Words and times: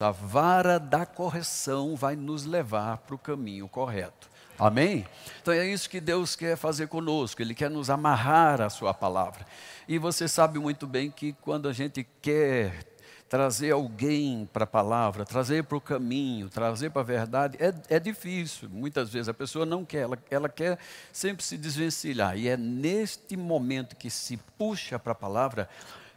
A 0.00 0.12
vara 0.12 0.78
da 0.78 1.04
correção 1.04 1.96
vai 1.96 2.14
nos 2.14 2.44
levar 2.44 2.98
para 2.98 3.16
o 3.16 3.18
caminho 3.18 3.68
correto. 3.68 4.30
Amém? 4.56 5.04
Então 5.42 5.52
é 5.52 5.66
isso 5.66 5.90
que 5.90 6.00
Deus 6.00 6.36
quer 6.36 6.56
fazer 6.56 6.86
conosco, 6.86 7.42
Ele 7.42 7.52
quer 7.52 7.68
nos 7.68 7.90
amarrar 7.90 8.60
à 8.60 8.70
Sua 8.70 8.94
palavra. 8.94 9.44
E 9.88 9.98
você 9.98 10.28
sabe 10.28 10.60
muito 10.60 10.86
bem 10.86 11.10
que 11.10 11.32
quando 11.42 11.68
a 11.68 11.72
gente 11.72 12.06
quer 12.22 12.86
trazer 13.28 13.72
alguém 13.72 14.48
para 14.52 14.62
a 14.62 14.68
palavra, 14.68 15.24
trazer 15.24 15.64
para 15.64 15.76
o 15.76 15.80
caminho, 15.80 16.48
trazer 16.48 16.90
para 16.90 17.02
a 17.02 17.04
verdade, 17.04 17.58
é, 17.60 17.74
é 17.96 17.98
difícil. 17.98 18.68
Muitas 18.70 19.10
vezes 19.10 19.28
a 19.28 19.34
pessoa 19.34 19.66
não 19.66 19.84
quer, 19.84 20.02
ela, 20.02 20.18
ela 20.30 20.48
quer 20.48 20.78
sempre 21.12 21.44
se 21.44 21.58
desvencilhar. 21.58 22.38
E 22.38 22.46
é 22.46 22.56
neste 22.56 23.36
momento 23.36 23.96
que 23.96 24.10
se 24.10 24.36
puxa 24.56 24.96
para 24.96 25.10
a 25.10 25.16
palavra 25.16 25.68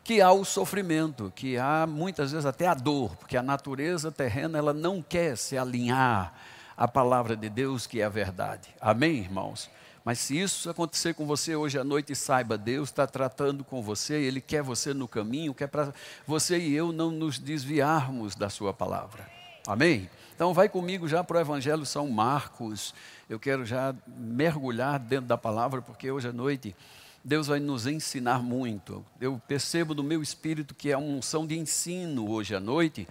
que 0.03 0.21
há 0.21 0.31
o 0.31 0.43
sofrimento, 0.43 1.31
que 1.35 1.57
há 1.57 1.85
muitas 1.87 2.31
vezes 2.31 2.45
até 2.45 2.67
a 2.67 2.73
dor, 2.73 3.15
porque 3.15 3.37
a 3.37 3.43
natureza 3.43 4.11
terrena 4.11 4.57
ela 4.57 4.73
não 4.73 5.01
quer 5.01 5.37
se 5.37 5.57
alinhar 5.57 6.33
a 6.75 6.87
palavra 6.87 7.35
de 7.35 7.49
Deus, 7.49 7.85
que 7.85 8.01
é 8.01 8.03
a 8.03 8.09
verdade. 8.09 8.69
Amém, 8.79 9.17
irmãos? 9.17 9.69
Mas 10.03 10.17
se 10.17 10.39
isso 10.39 10.67
acontecer 10.67 11.13
com 11.13 11.27
você 11.27 11.55
hoje 11.55 11.77
à 11.77 11.83
noite, 11.83 12.15
saiba, 12.15 12.57
Deus 12.57 12.89
está 12.89 13.05
tratando 13.05 13.63
com 13.63 13.83
você, 13.83 14.15
Ele 14.15 14.41
quer 14.41 14.63
você 14.63 14.93
no 14.93 15.07
caminho, 15.07 15.53
quer 15.53 15.67
para 15.67 15.93
você 16.25 16.57
e 16.57 16.73
eu 16.73 16.91
não 16.91 17.11
nos 17.11 17.37
desviarmos 17.37 18.35
da 18.35 18.49
Sua 18.49 18.73
palavra. 18.73 19.29
Amém? 19.67 20.09
Então 20.33 20.55
vai 20.55 20.67
comigo 20.67 21.07
já 21.07 21.23
para 21.23 21.37
o 21.37 21.39
Evangelho 21.39 21.85
São 21.85 22.09
Marcos. 22.09 22.95
Eu 23.29 23.39
quero 23.39 23.63
já 23.63 23.93
mergulhar 24.07 24.97
dentro 24.97 25.27
da 25.27 25.37
palavra, 25.37 25.83
porque 25.83 26.09
hoje 26.09 26.29
à 26.29 26.33
noite 26.33 26.75
Deus 27.23 27.47
vai 27.47 27.59
nos 27.59 27.85
ensinar 27.85 28.39
muito. 28.39 29.05
Eu 29.19 29.39
percebo 29.47 29.93
no 29.93 30.03
meu 30.03 30.21
espírito 30.21 30.73
que 30.73 30.91
é 30.91 30.97
uma 30.97 31.17
unção 31.17 31.45
de 31.45 31.57
ensino 31.57 32.29
hoje 32.29 32.55
à 32.55 32.59
noite, 32.59 33.07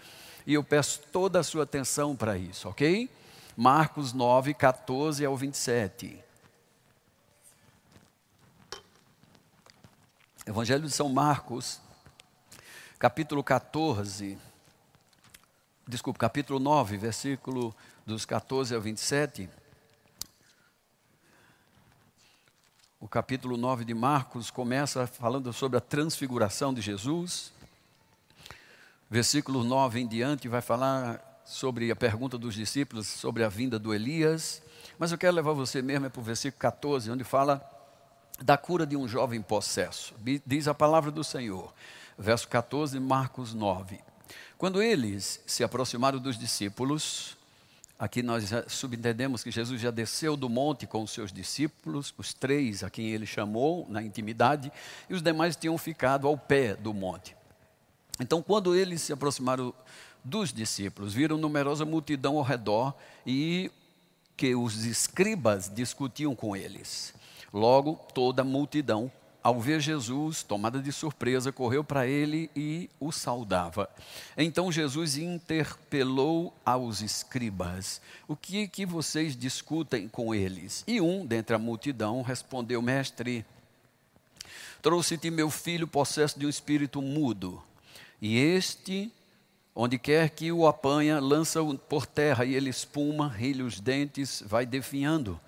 e 0.47 0.55
eu 0.55 0.65
peço 0.65 1.01
toda 1.13 1.39
a 1.39 1.45
sua 1.45 1.63
atenção 1.63 2.17
para 2.17 2.37
isso, 2.37 2.69
ok? 2.69 3.09
Marcos 3.57 4.13
9, 4.13 4.55
14 4.55 5.25
ao 5.25 5.37
27. 5.37 6.19
Evangelho 10.47 10.83
de 10.83 10.91
São 10.91 11.09
Marcos, 11.09 11.81
capítulo 12.99 13.45
14, 13.45 14.37
desculpe, 15.87 16.19
capítulo 16.19 16.59
9, 16.59 16.97
versículo 16.97 17.75
dos 18.05 18.25
14 18.25 18.75
ao 18.75 18.81
27. 18.81 19.49
O 23.03 23.09
capítulo 23.09 23.57
9 23.57 23.83
de 23.87 23.95
Marcos 23.95 24.51
começa 24.51 25.07
falando 25.07 25.51
sobre 25.55 25.79
a 25.79 25.81
transfiguração 25.81 26.75
de 26.75 26.83
Jesus. 26.83 27.51
Versículo 29.09 29.65
9 29.65 30.01
em 30.01 30.07
diante 30.07 30.49
vai 30.49 30.61
falar 30.61 31.41
sobre 31.43 31.91
a 31.91 31.97
pergunta 31.97 32.37
dos 32.37 32.55
discípulos 32.55 33.07
sobre 33.07 33.43
a 33.43 33.49
vinda 33.49 33.79
do 33.79 33.95
Elias, 33.95 34.63
mas 34.99 35.11
eu 35.11 35.17
quero 35.17 35.35
levar 35.35 35.55
você 35.55 35.81
mesmo 35.81 36.05
é 36.05 36.09
para 36.11 36.21
o 36.21 36.23
versículo 36.23 36.61
14, 36.61 37.11
onde 37.11 37.25
fala 37.25 37.65
da 38.39 38.59
cura 38.59 38.87
de 38.87 38.99
um 38.99 39.09
jovem 39.09 39.41
possesso. 39.41 40.15
Diz 40.45 40.69
a 40.69 40.75
palavra 40.75 41.11
do 41.11 41.25
Senhor, 41.25 41.73
verso 42.19 42.47
14, 42.49 43.01
Marcos 43.01 43.55
9. 43.55 43.99
Quando 44.59 44.83
eles 44.83 45.43
se 45.47 45.65
aproximaram 45.65 46.19
dos 46.19 46.39
discípulos, 46.39 47.35
aqui 48.01 48.23
nós 48.23 48.51
subentendemos 48.67 49.45
que 49.45 49.53
Jesus 49.53 49.81
já 49.81 49.93
desceu 49.93 50.37
do 50.37 50.49
monte 50.49 50.87
com 50.87 51.05
os 51.05 51.13
seus 51.13 51.33
discípulos, 51.33 52.13
os 52.19 52.35
três 52.35 52.83
a 52.83 52.91
quem 52.91 53.11
ele 53.11 53.27
chamou 53.27 53.87
na 53.89 54.03
intimidade, 54.03 54.73
e 55.09 55.15
os 55.15 55.23
demais 55.23 55.55
tinham 55.55 55.79
ficado 55.79 56.27
ao 56.27 56.37
pé 56.37 56.75
do 56.75 56.93
monte. 56.93 57.37
Então, 58.19 58.43
quando 58.43 58.75
eles 58.75 59.03
se 59.03 59.13
aproximaram 59.13 59.73
dos 60.25 60.53
discípulos. 60.53 61.15
Viram 61.15 61.37
numerosa 61.37 61.85
multidão 61.85 62.37
ao 62.37 62.43
redor 62.43 62.95
e 63.27 63.71
que 64.37 64.55
os 64.55 64.85
escribas 64.85 65.71
discutiam 65.73 66.35
com 66.35 66.57
eles. 66.57 67.15
Logo, 67.53 67.99
toda 68.15 68.43
a 68.43 68.45
multidão, 68.45 69.11
ao 69.43 69.61
ver 69.61 69.81
Jesus, 69.81 70.43
tomada 70.43 70.81
de 70.81 70.93
surpresa, 70.93 71.51
correu 71.51 71.83
para 71.83 72.07
ele 72.07 72.51
e 72.55 72.91
o 73.01 73.11
saudava. 73.11 73.89
Então 74.37 74.71
Jesus 74.71 75.17
interpelou 75.17 76.55
aos 76.65 77.01
escribas: 77.01 78.01
O 78.29 78.37
que 78.37 78.69
que 78.69 78.85
vocês 78.85 79.37
discutem 79.37 80.09
com 80.09 80.35
eles? 80.35 80.85
E 80.87 81.01
um 81.01 81.25
dentre 81.25 81.57
a 81.57 81.59
multidão 81.59 82.23
respondeu: 82.23 82.83
Mestre, 82.83 83.45
trouxe-te 84.83 85.31
meu 85.31 85.51
filho 85.51 85.89
possesso 85.89 86.39
de 86.39 86.47
um 86.47 86.51
espírito 86.51 87.01
mudo, 87.01 87.63
e 88.21 88.39
este 88.39 89.11
Onde 89.75 89.99
quer 89.99 90.31
que 90.31 90.51
o 90.51 90.67
apanha, 90.67 91.21
lança-o 91.21 91.79
por 91.79 92.05
terra 92.05 92.45
e 92.45 92.55
ele 92.55 92.69
espuma, 92.69 93.29
rilha 93.29 93.65
os 93.65 93.79
dentes, 93.79 94.43
vai 94.45 94.67
definhando. 94.67 95.41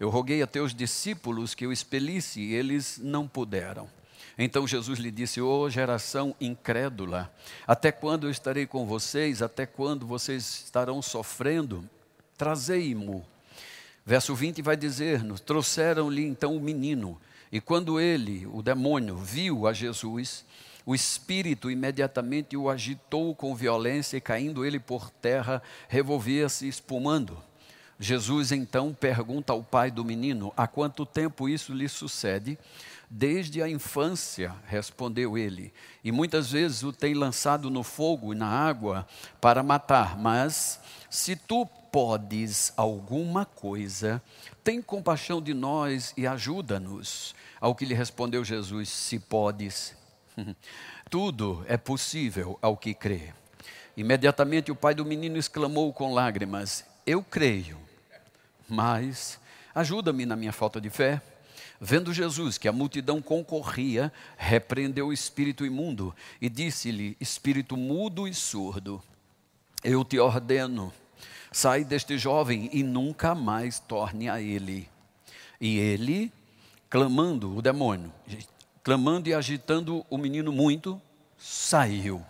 Eu 0.00 0.08
roguei 0.08 0.40
a 0.42 0.46
teus 0.46 0.74
discípulos 0.74 1.54
que 1.54 1.66
o 1.66 1.72
expelisse 1.72 2.40
e 2.40 2.54
eles 2.54 2.98
não 3.02 3.28
puderam. 3.28 3.86
Então 4.38 4.66
Jesus 4.66 4.98
lhe 4.98 5.10
disse: 5.10 5.42
Ô 5.42 5.60
oh, 5.60 5.68
geração 5.68 6.34
incrédula, 6.40 7.30
até 7.66 7.92
quando 7.92 8.26
eu 8.26 8.30
estarei 8.30 8.66
com 8.66 8.86
vocês? 8.86 9.42
Até 9.42 9.66
quando 9.66 10.06
vocês 10.06 10.62
estarão 10.64 11.02
sofrendo? 11.02 11.86
Trazei-mo. 12.38 13.22
Verso 14.06 14.34
20 14.34 14.62
vai 14.62 14.74
dizer-nos: 14.74 15.40
Trouxeram-lhe 15.40 16.24
então 16.24 16.56
o 16.56 16.60
menino, 16.60 17.20
e 17.52 17.60
quando 17.60 18.00
ele, 18.00 18.46
o 18.46 18.62
demônio, 18.62 19.18
viu 19.18 19.66
a 19.66 19.74
Jesus, 19.74 20.46
o 20.86 20.94
espírito 20.94 21.70
imediatamente 21.70 22.56
o 22.56 22.70
agitou 22.70 23.34
com 23.34 23.54
violência 23.54 24.16
e, 24.16 24.20
caindo 24.22 24.64
ele 24.64 24.80
por 24.80 25.10
terra, 25.10 25.62
revolvia-se 25.88 26.66
espumando. 26.66 27.49
Jesus 28.00 28.50
então 28.50 28.94
pergunta 28.94 29.52
ao 29.52 29.62
pai 29.62 29.90
do 29.90 30.04
menino: 30.04 30.52
Há 30.56 30.66
quanto 30.66 31.04
tempo 31.04 31.48
isso 31.48 31.72
lhe 31.74 31.88
sucede? 31.88 32.58
Desde 33.08 33.62
a 33.62 33.68
infância, 33.68 34.54
respondeu 34.66 35.36
ele, 35.36 35.72
e 36.02 36.10
muitas 36.10 36.50
vezes 36.50 36.82
o 36.82 36.92
tem 36.92 37.12
lançado 37.12 37.68
no 37.68 37.82
fogo 37.82 38.32
e 38.32 38.36
na 38.36 38.48
água 38.48 39.06
para 39.40 39.62
matar. 39.62 40.16
Mas 40.16 40.80
se 41.10 41.36
tu 41.36 41.66
podes 41.66 42.72
alguma 42.76 43.44
coisa, 43.44 44.22
tem 44.64 44.80
compaixão 44.80 45.42
de 45.42 45.52
nós 45.52 46.14
e 46.16 46.26
ajuda-nos. 46.26 47.34
Ao 47.60 47.74
que 47.74 47.84
lhe 47.84 47.94
respondeu 47.94 48.42
Jesus: 48.42 48.88
Se 48.88 49.18
podes, 49.18 49.94
Tudo 51.08 51.64
é 51.66 51.76
possível 51.76 52.58
ao 52.62 52.76
que 52.76 52.94
crê. 52.94 53.32
Imediatamente 53.96 54.70
o 54.70 54.76
pai 54.76 54.94
do 54.94 55.04
menino 55.04 55.36
exclamou 55.36 55.92
com 55.92 56.14
lágrimas: 56.14 56.84
Eu 57.06 57.22
creio, 57.22 57.78
mas 58.70 59.38
ajuda-me 59.74 60.24
na 60.24 60.36
minha 60.36 60.52
falta 60.52 60.80
de 60.80 60.88
fé. 60.88 61.20
Vendo 61.80 62.12
Jesus 62.12 62.58
que 62.58 62.68
a 62.68 62.72
multidão 62.72 63.22
concorria, 63.22 64.12
repreendeu 64.36 65.08
o 65.08 65.12
espírito 65.12 65.64
imundo 65.64 66.14
e 66.40 66.48
disse-lhe: 66.48 67.16
Espírito 67.18 67.76
mudo 67.76 68.28
e 68.28 68.34
surdo, 68.34 69.02
eu 69.82 70.04
te 70.04 70.18
ordeno, 70.18 70.92
sai 71.50 71.84
deste 71.84 72.18
jovem 72.18 72.68
e 72.72 72.82
nunca 72.82 73.34
mais 73.34 73.78
torne 73.78 74.28
a 74.28 74.40
ele. 74.40 74.88
E 75.60 75.78
ele, 75.78 76.32
clamando 76.88 77.56
o 77.56 77.62
demônio, 77.62 78.12
clamando 78.82 79.28
e 79.28 79.34
agitando 79.34 80.04
o 80.10 80.18
menino 80.18 80.52
muito, 80.52 81.00
saiu, 81.38 82.24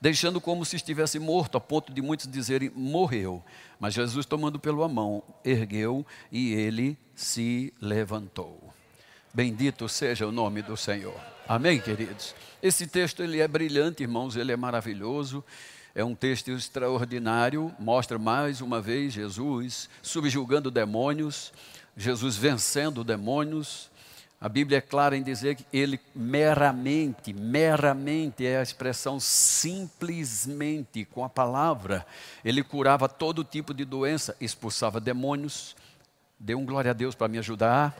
deixando 0.00 0.40
como 0.40 0.64
se 0.64 0.76
estivesse 0.76 1.18
morto, 1.18 1.56
a 1.56 1.60
ponto 1.60 1.92
de 1.92 2.02
muitos 2.02 2.26
dizerem 2.26 2.70
morreu. 2.74 3.42
Mas 3.80 3.94
Jesus, 3.94 4.26
tomando 4.26 4.60
pela 4.60 4.86
mão, 4.86 5.22
ergueu 5.42 6.06
e 6.30 6.52
ele 6.52 6.98
se 7.14 7.72
levantou. 7.80 8.72
Bendito 9.32 9.88
seja 9.88 10.26
o 10.26 10.32
nome 10.32 10.60
do 10.60 10.76
Senhor. 10.76 11.18
Amém, 11.48 11.80
queridos. 11.80 12.34
Esse 12.62 12.86
texto 12.86 13.22
ele 13.22 13.40
é 13.40 13.48
brilhante, 13.48 14.02
irmãos, 14.02 14.36
ele 14.36 14.52
é 14.52 14.56
maravilhoso. 14.56 15.42
É 15.94 16.04
um 16.04 16.14
texto 16.14 16.50
extraordinário, 16.50 17.74
mostra 17.78 18.18
mais 18.18 18.60
uma 18.60 18.80
vez 18.80 19.12
Jesus 19.14 19.88
subjugando 20.02 20.70
demônios, 20.70 21.52
Jesus 21.96 22.36
vencendo 22.36 23.02
demônios, 23.02 23.89
a 24.40 24.48
Bíblia 24.48 24.78
é 24.78 24.80
clara 24.80 25.18
em 25.18 25.22
dizer 25.22 25.54
que 25.54 25.66
ele 25.70 26.00
meramente, 26.14 27.30
meramente 27.30 28.46
é 28.46 28.56
a 28.56 28.62
expressão 28.62 29.20
simplesmente 29.20 31.04
com 31.04 31.22
a 31.22 31.28
palavra. 31.28 32.06
Ele 32.42 32.62
curava 32.62 33.06
todo 33.06 33.44
tipo 33.44 33.74
de 33.74 33.84
doença, 33.84 34.34
expulsava 34.40 34.98
demônios. 34.98 35.76
Dê 36.38 36.54
um 36.54 36.64
glória 36.64 36.90
a 36.90 36.94
Deus 36.94 37.14
para 37.14 37.28
me 37.28 37.36
ajudar. 37.36 37.94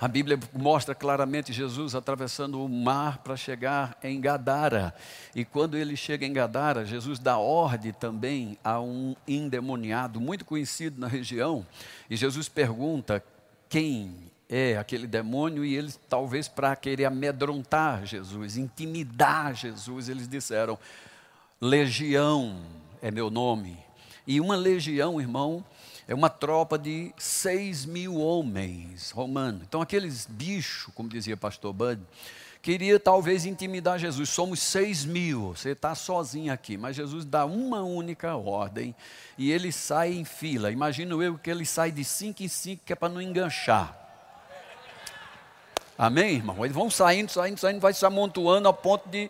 A 0.00 0.08
Bíblia 0.08 0.36
mostra 0.52 0.96
claramente 0.96 1.52
Jesus 1.52 1.94
atravessando 1.94 2.64
o 2.64 2.68
mar 2.68 3.18
para 3.18 3.36
chegar 3.36 3.96
em 4.02 4.20
Gadara. 4.20 4.92
E 5.32 5.44
quando 5.44 5.76
ele 5.76 5.96
chega 5.96 6.26
em 6.26 6.32
Gadara, 6.32 6.84
Jesus 6.84 7.20
dá 7.20 7.38
ordem 7.38 7.92
também 7.92 8.58
a 8.64 8.80
um 8.80 9.14
endemoniado 9.28 10.20
muito 10.20 10.44
conhecido 10.44 11.00
na 11.00 11.06
região. 11.06 11.64
E 12.10 12.16
Jesus 12.16 12.48
pergunta: 12.48 13.22
quem 13.68 14.28
é 14.48 14.78
aquele 14.78 15.06
demônio 15.06 15.64
e 15.64 15.76
eles 15.76 16.00
talvez 16.08 16.48
para 16.48 16.74
querer 16.74 17.04
amedrontar 17.04 18.06
Jesus, 18.06 18.56
intimidar 18.56 19.54
Jesus, 19.54 20.08
eles 20.08 20.26
disseram: 20.26 20.78
Legião 21.60 22.62
é 23.02 23.10
meu 23.10 23.30
nome. 23.30 23.78
E 24.26 24.40
uma 24.40 24.56
legião, 24.56 25.20
irmão, 25.20 25.64
é 26.06 26.14
uma 26.14 26.30
tropa 26.30 26.78
de 26.78 27.12
seis 27.18 27.84
mil 27.84 28.16
homens 28.16 29.10
romanos. 29.10 29.62
Então, 29.66 29.80
aqueles 29.80 30.26
bichos, 30.26 30.92
como 30.94 31.08
dizia 31.08 31.36
pastor 31.36 31.72
Bud, 31.72 32.00
queria 32.60 33.00
talvez 33.00 33.46
intimidar 33.46 33.98
Jesus. 33.98 34.28
Somos 34.28 34.60
seis 34.60 35.04
mil, 35.04 35.54
você 35.54 35.70
está 35.70 35.94
sozinho 35.94 36.52
aqui. 36.52 36.76
Mas 36.76 36.96
Jesus 36.96 37.24
dá 37.24 37.44
uma 37.46 37.82
única 37.82 38.36
ordem 38.36 38.94
e 39.36 39.50
ele 39.50 39.72
sai 39.72 40.12
em 40.12 40.24
fila. 40.24 40.70
Imagino 40.70 41.22
eu 41.22 41.38
que 41.38 41.50
ele 41.50 41.64
sai 41.64 41.90
de 41.90 42.04
cinco 42.04 42.42
em 42.42 42.48
cinco, 42.48 42.82
que 42.84 42.92
é 42.92 42.96
para 42.96 43.08
não 43.08 43.20
enganchar. 43.22 43.97
Amém, 45.98 46.36
irmão? 46.36 46.64
Eles 46.64 46.76
vão 46.76 46.88
saindo, 46.88 47.28
saindo, 47.28 47.58
saindo, 47.58 47.80
vai 47.80 47.92
se 47.92 48.06
amontoando 48.06 48.68
a 48.68 48.72
ponto 48.72 49.08
de, 49.08 49.28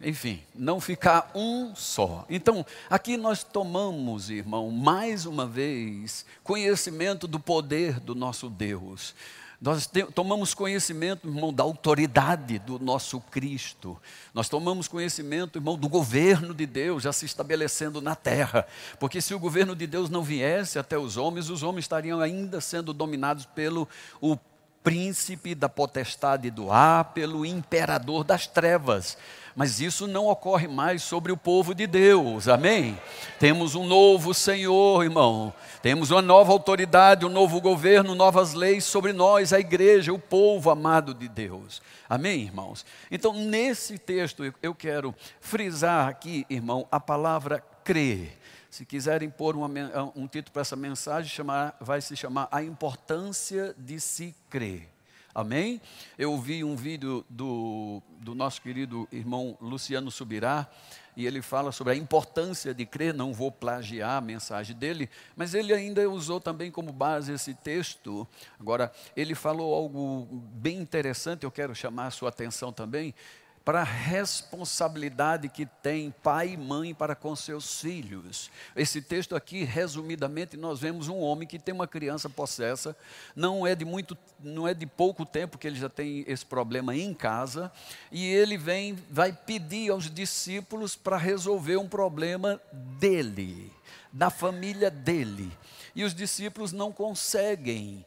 enfim, 0.00 0.40
não 0.54 0.80
ficar 0.80 1.32
um 1.34 1.74
só. 1.74 2.24
Então, 2.30 2.64
aqui 2.88 3.16
nós 3.16 3.42
tomamos, 3.42 4.30
irmão, 4.30 4.70
mais 4.70 5.26
uma 5.26 5.44
vez, 5.44 6.24
conhecimento 6.44 7.26
do 7.26 7.40
poder 7.40 7.98
do 7.98 8.14
nosso 8.14 8.48
Deus. 8.48 9.12
Nós 9.60 9.88
tomamos 10.14 10.54
conhecimento, 10.54 11.26
irmão, 11.28 11.52
da 11.52 11.64
autoridade 11.64 12.60
do 12.60 12.78
nosso 12.78 13.20
Cristo. 13.20 13.96
Nós 14.32 14.48
tomamos 14.48 14.86
conhecimento, 14.86 15.58
irmão, 15.58 15.76
do 15.76 15.88
governo 15.88 16.54
de 16.54 16.66
Deus 16.66 17.02
já 17.02 17.12
se 17.12 17.26
estabelecendo 17.26 18.00
na 18.00 18.14
terra. 18.14 18.66
Porque 19.00 19.20
se 19.20 19.34
o 19.34 19.38
governo 19.38 19.74
de 19.74 19.86
Deus 19.86 20.10
não 20.10 20.22
viesse 20.22 20.78
até 20.78 20.96
os 20.98 21.16
homens, 21.16 21.48
os 21.48 21.62
homens 21.64 21.84
estariam 21.84 22.20
ainda 22.20 22.60
sendo 22.60 22.92
dominados 22.92 23.46
pelo 23.46 23.88
o 24.20 24.36
príncipe 24.82 25.54
da 25.54 25.68
potestade 25.68 26.50
do 26.50 26.70
ar, 26.70 27.12
pelo 27.12 27.46
imperador 27.46 28.24
das 28.24 28.46
trevas. 28.46 29.16
Mas 29.54 29.80
isso 29.80 30.06
não 30.06 30.28
ocorre 30.28 30.66
mais 30.66 31.02
sobre 31.02 31.30
o 31.30 31.36
povo 31.36 31.74
de 31.74 31.86
Deus, 31.86 32.48
amém? 32.48 32.98
Temos 33.38 33.74
um 33.74 33.86
novo 33.86 34.32
Senhor, 34.32 35.04
irmão. 35.04 35.52
Temos 35.82 36.10
uma 36.10 36.22
nova 36.22 36.52
autoridade, 36.52 37.26
um 37.26 37.28
novo 37.28 37.60
governo, 37.60 38.14
novas 38.14 38.54
leis 38.54 38.84
sobre 38.84 39.12
nós, 39.12 39.52
a 39.52 39.60
igreja, 39.60 40.12
o 40.12 40.18
povo 40.18 40.70
amado 40.70 41.12
de 41.12 41.28
Deus. 41.28 41.82
Amém, 42.08 42.40
irmãos? 42.40 42.84
Então, 43.10 43.34
nesse 43.34 43.98
texto, 43.98 44.42
eu 44.62 44.74
quero 44.74 45.14
frisar 45.40 46.08
aqui, 46.08 46.46
irmão, 46.48 46.86
a 46.90 46.98
palavra 46.98 47.62
crer. 47.84 48.38
Se 48.72 48.86
quiserem 48.86 49.28
pôr 49.28 49.54
uma, 49.54 49.68
um 50.16 50.26
título 50.26 50.50
para 50.50 50.62
essa 50.62 50.74
mensagem, 50.74 51.28
chamar, 51.28 51.76
vai 51.78 52.00
se 52.00 52.16
chamar 52.16 52.48
A 52.50 52.62
Importância 52.62 53.74
de 53.76 54.00
Se 54.00 54.34
Crer. 54.48 54.88
Amém? 55.34 55.78
Eu 56.16 56.38
vi 56.38 56.64
um 56.64 56.74
vídeo 56.74 57.22
do, 57.28 58.02
do 58.18 58.34
nosso 58.34 58.62
querido 58.62 59.06
irmão 59.12 59.58
Luciano 59.60 60.10
Subirá, 60.10 60.66
e 61.14 61.26
ele 61.26 61.42
fala 61.42 61.70
sobre 61.70 61.92
a 61.92 61.96
importância 61.96 62.72
de 62.72 62.86
crer, 62.86 63.12
não 63.12 63.34
vou 63.34 63.52
plagiar 63.52 64.16
a 64.16 64.20
mensagem 64.22 64.74
dele, 64.74 65.10
mas 65.36 65.52
ele 65.52 65.74
ainda 65.74 66.08
usou 66.08 66.40
também 66.40 66.70
como 66.70 66.90
base 66.92 67.30
esse 67.30 67.52
texto. 67.52 68.26
Agora, 68.58 68.90
ele 69.14 69.34
falou 69.34 69.74
algo 69.74 70.26
bem 70.54 70.78
interessante, 70.78 71.44
eu 71.44 71.50
quero 71.50 71.74
chamar 71.74 72.06
a 72.06 72.10
sua 72.10 72.30
atenção 72.30 72.72
também 72.72 73.14
para 73.64 73.82
a 73.82 73.84
responsabilidade 73.84 75.48
que 75.48 75.66
tem 75.66 76.10
pai 76.22 76.50
e 76.50 76.56
mãe 76.56 76.92
para 76.92 77.14
com 77.14 77.34
seus 77.36 77.80
filhos. 77.80 78.50
Esse 78.74 79.00
texto 79.00 79.36
aqui, 79.36 79.62
resumidamente, 79.62 80.56
nós 80.56 80.80
vemos 80.80 81.08
um 81.08 81.18
homem 81.18 81.46
que 81.46 81.58
tem 81.58 81.74
uma 81.74 81.86
criança 81.86 82.28
possessa, 82.28 82.96
não 83.36 83.66
é 83.66 83.74
de 83.74 83.84
muito, 83.84 84.18
não 84.40 84.66
é 84.66 84.74
de 84.74 84.86
pouco 84.86 85.24
tempo 85.24 85.58
que 85.58 85.66
ele 85.66 85.78
já 85.78 85.88
tem 85.88 86.24
esse 86.26 86.44
problema 86.44 86.96
em 86.96 87.14
casa, 87.14 87.70
e 88.10 88.26
ele 88.26 88.56
vem, 88.56 88.96
vai 89.08 89.32
pedir 89.32 89.90
aos 89.90 90.10
discípulos 90.10 90.96
para 90.96 91.16
resolver 91.16 91.76
um 91.76 91.88
problema 91.88 92.60
dele, 92.72 93.72
da 94.12 94.28
família 94.28 94.90
dele. 94.90 95.56
E 95.94 96.02
os 96.02 96.14
discípulos 96.14 96.72
não 96.72 96.90
conseguem 96.90 98.04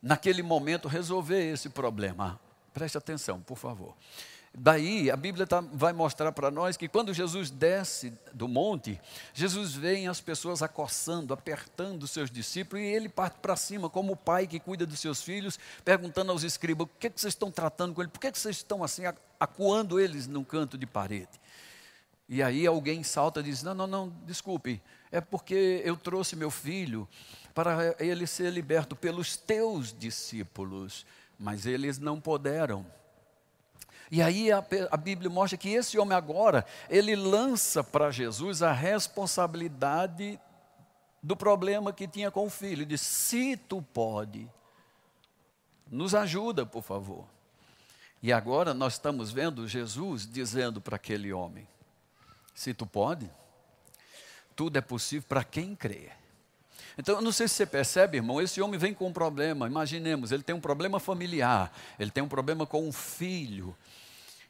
naquele 0.00 0.42
momento 0.42 0.88
resolver 0.88 1.52
esse 1.52 1.68
problema. 1.68 2.40
Preste 2.72 2.96
atenção, 2.96 3.40
por 3.40 3.56
favor. 3.56 3.94
Daí 4.58 5.10
a 5.10 5.16
Bíblia 5.16 5.46
tá, 5.46 5.60
vai 5.60 5.92
mostrar 5.92 6.32
para 6.32 6.50
nós 6.50 6.78
que 6.78 6.88
quando 6.88 7.12
Jesus 7.12 7.50
desce 7.50 8.14
do 8.32 8.48
monte, 8.48 8.98
Jesus 9.34 9.74
vê 9.74 10.06
as 10.06 10.18
pessoas 10.18 10.62
acossando, 10.62 11.34
apertando 11.34 12.08
seus 12.08 12.30
discípulos, 12.30 12.82
e 12.82 12.86
ele 12.86 13.10
parte 13.10 13.38
para 13.38 13.54
cima, 13.54 13.90
como 13.90 14.14
o 14.14 14.16
pai 14.16 14.46
que 14.46 14.58
cuida 14.58 14.86
dos 14.86 14.98
seus 14.98 15.20
filhos, 15.20 15.58
perguntando 15.84 16.32
aos 16.32 16.42
escribas: 16.42 16.86
o 16.86 16.90
que, 16.98 17.06
é 17.06 17.10
que 17.10 17.20
vocês 17.20 17.34
estão 17.34 17.50
tratando 17.50 17.92
com 17.92 18.00
ele? 18.00 18.10
Por 18.10 18.18
que, 18.18 18.28
é 18.28 18.32
que 18.32 18.38
vocês 18.38 18.56
estão 18.56 18.82
assim, 18.82 19.02
acuando 19.38 20.00
eles 20.00 20.26
num 20.26 20.42
canto 20.42 20.78
de 20.78 20.86
parede? 20.86 21.38
E 22.26 22.42
aí 22.42 22.66
alguém 22.66 23.02
salta 23.02 23.40
e 23.40 23.42
diz: 23.42 23.62
Não, 23.62 23.74
não, 23.74 23.86
não, 23.86 24.08
desculpe, 24.24 24.82
é 25.12 25.20
porque 25.20 25.82
eu 25.84 25.98
trouxe 25.98 26.34
meu 26.34 26.50
filho 26.50 27.06
para 27.54 27.94
ele 27.98 28.26
ser 28.26 28.50
liberto 28.50 28.96
pelos 28.96 29.36
teus 29.36 29.92
discípulos, 29.92 31.04
mas 31.38 31.66
eles 31.66 31.98
não 31.98 32.18
puderam. 32.18 32.86
E 34.10 34.22
aí 34.22 34.52
a, 34.52 34.64
a, 34.90 34.96
Bíblia 34.96 35.28
mostra 35.28 35.58
que 35.58 35.68
esse 35.70 35.98
homem 35.98 36.16
agora, 36.16 36.64
ele 36.88 37.16
lança 37.16 37.82
para 37.82 38.10
Jesus 38.10 38.62
a 38.62 38.72
responsabilidade 38.72 40.38
do 41.22 41.36
problema 41.36 41.92
que 41.92 42.06
tinha 42.06 42.30
com 42.30 42.46
o 42.46 42.50
filho. 42.50 42.82
Ele 42.82 42.84
diz: 42.84 43.00
se 43.00 43.56
tu 43.56 43.82
pode, 43.82 44.48
nos 45.90 46.14
ajuda, 46.14 46.64
por 46.64 46.82
favor. 46.82 47.26
E 48.22 48.32
agora 48.32 48.72
nós 48.72 48.94
estamos 48.94 49.32
vendo 49.32 49.66
Jesus 49.66 50.26
dizendo 50.26 50.80
para 50.80 50.96
aquele 50.96 51.32
homem: 51.32 51.66
se 52.54 52.72
tu 52.72 52.86
pode, 52.86 53.28
tudo 54.54 54.76
é 54.76 54.80
possível 54.80 55.26
para 55.28 55.42
quem 55.42 55.74
crê. 55.74 56.10
Então, 56.98 57.16
eu 57.16 57.20
não 57.20 57.32
sei 57.32 57.46
se 57.46 57.54
você 57.54 57.66
percebe, 57.66 58.16
irmão, 58.16 58.40
esse 58.40 58.60
homem 58.60 58.78
vem 58.78 58.94
com 58.94 59.08
um 59.08 59.12
problema. 59.12 59.66
Imaginemos, 59.66 60.32
ele 60.32 60.42
tem 60.42 60.54
um 60.54 60.60
problema 60.60 60.98
familiar, 60.98 61.70
ele 61.98 62.10
tem 62.10 62.22
um 62.22 62.28
problema 62.28 62.66
com 62.66 62.88
um 62.88 62.92
filho. 62.92 63.76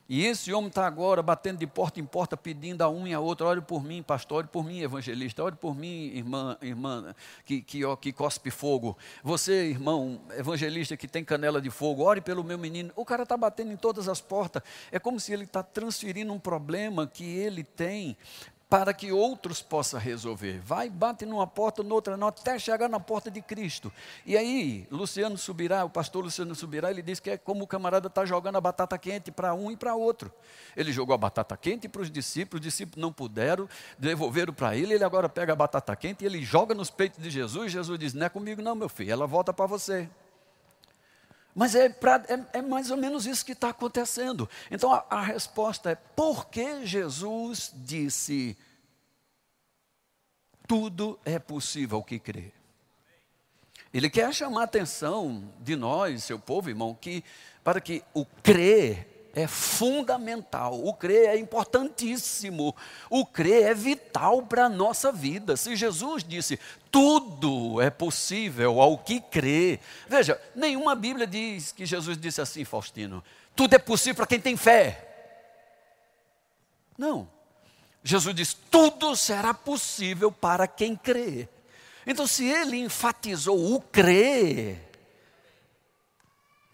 E 0.08 0.25
esse 0.25 0.52
homem 0.52 0.69
está 0.69 0.87
agora 0.87 1.20
batendo 1.20 1.58
de 1.58 1.66
porta 1.66 1.98
em 1.98 2.04
porta, 2.04 2.37
pedindo 2.37 2.82
a 2.82 2.88
um 2.88 3.08
e 3.08 3.12
a 3.12 3.19
outro: 3.19 3.44
ore 3.46 3.60
por 3.60 3.82
mim, 3.82 4.02
pastor, 4.02 4.38
ore 4.38 4.46
por 4.46 4.64
mim, 4.64 4.81
evangelista, 4.81 5.43
ore 5.43 5.56
por 5.56 5.75
mim, 5.75 6.12
irmã, 6.14 6.56
irmã 6.62 7.14
que, 7.44 7.60
que, 7.60 7.84
ó, 7.84 7.96
que 7.96 8.12
cospe 8.12 8.52
fogo. 8.52 8.96
Você, 9.25 9.70
irmão, 9.70 10.20
evangelista 10.38 10.96
que 10.96 11.08
tem 11.08 11.25
canela 11.25 11.60
de 11.60 11.70
fogo, 11.70 12.04
ore 12.04 12.20
pelo 12.20 12.44
meu 12.44 12.56
menino. 12.56 12.92
O 12.94 13.04
cara 13.04 13.25
está 13.25 13.37
batendo 13.37 13.72
em 13.72 13.76
todas 13.76 14.08
as 14.08 14.20
portas. 14.20 14.62
É 14.92 15.00
como 15.00 15.19
se 15.19 15.32
ele 15.32 15.42
está 15.42 15.64
transferindo 15.64 16.32
um 16.32 16.38
problema 16.38 17.08
que 17.08 17.25
ele 17.25 17.64
tem 17.64 18.16
para 18.68 18.92
que 18.92 19.12
outros 19.12 19.62
possam 19.62 20.00
resolver. 20.00 20.60
Vai, 20.60 20.90
bate 20.90 21.24
numa 21.24 21.46
porta, 21.46 21.82
noutra 21.82 22.16
não, 22.16 22.28
até 22.28 22.58
chegar 22.58 22.88
na 22.88 22.99
porta 22.99 23.30
de 23.30 23.40
Cristo. 23.40 23.92
E 24.25 24.37
aí, 24.37 24.87
Luciano 24.90 25.38
Subirá, 25.38 25.85
o 25.85 25.90
pastor 25.90 26.25
Luciano 26.25 26.54
Subirá, 26.54 26.90
ele 26.90 27.02
diz 27.02 27.20
que 27.20 27.30
é 27.30 27.37
como 27.37 27.64
o 27.64 27.66
camarada 27.66 28.08
está 28.08 28.25
jogando 28.25 28.56
a 28.56 28.61
batata 28.61 28.99
quente 28.99 29.30
para 29.30 29.54
um 29.54 29.70
e 29.70 29.76
para 29.76 29.94
outro. 29.94 30.32
Ele 30.76 30.92
jogou 30.92 31.14
a 31.14 31.18
batata 31.18 31.56
quente 31.56 31.88
para 31.88 32.02
os 32.02 32.11
discípulos, 32.11 32.61
os 32.61 32.64
discípulos 32.64 33.00
não 33.00 33.12
puderam, 33.12 33.68
devolveram 33.99 34.52
para 34.52 34.76
ele, 34.76 34.94
ele 34.94 35.04
agora 35.04 35.28
pega 35.28 35.52
a 35.52 35.56
batata 35.56 35.94
quente 35.94 36.25
e 36.25 36.26
ele 36.26 36.42
joga 36.42 36.75
nos 36.75 36.90
peitos 36.90 37.23
de 37.23 37.30
Jesus, 37.30 37.70
Jesus 37.70 37.99
diz, 37.99 38.14
não 38.14 38.26
é 38.26 38.28
comigo 38.28 38.61
não, 38.61 38.75
meu 38.75 38.88
filho, 38.88 39.12
ela 39.12 39.26
volta 39.26 39.52
para 39.52 39.66
você. 39.66 40.08
Mas 41.56 41.75
é, 41.75 41.88
pra, 41.88 42.22
é, 42.28 42.58
é, 42.58 42.62
mais 42.62 42.90
ou 42.90 42.98
menos 42.98 43.26
isso 43.26 43.42
que 43.42 43.52
está 43.52 43.70
acontecendo. 43.70 44.46
Então 44.70 44.92
a, 44.92 45.06
a 45.08 45.22
resposta 45.22 45.90
é: 45.90 45.94
por 45.94 46.50
que 46.50 46.84
Jesus 46.84 47.72
disse, 47.75 48.54
tudo 50.68 51.18
é 51.25 51.38
possível 51.38 52.02
que 52.02 52.18
crê? 52.18 52.52
Ele 53.90 54.10
quer 54.10 54.34
chamar 54.34 54.60
a 54.60 54.64
atenção 54.64 55.50
de 55.60 55.76
nós, 55.76 56.25
seu 56.25 56.38
povo, 56.38 56.68
irmão, 56.68 56.94
que 56.94 57.25
para 57.64 57.80
que 57.80 58.04
o 58.12 58.26
crer 58.26 59.15
é 59.37 59.47
fundamental, 59.47 60.83
o 60.83 60.95
crer 60.95 61.28
é 61.28 61.38
importantíssimo, 61.38 62.75
o 63.11 63.26
crer 63.26 63.64
é 63.64 63.75
vital 63.75 64.40
para 64.40 64.64
a 64.64 64.69
nossa 64.71 65.12
vida. 65.12 65.59
Se 65.59 65.76
Jesus 65.76 66.25
disse, 66.25 66.59
tudo 66.90 67.78
é 67.83 67.90
possível 67.90 68.81
ao 68.81 68.97
que 68.97 69.21
crê. 69.21 69.78
Veja, 70.09 70.40
nenhuma 70.55 70.95
Bíblia 70.95 71.26
diz 71.26 71.71
que 71.71 71.85
Jesus 71.85 72.16
disse 72.16 72.40
assim, 72.40 72.64
Faustino, 72.64 73.23
tudo 73.55 73.75
é 73.75 73.78
possível 73.78 74.14
para 74.14 74.26
quem 74.26 74.40
tem 74.40 74.57
fé. 74.57 75.07
Não. 76.97 77.28
Jesus 78.02 78.35
diz, 78.35 78.57
tudo 78.71 79.14
será 79.14 79.52
possível 79.52 80.33
para 80.33 80.66
quem 80.66 80.97
crê. 80.97 81.47
Então, 82.07 82.26
se 82.26 82.47
ele 82.47 82.78
enfatizou 82.78 83.75
o 83.75 83.83
crer, 83.83 84.86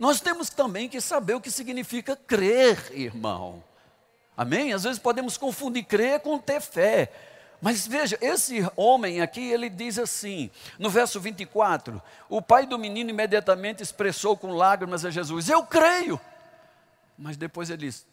nós 0.03 0.21
temos 0.21 0.51
também 0.51 0.89
que 0.89 1.01
saber 1.01 1.35
o 1.35 1.41
que 1.41 1.49
significa 1.49 2.17
crer, 2.17 2.91
irmão. 2.91 3.63
Amém? 4.37 4.73
Às 4.73 4.83
vezes 4.83 4.99
podemos 4.99 5.37
confundir 5.37 5.85
crer 5.85 6.19
com 6.19 6.41
ter 6.41 6.61
fé. 6.61 7.13
Mas 7.61 7.87
veja, 7.87 8.19
esse 8.21 8.69
homem 8.75 9.21
aqui, 9.21 9.53
ele 9.53 9.71
diz 9.71 10.01
assim, 10.01 10.51
no 10.77 10.91
verso 10.91 11.21
24: 11.21 12.03
o 12.29 12.43
pai 12.43 12.67
do 12.67 12.77
menino 12.77 13.11
imediatamente 13.11 13.81
expressou 13.81 14.37
com 14.37 14.51
lágrimas 14.51 15.05
a 15.05 15.11
Jesus: 15.13 15.49
Eu 15.49 15.65
creio. 15.65 16.21
Mas 17.17 17.37
depois 17.37 17.71
ele 17.71 17.87
diz: 17.87 18.05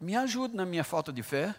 Me 0.00 0.14
ajude 0.14 0.54
na 0.54 0.64
minha 0.64 0.84
falta 0.84 1.12
de 1.12 1.24
fé. 1.24 1.52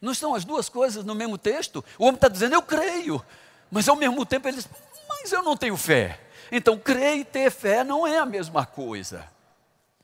Não 0.00 0.12
estão 0.12 0.34
as 0.34 0.46
duas 0.46 0.70
coisas 0.70 1.04
no 1.04 1.14
mesmo 1.14 1.36
texto? 1.36 1.84
O 1.98 2.04
homem 2.04 2.14
está 2.14 2.28
dizendo, 2.28 2.54
eu 2.54 2.62
creio, 2.62 3.22
mas 3.70 3.86
ao 3.90 3.96
mesmo 3.96 4.24
tempo 4.24 4.48
ele 4.48 4.56
diz, 4.56 4.68
mas 5.06 5.30
eu 5.32 5.42
não 5.42 5.54
tenho 5.54 5.76
fé. 5.76 6.25
Então, 6.50 6.78
crer 6.78 7.16
e 7.16 7.24
ter 7.24 7.50
fé 7.50 7.82
não 7.84 8.06
é 8.06 8.18
a 8.18 8.26
mesma 8.26 8.64
coisa. 8.64 9.24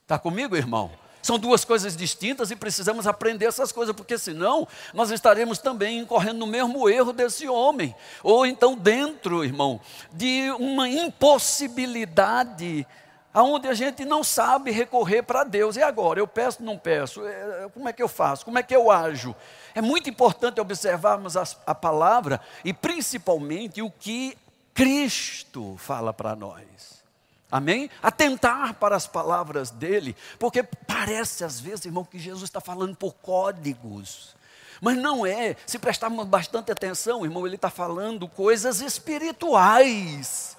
Está 0.02 0.18
comigo, 0.18 0.56
irmão? 0.56 0.90
São 1.22 1.38
duas 1.38 1.64
coisas 1.64 1.96
distintas 1.96 2.50
e 2.50 2.56
precisamos 2.56 3.06
aprender 3.06 3.46
essas 3.46 3.70
coisas, 3.70 3.94
porque 3.94 4.18
senão 4.18 4.66
nós 4.92 5.12
estaremos 5.12 5.58
também 5.58 6.00
incorrendo 6.00 6.40
no 6.40 6.48
mesmo 6.48 6.88
erro 6.88 7.12
desse 7.12 7.48
homem. 7.48 7.94
Ou 8.24 8.44
então 8.44 8.74
dentro, 8.74 9.44
irmão, 9.44 9.80
de 10.12 10.50
uma 10.58 10.88
impossibilidade 10.88 12.84
aonde 13.32 13.68
a 13.68 13.74
gente 13.74 14.04
não 14.04 14.22
sabe 14.22 14.70
recorrer 14.72 15.22
para 15.22 15.44
Deus. 15.44 15.76
E 15.76 15.82
agora, 15.82 16.18
eu 16.18 16.26
peço, 16.26 16.62
não 16.62 16.76
peço? 16.76 17.24
É, 17.24 17.68
como 17.72 17.88
é 17.88 17.92
que 17.92 18.02
eu 18.02 18.08
faço? 18.08 18.44
Como 18.44 18.58
é 18.58 18.62
que 18.62 18.74
eu 18.74 18.90
ajo? 18.90 19.34
É 19.74 19.80
muito 19.80 20.10
importante 20.10 20.60
observarmos 20.60 21.36
a, 21.36 21.44
a 21.66 21.74
palavra 21.74 22.40
e 22.64 22.72
principalmente 22.72 23.80
o 23.80 23.90
que 23.90 24.36
Cristo 24.74 25.76
fala 25.78 26.12
para 26.12 26.34
nós. 26.34 27.02
Amém? 27.50 27.90
Atentar 28.02 28.74
para 28.74 28.96
as 28.96 29.06
palavras 29.06 29.70
dele, 29.70 30.16
porque 30.38 30.62
parece 30.62 31.44
às 31.44 31.60
vezes, 31.60 31.84
irmão, 31.84 32.04
que 32.04 32.18
Jesus 32.18 32.44
está 32.44 32.60
falando 32.60 32.96
por 32.96 33.12
códigos. 33.14 34.34
Mas 34.80 34.96
não 34.96 35.26
é. 35.26 35.54
Se 35.66 35.78
prestarmos 35.78 36.26
bastante 36.26 36.72
atenção, 36.72 37.24
irmão, 37.24 37.46
ele 37.46 37.56
está 37.56 37.68
falando 37.68 38.26
coisas 38.26 38.80
espirituais. 38.80 40.56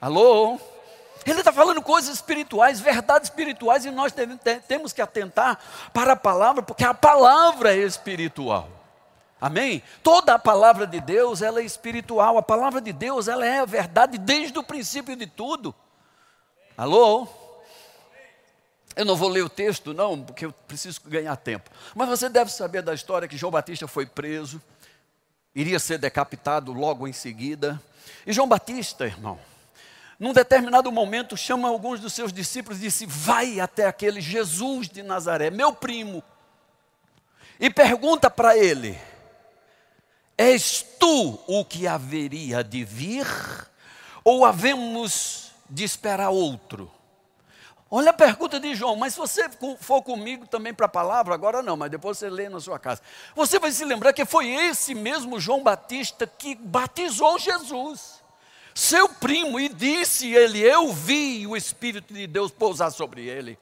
Alô? 0.00 0.58
Ele 1.24 1.38
está 1.38 1.52
falando 1.52 1.80
coisas 1.80 2.16
espirituais, 2.16 2.80
verdades 2.80 3.30
espirituais, 3.30 3.84
e 3.84 3.92
nós 3.92 4.12
temos 4.66 4.92
que 4.92 5.00
atentar 5.00 5.56
para 5.92 6.14
a 6.14 6.16
palavra, 6.16 6.64
porque 6.64 6.82
a 6.82 6.92
palavra 6.92 7.72
é 7.72 7.78
espiritual. 7.78 8.68
Amém? 9.42 9.82
Toda 10.04 10.34
a 10.34 10.38
palavra 10.38 10.86
de 10.86 11.00
Deus, 11.00 11.42
ela 11.42 11.60
é 11.60 11.64
espiritual. 11.64 12.38
A 12.38 12.42
palavra 12.44 12.80
de 12.80 12.92
Deus, 12.92 13.26
ela 13.26 13.44
é 13.44 13.58
a 13.58 13.64
verdade 13.64 14.16
desde 14.16 14.56
o 14.56 14.62
princípio 14.62 15.16
de 15.16 15.26
tudo. 15.26 15.74
Alô? 16.76 17.26
Eu 18.94 19.04
não 19.04 19.16
vou 19.16 19.28
ler 19.28 19.42
o 19.42 19.48
texto, 19.48 19.92
não, 19.92 20.22
porque 20.22 20.46
eu 20.46 20.52
preciso 20.52 21.00
ganhar 21.06 21.34
tempo. 21.34 21.68
Mas 21.92 22.08
você 22.08 22.28
deve 22.28 22.52
saber 22.52 22.82
da 22.82 22.94
história 22.94 23.26
que 23.26 23.36
João 23.36 23.50
Batista 23.50 23.88
foi 23.88 24.06
preso, 24.06 24.62
iria 25.52 25.80
ser 25.80 25.98
decapitado 25.98 26.72
logo 26.72 27.08
em 27.08 27.12
seguida. 27.12 27.82
E 28.24 28.32
João 28.32 28.46
Batista, 28.46 29.06
irmão, 29.06 29.40
num 30.20 30.32
determinado 30.32 30.92
momento, 30.92 31.36
chama 31.36 31.68
alguns 31.68 31.98
dos 31.98 32.12
seus 32.12 32.32
discípulos 32.32 32.78
e 32.78 32.82
disse: 32.82 33.06
Vai 33.06 33.58
até 33.58 33.88
aquele 33.88 34.20
Jesus 34.20 34.88
de 34.88 35.02
Nazaré, 35.02 35.50
meu 35.50 35.72
primo, 35.72 36.22
e 37.58 37.68
pergunta 37.68 38.30
para 38.30 38.56
ele: 38.56 38.96
És 40.42 40.84
tu 40.98 41.38
o 41.46 41.64
que 41.64 41.86
haveria 41.86 42.64
de 42.64 42.84
vir, 42.84 43.24
ou 44.24 44.44
havemos 44.44 45.52
de 45.70 45.84
esperar 45.84 46.30
outro? 46.30 46.90
Olha 47.88 48.10
a 48.10 48.12
pergunta 48.12 48.58
de 48.58 48.74
João, 48.74 48.96
mas 48.96 49.14
se 49.14 49.20
você 49.20 49.48
for 49.78 50.02
comigo 50.02 50.44
também 50.48 50.74
para 50.74 50.86
a 50.86 50.88
palavra, 50.88 51.32
agora 51.32 51.62
não, 51.62 51.76
mas 51.76 51.92
depois 51.92 52.18
você 52.18 52.28
lê 52.28 52.48
na 52.48 52.58
sua 52.58 52.76
casa. 52.76 53.00
Você 53.36 53.60
vai 53.60 53.70
se 53.70 53.84
lembrar 53.84 54.12
que 54.12 54.24
foi 54.24 54.48
esse 54.48 54.96
mesmo 54.96 55.38
João 55.38 55.62
Batista 55.62 56.26
que 56.26 56.56
batizou 56.56 57.38
Jesus, 57.38 58.20
seu 58.74 59.08
primo, 59.10 59.60
e 59.60 59.68
disse 59.68 60.34
ele: 60.34 60.58
Eu 60.58 60.92
vi 60.92 61.46
o 61.46 61.56
Espírito 61.56 62.12
de 62.12 62.26
Deus 62.26 62.50
pousar 62.50 62.90
sobre 62.90 63.28
ele. 63.28 63.56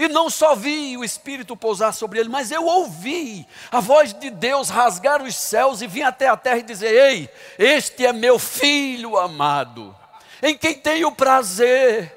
E 0.00 0.08
não 0.08 0.30
só 0.30 0.56
vi 0.56 0.96
o 0.96 1.04
Espírito 1.04 1.54
pousar 1.54 1.92
sobre 1.92 2.20
ele, 2.20 2.30
mas 2.30 2.50
eu 2.50 2.64
ouvi 2.64 3.46
a 3.70 3.80
voz 3.80 4.14
de 4.14 4.30
Deus 4.30 4.70
rasgar 4.70 5.22
os 5.22 5.36
céus 5.36 5.82
e 5.82 5.86
vir 5.86 6.04
até 6.04 6.26
a 6.26 6.38
terra 6.38 6.56
e 6.56 6.62
dizer: 6.62 6.90
Ei, 6.90 7.28
este 7.58 8.06
é 8.06 8.10
meu 8.10 8.38
filho 8.38 9.18
amado, 9.18 9.94
em 10.42 10.56
quem 10.56 10.72
tenho 10.72 11.12
prazer. 11.12 12.16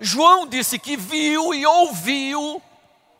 João 0.00 0.48
disse 0.48 0.80
que 0.80 0.96
viu 0.96 1.54
e 1.54 1.64
ouviu 1.64 2.60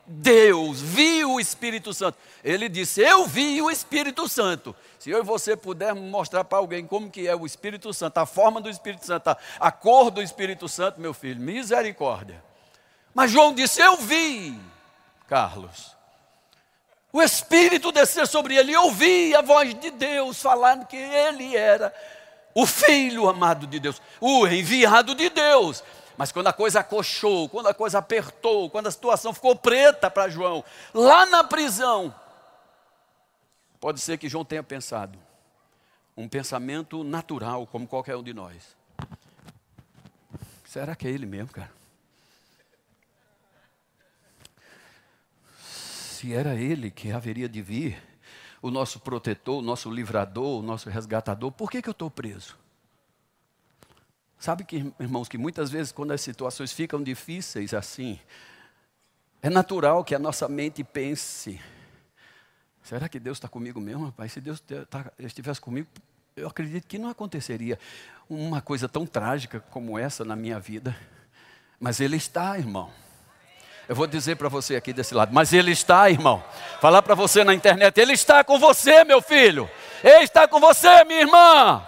Deus, 0.04 0.80
viu 0.80 1.34
o 1.34 1.40
Espírito 1.40 1.94
Santo. 1.94 2.18
Ele 2.42 2.68
disse: 2.68 3.00
Eu 3.00 3.24
vi 3.24 3.62
o 3.62 3.70
Espírito 3.70 4.28
Santo. 4.28 4.74
Se 4.98 5.10
eu 5.10 5.20
e 5.20 5.22
você 5.22 5.56
pudermos 5.56 6.02
mostrar 6.10 6.42
para 6.42 6.58
alguém 6.58 6.84
como 6.84 7.08
que 7.08 7.28
é 7.28 7.36
o 7.36 7.46
Espírito 7.46 7.94
Santo, 7.94 8.18
a 8.18 8.26
forma 8.26 8.60
do 8.60 8.68
Espírito 8.68 9.06
Santo, 9.06 9.36
a 9.60 9.70
cor 9.70 10.10
do 10.10 10.20
Espírito 10.20 10.68
Santo, 10.68 11.00
meu 11.00 11.14
filho, 11.14 11.40
misericórdia. 11.40 12.42
Mas 13.14 13.30
João 13.30 13.54
disse: 13.54 13.80
Eu 13.80 13.96
vi, 13.96 14.58
Carlos, 15.28 15.96
o 17.12 17.20
Espírito 17.22 17.92
descer 17.92 18.26
sobre 18.26 18.56
ele. 18.56 18.72
Eu 18.72 18.84
ouvi 18.84 19.34
a 19.34 19.42
voz 19.42 19.74
de 19.74 19.90
Deus 19.90 20.40
falando 20.40 20.86
que 20.86 20.96
ele 20.96 21.54
era 21.56 21.94
o 22.54 22.66
filho 22.66 23.28
amado 23.28 23.66
de 23.66 23.78
Deus, 23.78 24.00
o 24.20 24.46
enviado 24.46 25.14
de 25.14 25.28
Deus. 25.28 25.82
Mas 26.16 26.30
quando 26.30 26.46
a 26.46 26.52
coisa 26.52 26.80
acochou, 26.80 27.48
quando 27.48 27.68
a 27.68 27.74
coisa 27.74 27.98
apertou, 27.98 28.70
quando 28.70 28.86
a 28.86 28.90
situação 28.90 29.32
ficou 29.32 29.56
preta 29.56 30.10
para 30.10 30.28
João, 30.28 30.64
lá 30.92 31.26
na 31.26 31.42
prisão, 31.42 32.14
pode 33.80 34.00
ser 34.00 34.18
que 34.18 34.28
João 34.28 34.44
tenha 34.44 34.62
pensado 34.62 35.18
um 36.16 36.28
pensamento 36.28 37.02
natural, 37.02 37.66
como 37.66 37.86
qualquer 37.86 38.16
um 38.16 38.22
de 38.22 38.34
nós. 38.34 38.76
Será 40.64 40.94
que 40.94 41.06
é 41.06 41.10
ele 41.10 41.26
mesmo, 41.26 41.50
cara? 41.50 41.81
Se 46.22 46.32
era 46.32 46.54
ele 46.54 46.88
que 46.88 47.10
haveria 47.10 47.48
de 47.48 47.60
vir, 47.60 48.00
o 48.62 48.70
nosso 48.70 49.00
protetor, 49.00 49.58
o 49.58 49.60
nosso 49.60 49.90
livrador, 49.90 50.60
o 50.60 50.62
nosso 50.62 50.88
resgatador, 50.88 51.50
por 51.50 51.68
que, 51.68 51.82
que 51.82 51.88
eu 51.88 51.92
estou 51.92 52.08
preso? 52.08 52.56
Sabe 54.38 54.62
que, 54.62 54.76
irmãos, 55.00 55.28
que 55.28 55.36
muitas 55.36 55.68
vezes 55.68 55.90
quando 55.90 56.12
as 56.12 56.20
situações 56.20 56.72
ficam 56.72 57.02
difíceis 57.02 57.74
assim, 57.74 58.20
é 59.42 59.50
natural 59.50 60.04
que 60.04 60.14
a 60.14 60.18
nossa 60.20 60.48
mente 60.48 60.84
pense: 60.84 61.60
será 62.84 63.08
que 63.08 63.18
Deus 63.18 63.38
está 63.38 63.48
comigo 63.48 63.80
mesmo, 63.80 64.04
rapaz? 64.04 64.30
Se 64.30 64.40
Deus 64.40 64.62
tá, 64.88 65.12
estivesse 65.18 65.60
comigo, 65.60 65.88
eu 66.36 66.46
acredito 66.46 66.86
que 66.86 67.00
não 67.00 67.08
aconteceria 67.08 67.76
uma 68.30 68.62
coisa 68.62 68.88
tão 68.88 69.04
trágica 69.08 69.58
como 69.58 69.98
essa 69.98 70.24
na 70.24 70.36
minha 70.36 70.60
vida. 70.60 70.96
Mas 71.80 71.98
Ele 71.98 72.16
está, 72.16 72.56
irmão. 72.56 72.92
Eu 73.92 73.96
vou 73.96 74.06
dizer 74.06 74.36
para 74.36 74.48
você 74.48 74.74
aqui 74.74 74.90
desse 74.90 75.12
lado, 75.12 75.34
mas 75.34 75.52
Ele 75.52 75.70
está, 75.70 76.08
irmão. 76.08 76.42
Falar 76.80 77.02
para 77.02 77.14
você 77.14 77.44
na 77.44 77.52
internet: 77.52 78.00
Ele 78.00 78.14
está 78.14 78.42
com 78.42 78.58
você, 78.58 79.04
meu 79.04 79.20
filho. 79.20 79.68
Ele 80.02 80.24
está 80.24 80.48
com 80.48 80.58
você, 80.58 81.04
minha 81.04 81.20
irmã. 81.20 81.86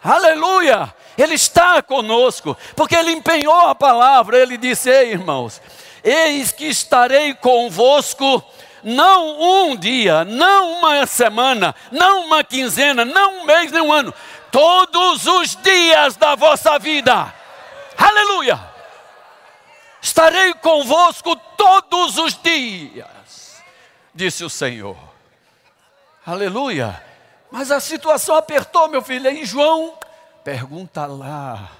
Aleluia! 0.00 0.94
Ele 1.18 1.34
está 1.34 1.82
conosco, 1.82 2.56
porque 2.76 2.94
ele 2.94 3.10
empenhou 3.10 3.52
a 3.52 3.74
palavra, 3.74 4.38
ele 4.38 4.56
disse: 4.56 4.90
Ei, 4.90 5.10
irmãos, 5.10 5.60
eis 6.04 6.52
que 6.52 6.66
estarei 6.66 7.34
convosco 7.34 8.40
não 8.84 9.40
um 9.40 9.76
dia, 9.76 10.24
não 10.24 10.74
uma 10.74 11.04
semana, 11.04 11.74
não 11.90 12.26
uma 12.26 12.44
quinzena, 12.44 13.04
não 13.04 13.40
um 13.40 13.44
mês, 13.44 13.72
nem 13.72 13.82
um 13.82 13.92
ano, 13.92 14.14
todos 14.52 15.26
os 15.26 15.56
dias 15.56 16.14
da 16.14 16.36
vossa 16.36 16.78
vida. 16.78 17.34
Aleluia! 17.96 18.77
Estarei 20.08 20.54
convosco 20.54 21.36
todos 21.54 22.16
os 22.16 22.34
dias, 22.42 23.62
disse 24.14 24.42
o 24.42 24.48
Senhor. 24.48 24.96
Aleluia! 26.24 27.04
Mas 27.50 27.70
a 27.70 27.78
situação 27.78 28.34
apertou, 28.34 28.88
meu 28.88 29.02
filho, 29.02 29.28
em 29.28 29.44
João 29.44 29.98
Pergunta 30.42 31.04
lá 31.04 31.70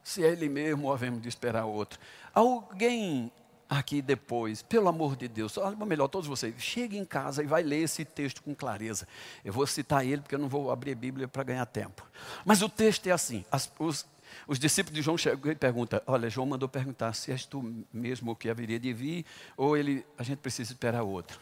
se 0.00 0.24
é 0.24 0.28
ele 0.28 0.48
mesmo 0.48 0.86
ou 0.86 0.92
havemos 0.92 1.20
de 1.20 1.28
esperar 1.28 1.64
outro. 1.64 1.98
Alguém 2.32 3.32
aqui 3.68 4.00
depois, 4.00 4.62
pelo 4.62 4.86
amor 4.86 5.16
de 5.16 5.26
Deus, 5.26 5.56
ou 5.56 5.74
melhor, 5.84 6.06
todos 6.06 6.28
vocês, 6.28 6.54
chegue 6.58 6.96
em 6.96 7.04
casa 7.04 7.42
e 7.42 7.46
vai 7.46 7.64
ler 7.64 7.82
esse 7.82 8.04
texto 8.04 8.44
com 8.44 8.54
clareza. 8.54 9.08
Eu 9.44 9.52
vou 9.52 9.66
citar 9.66 10.06
ele 10.06 10.22
porque 10.22 10.36
eu 10.36 10.38
não 10.38 10.48
vou 10.48 10.70
abrir 10.70 10.92
a 10.92 10.94
Bíblia 10.94 11.26
para 11.26 11.42
ganhar 11.42 11.66
tempo. 11.66 12.06
Mas 12.44 12.62
o 12.62 12.68
texto 12.68 13.08
é 13.08 13.10
assim: 13.10 13.44
as, 13.50 13.68
os, 13.80 14.06
os 14.46 14.58
discípulos 14.58 14.94
de 14.94 15.02
João 15.02 15.18
chegam 15.18 15.50
e 15.50 15.54
perguntam: 15.56 16.00
Olha, 16.06 16.30
João 16.30 16.46
mandou 16.46 16.68
perguntar 16.68 17.12
se 17.14 17.32
és 17.32 17.44
tu 17.44 17.84
mesmo 17.92 18.36
que 18.36 18.48
haveria 18.48 18.78
de 18.78 18.92
vir, 18.92 19.26
ou 19.56 19.76
ele, 19.76 20.06
a 20.16 20.22
gente 20.22 20.38
precisa 20.38 20.72
esperar 20.72 21.02
outro. 21.02 21.40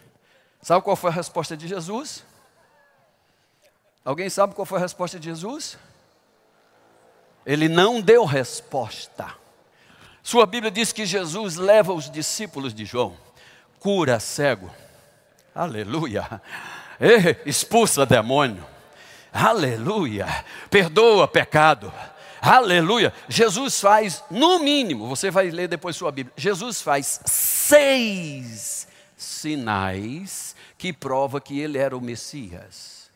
Sabe 0.63 0.83
qual 0.83 0.97
foi 0.97 1.11
a 1.11 1.13
resposta 1.13 1.57
de 1.57 1.69
Jesus? 1.69 2.25
Alguém 4.03 4.31
sabe 4.31 4.55
qual 4.55 4.65
foi 4.65 4.79
a 4.79 4.83
resposta 4.83 5.19
de 5.19 5.29
Jesus? 5.29 5.79
Ele 7.45 7.69
não 7.69 8.01
deu 8.01 8.25
resposta. 8.25 9.35
Sua 10.23 10.47
Bíblia 10.47 10.71
diz 10.71 10.91
que 10.91 11.05
Jesus 11.05 11.57
leva 11.57 11.93
os 11.93 12.11
discípulos 12.11 12.73
de 12.73 12.87
João, 12.87 13.15
cura 13.79 14.19
cego, 14.19 14.71
aleluia, 15.55 16.41
expulsa 17.45 18.07
demônio, 18.07 18.65
aleluia, 19.31 20.27
perdoa 20.71 21.29
pecado, 21.29 21.93
aleluia. 22.53 23.13
Jesus 23.29 23.81
faz, 23.81 24.23
no 24.31 24.59
mínimo, 24.59 25.09
você 25.09 25.31
vai 25.31 25.51
ler 25.51 25.69
depois 25.69 25.97
sua 25.97 26.13
Bíblia, 26.13 26.33
Jesus 26.37 26.83
faz 26.83 27.21
seis 27.25 28.87
sinais 29.17 30.55
que 30.77 30.93
prova 30.93 31.41
que 31.41 31.59
ele 31.59 31.79
era 31.79 31.97
o 31.97 32.01
Messias. 32.01 33.11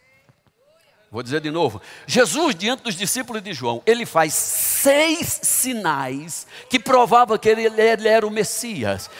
Vou 1.10 1.22
dizer 1.22 1.40
de 1.40 1.50
novo. 1.50 1.80
Jesus, 2.06 2.54
diante 2.54 2.82
dos 2.82 2.94
discípulos 2.94 3.42
de 3.42 3.52
João, 3.54 3.82
ele 3.86 4.04
faz 4.04 4.34
seis 4.34 5.40
sinais 5.42 6.46
que 6.68 6.78
provavam 6.78 7.38
que 7.38 7.48
ele, 7.48 7.64
ele 7.64 8.08
era 8.08 8.26
o 8.26 8.30
Messias. 8.30 9.10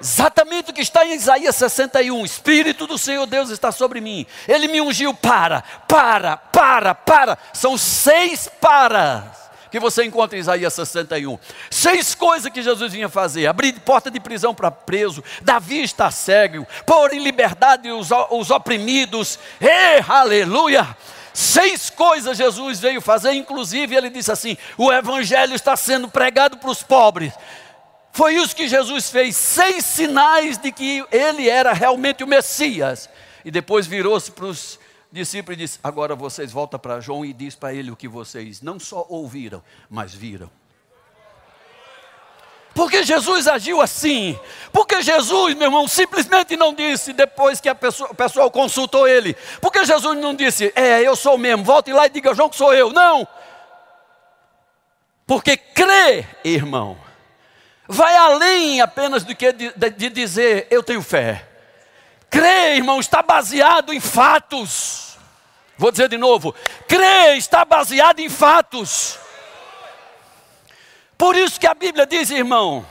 Exatamente 0.00 0.70
o 0.70 0.74
que 0.74 0.80
está 0.80 1.04
em 1.06 1.14
Isaías 1.14 1.56
61. 1.56 2.24
Espírito 2.24 2.86
do 2.86 2.96
Senhor 2.96 3.26
Deus 3.26 3.50
está 3.50 3.70
sobre 3.70 4.00
mim. 4.00 4.26
Ele 4.48 4.68
me 4.68 4.80
ungiu 4.80 5.12
para, 5.12 5.62
para, 5.86 6.36
para, 6.36 6.94
para. 6.94 7.38
São 7.52 7.76
seis 7.76 8.48
paras 8.60 9.45
que 9.76 9.80
você 9.80 10.04
encontra 10.04 10.38
em 10.38 10.40
Isaías 10.40 10.72
61. 10.72 11.38
Seis 11.70 12.14
coisas 12.14 12.50
que 12.50 12.62
Jesus 12.62 12.92
vinha 12.92 13.10
fazer: 13.10 13.46
abrir 13.46 13.74
porta 13.80 14.10
de 14.10 14.18
prisão 14.18 14.54
para 14.54 14.70
preso, 14.70 15.22
dar 15.42 15.58
vista 15.58 16.06
a 16.06 16.10
cego, 16.10 16.66
pôr 16.86 17.12
em 17.12 17.22
liberdade 17.22 17.90
os, 17.90 18.08
os 18.30 18.50
oprimidos. 18.50 19.38
E, 19.60 20.02
aleluia! 20.08 20.96
Seis 21.34 21.90
coisas 21.90 22.38
Jesus 22.38 22.80
veio 22.80 23.02
fazer, 23.02 23.34
inclusive 23.34 23.94
ele 23.94 24.08
disse 24.08 24.32
assim: 24.32 24.56
o 24.78 24.90
evangelho 24.90 25.54
está 25.54 25.76
sendo 25.76 26.08
pregado 26.08 26.56
para 26.56 26.70
os 26.70 26.82
pobres. 26.82 27.34
Foi 28.12 28.34
isso 28.34 28.56
que 28.56 28.66
Jesus 28.66 29.10
fez, 29.10 29.36
seis 29.36 29.84
sinais 29.84 30.56
de 30.56 30.72
que 30.72 31.04
ele 31.12 31.50
era 31.50 31.74
realmente 31.74 32.24
o 32.24 32.26
Messias. 32.26 33.10
E 33.44 33.50
depois 33.50 33.86
virou-se 33.86 34.32
para 34.32 34.46
os 34.46 34.78
discípulos 35.16 35.58
e 35.58 35.62
disse: 35.64 35.80
Agora 35.82 36.14
vocês 36.14 36.52
voltam 36.52 36.78
para 36.78 37.00
João 37.00 37.24
e 37.24 37.32
diz 37.32 37.54
para 37.56 37.74
ele 37.74 37.90
o 37.90 37.96
que 37.96 38.06
vocês 38.06 38.62
não 38.62 38.78
só 38.78 39.04
ouviram, 39.08 39.62
mas 39.90 40.14
viram. 40.14 40.50
Porque 42.76 43.02
Jesus 43.02 43.48
agiu 43.48 43.80
assim? 43.80 44.38
Porque 44.70 45.00
Jesus, 45.00 45.54
meu 45.54 45.68
irmão, 45.68 45.88
simplesmente 45.88 46.58
não 46.58 46.74
disse 46.74 47.14
depois 47.14 47.58
que 47.58 47.70
a 47.70 47.74
pessoa, 47.74 48.10
o 48.10 48.14
pessoal 48.14 48.50
consultou 48.50 49.08
ele. 49.08 49.34
Porque 49.62 49.82
Jesus 49.82 50.18
não 50.18 50.34
disse, 50.34 50.70
é, 50.76 51.00
eu 51.00 51.16
sou 51.16 51.38
mesmo, 51.38 51.64
volte 51.64 51.90
lá 51.90 52.04
e 52.04 52.10
diga, 52.10 52.34
João, 52.34 52.50
que 52.50 52.56
sou 52.56 52.74
eu. 52.74 52.92
Não. 52.92 53.26
Porque 55.26 55.56
crê, 55.56 56.26
irmão, 56.44 56.98
vai 57.88 58.14
além 58.14 58.82
apenas 58.82 59.24
do 59.24 59.34
que 59.34 59.52
de, 59.52 59.72
de, 59.74 59.90
de 59.90 60.10
dizer 60.10 60.66
eu 60.70 60.82
tenho 60.82 61.00
fé. 61.00 61.48
Crer, 62.28 62.76
irmão, 62.76 63.00
está 63.00 63.22
baseado 63.22 63.92
em 63.94 64.00
fatos. 64.00 65.05
Vou 65.78 65.90
dizer 65.90 66.08
de 66.08 66.16
novo: 66.16 66.54
crer 66.88 67.36
está 67.36 67.64
baseado 67.64 68.20
em 68.20 68.28
fatos. 68.28 69.18
Por 71.16 71.34
isso 71.34 71.58
que 71.58 71.66
a 71.66 71.74
Bíblia 71.74 72.06
diz, 72.06 72.30
irmão, 72.30 72.86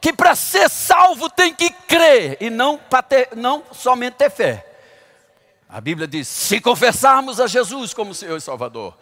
que 0.00 0.12
para 0.12 0.34
ser 0.34 0.68
salvo 0.70 1.28
tem 1.28 1.52
que 1.52 1.70
crer 1.70 2.36
e 2.40 2.50
não, 2.50 2.78
ter, 3.08 3.30
não 3.34 3.64
somente 3.72 4.14
ter 4.14 4.30
fé. 4.30 4.64
A 5.68 5.80
Bíblia 5.80 6.06
diz: 6.06 6.28
se 6.28 6.60
confessarmos 6.60 7.40
a 7.40 7.46
Jesus 7.46 7.92
como 7.92 8.14
Senhor 8.14 8.36
e 8.36 8.40
Salvador, 8.40 8.96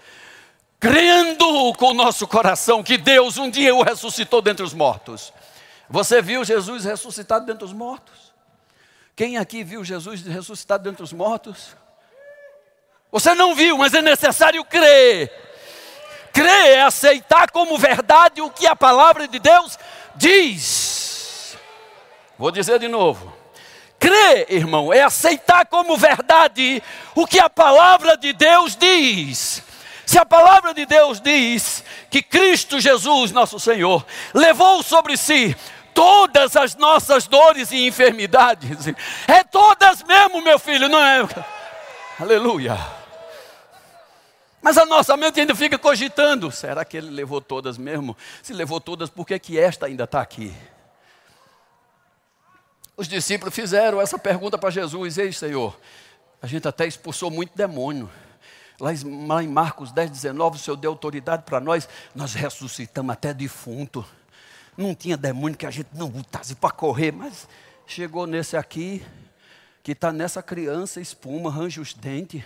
crendo 0.81 1.73
com 1.75 1.91
o 1.91 1.95
nosso 1.95 2.27
coração 2.27 2.83
que 2.83 2.97
Deus 2.97 3.39
um 3.39 3.51
dia 3.51 3.75
o 3.75 3.83
ressuscitou 3.83 4.43
dentre 4.43 4.65
os 4.65 4.75
mortos. 4.75 5.33
Você 5.89 6.21
viu 6.21 6.45
Jesus 6.45 6.85
ressuscitado 6.85 7.47
dentre 7.47 7.65
os 7.65 7.73
mortos? 7.73 8.33
Quem 9.15 9.39
aqui 9.39 9.63
viu 9.63 9.85
Jesus 9.85 10.23
ressuscitado 10.23 10.85
dentre 10.85 11.03
os 11.03 11.13
mortos? 11.13 11.77
Você 13.11 13.35
não 13.35 13.55
viu, 13.55 13.79
mas 13.79 13.95
é 13.95 14.03
necessário 14.03 14.65
crer. 14.65 15.33
Crer 16.33 16.77
é 16.77 16.83
aceitar 16.83 17.51
como 17.51 17.79
verdade 17.79 18.43
o 18.43 18.51
que 18.51 18.67
a 18.67 18.77
palavra 18.77 19.27
de 19.27 19.39
Deus 19.39 19.79
diz. 20.15 21.57
Vou 22.39 22.51
dizer 22.51 22.79
de 22.79 22.89
novo. 22.89 23.35
Crer, 23.99 24.47
irmão, 24.51 24.93
é 24.93 25.03
aceitar 25.03 25.65
como 25.67 25.97
verdade 25.97 26.83
o 27.15 27.27
que 27.27 27.39
a 27.39 27.49
palavra 27.49 28.17
de 28.17 28.33
Deus 28.33 28.77
diz. 28.77 29.63
Se 30.04 30.19
a 30.19 30.26
palavra 30.26 30.75
de 30.75 30.85
Deus 30.85 31.21
diz 31.21 31.83
que 32.11 32.23
Cristo 32.23 32.78
Jesus, 32.78 33.33
nosso 33.33 33.59
Senhor, 33.59 34.04
levou 34.35 34.83
sobre 34.83 35.17
si 35.17 35.57
todas 35.95 36.54
as 36.54 36.76
nossas 36.76 37.26
dores 37.26 37.73
e 37.73 37.87
enfermidades, 37.87 38.87
é 39.26 39.43
todas 39.43 40.02
mesmo, 40.02 40.43
meu 40.43 40.59
filho, 40.59 40.89
não 40.89 41.00
é? 41.00 41.26
Aleluia. 42.21 42.78
Mas 44.67 44.76
a 44.76 44.85
nossa 44.85 45.17
mente 45.17 45.39
ainda 45.39 45.55
fica 45.55 45.79
cogitando: 45.79 46.50
será 46.50 46.85
que 46.85 46.97
ele 46.97 47.09
levou 47.09 47.41
todas 47.41 47.79
mesmo? 47.79 48.17
Se 48.43 48.52
levou 48.52 48.81
todas, 48.81 49.09
por 49.09 49.25
que, 49.25 49.39
que 49.39 49.57
esta 49.57 49.87
ainda 49.87 50.02
está 50.02 50.21
aqui? 50.21 50.52
Os 52.97 53.07
discípulos 53.07 53.55
fizeram 53.55 54.00
essa 54.00 54.19
pergunta 54.19 54.59
para 54.59 54.69
Jesus: 54.71 55.19
Ei, 55.19 55.33
Senhor, 55.33 55.79
a 56.43 56.49
gente 56.49 56.67
até 56.67 56.85
expulsou 56.85 57.31
muito 57.31 57.57
demônio. 57.57 58.11
Lá 58.81 59.41
em 59.41 59.47
Marcos 59.47 59.93
10, 59.93 60.11
19, 60.11 60.57
o 60.57 60.59
Senhor 60.59 60.76
deu 60.76 60.91
autoridade 60.91 61.45
para 61.45 61.61
nós, 61.61 61.89
nós 62.13 62.35
ressuscitamos 62.35 63.13
até 63.13 63.33
defunto. 63.33 64.05
Não 64.76 64.97
tinha 64.97 65.17
demônio 65.17 65.57
que 65.57 65.65
a 65.65 65.71
gente 65.71 65.91
não 65.93 66.09
botasse 66.09 66.57
para 66.57 66.73
correr, 66.73 67.13
mas 67.13 67.47
chegou 67.87 68.26
nesse 68.26 68.57
aqui, 68.57 69.00
que 69.85 69.93
está 69.93 70.11
nessa 70.11 70.43
criança, 70.43 71.00
espuma, 71.00 71.50
arranja 71.50 71.81
os 71.81 71.95
dentes, 71.95 72.43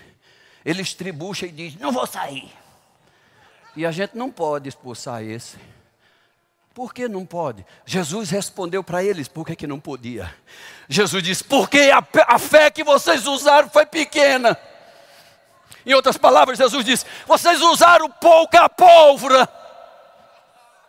ele 0.65 0.83
estribucha 0.83 1.47
e 1.47 1.51
diz: 1.51 1.77
Não 1.77 1.93
vou 1.93 2.07
sair. 2.07 2.51
E 3.77 3.87
a 3.87 3.91
gente 3.91 4.17
não 4.17 4.31
pode 4.31 4.69
expulsar 4.69 5.23
esse. 5.23 5.57
Por 6.75 6.95
que 6.95 7.09
não 7.09 7.27
pode? 7.27 7.65
Jesus 7.85 8.31
respondeu 8.31 8.83
para 8.83 9.03
eles 9.03 9.29
por 9.29 9.47
que, 9.47 9.57
que 9.57 9.67
não 9.67 9.81
podia. 9.81 10.35
Jesus 10.89 11.23
disse: 11.23 11.45
Porque 11.45 11.91
a, 11.91 12.03
a 12.27 12.39
fé 12.39 12.71
que 12.71 12.85
vocês 12.85 13.27
usaram 13.27 13.69
foi 13.69 13.87
pequena. 13.87 14.57
Em 15.85 15.95
outras 15.95 16.17
palavras, 16.17 16.59
Jesus 16.59 16.85
disse: 16.85 17.07
Vocês 17.27 17.61
usaram 17.61 18.11
pouca 18.11 18.69
pólvora. 18.69 19.49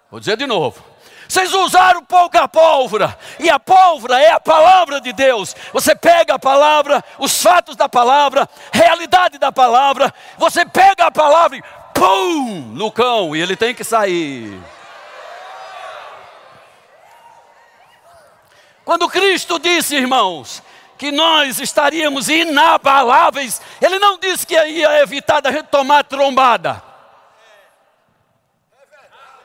Vou 0.10 0.20
dizer 0.20 0.38
de 0.38 0.46
novo. 0.46 0.91
Vocês 1.32 1.54
usaram 1.54 2.04
pouca 2.04 2.46
pólvora, 2.46 3.18
e 3.40 3.50
a 3.50 3.58
pólvora 3.58 4.20
é 4.22 4.32
a 4.32 4.40
palavra 4.40 5.00
de 5.00 5.14
Deus. 5.14 5.56
Você 5.72 5.96
pega 5.96 6.34
a 6.34 6.40
palavra, 6.40 7.02
os 7.18 7.42
fatos 7.42 7.78
da 7.78 7.88
palavra, 7.88 8.50
realidade 8.70 9.38
da 9.38 9.50
palavra, 9.50 10.14
você 10.38 10.66
pega 10.66 11.06
a 11.06 11.10
palavra 11.10 11.58
e 11.58 11.64
pum 11.94 12.74
no 12.74 12.92
cão, 12.92 13.34
e 13.34 13.42
ele 13.42 13.56
tem 13.56 13.74
que 13.74 13.82
sair. 13.82 14.62
Quando 18.84 19.08
Cristo 19.08 19.58
disse, 19.58 19.96
irmãos, 19.96 20.62
que 20.98 21.14
nós 21.14 21.62
estaríamos 21.62 22.28
inabaláveis. 22.28 23.62
Ele 23.82 24.00
não 24.00 24.20
disse 24.20 24.46
que 24.46 24.54
ia 24.54 25.02
evitar 25.02 25.40
da 25.40 25.50
gente 25.50 25.68
tomar 25.68 26.04
trombada. 26.04 26.84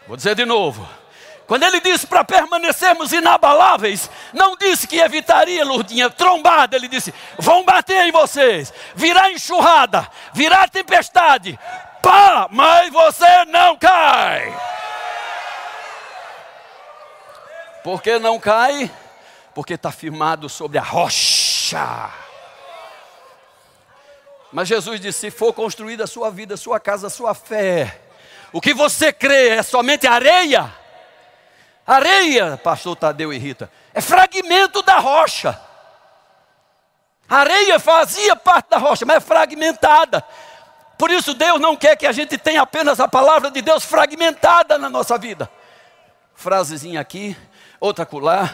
Vou 0.09 0.17
dizer 0.17 0.35
de 0.35 0.45
novo. 0.45 1.06
Quando 1.47 1.63
ele 1.63 1.81
disse 1.81 2.07
para 2.07 2.25
permanecermos 2.25 3.13
inabaláveis, 3.13 4.11
não 4.33 4.57
disse 4.57 4.87
que 4.87 4.99
evitaria, 4.99 5.65
Lourdinha, 5.65 6.11
trombada. 6.11 6.77
Ele 6.77 6.89
disse: 6.89 7.15
vão 7.39 7.65
bater 7.65 8.07
em 8.07 8.13
vocês, 8.13 8.73
virá 8.95 9.31
enxurrada, 9.31 10.09
virá 10.33 10.67
tempestade, 10.67 11.59
pá, 12.03 12.49
mas 12.51 12.93
você 12.93 13.45
não 13.45 13.77
cai. 13.77 14.53
Por 17.85 18.03
que 18.03 18.19
não 18.19 18.41
cai? 18.41 18.91
Porque 19.55 19.75
está 19.75 19.93
firmado 19.93 20.49
sobre 20.49 20.79
a 20.79 20.83
rocha. 20.83 22.11
Mas 24.53 24.67
Jesus 24.67 25.01
disse: 25.01 25.21
se 25.21 25.31
for 25.31 25.53
construída 25.53 26.03
a 26.03 26.09
sua 26.09 26.29
vida, 26.29 26.55
a 26.55 26.59
sua 26.59 26.81
casa, 26.81 27.07
a 27.07 27.11
sua 27.11 27.35
fé, 27.35 28.01
o 28.53 28.61
que 28.61 28.75
você 28.75 29.13
crê 29.13 29.51
é 29.51 29.63
somente 29.63 30.09
areia? 30.09 30.86
Areia, 31.87 32.57
pastor 32.57 32.97
Tadeu 32.97 33.33
e 33.33 33.39
Rita, 33.39 33.71
é 33.95 34.01
fragmento 34.01 34.83
da 34.83 34.99
rocha. 34.99 35.61
Areia 37.29 37.79
fazia 37.79 38.35
parte 38.35 38.71
da 38.71 38.79
rocha, 38.79 39.05
mas 39.07 39.19
é 39.19 39.21
fragmentada. 39.21 40.25
Por 40.99 41.11
isso 41.11 41.35
Deus 41.35 41.61
não 41.61 41.77
quer 41.77 41.97
que 41.97 42.07
a 42.07 42.13
gente 42.13 42.37
tenha 42.39 42.63
apenas 42.63 42.99
a 42.99 43.07
palavra 43.07 43.51
de 43.51 43.63
Deus 43.63 43.85
fragmentada 43.85 44.79
na 44.79 44.91
nossa 44.91 45.17
vida. 45.17 45.49
Frasezinha 46.35 47.01
aqui, 47.01 47.37
outra 47.79 48.03
acolá, 48.03 48.53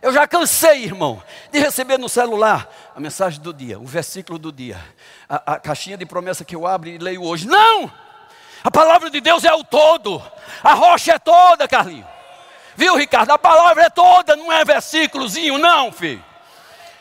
eu 0.00 0.12
já 0.12 0.26
cansei, 0.26 0.84
irmão, 0.84 1.22
de 1.50 1.58
receber 1.58 1.98
no 1.98 2.08
celular 2.08 2.68
a 2.94 3.00
mensagem 3.00 3.40
do 3.40 3.52
dia, 3.52 3.78
o 3.78 3.86
versículo 3.86 4.38
do 4.38 4.52
dia, 4.52 4.78
a, 5.28 5.54
a 5.54 5.60
caixinha 5.60 5.96
de 5.96 6.06
promessa 6.06 6.44
que 6.44 6.54
eu 6.54 6.66
abro 6.66 6.88
e 6.88 6.98
leio 6.98 7.22
hoje. 7.22 7.46
Não! 7.46 7.90
A 8.62 8.70
palavra 8.70 9.10
de 9.10 9.20
Deus 9.20 9.44
é 9.44 9.52
o 9.52 9.64
todo, 9.64 10.22
a 10.62 10.74
rocha 10.74 11.12
é 11.12 11.18
toda, 11.18 11.68
Carlinhos. 11.68 12.17
Viu, 12.78 12.94
Ricardo? 12.94 13.32
A 13.32 13.38
palavra 13.38 13.86
é 13.86 13.90
toda, 13.90 14.36
não 14.36 14.52
é 14.52 14.64
versículozinho, 14.64 15.58
não, 15.58 15.90
filho. 15.90 16.24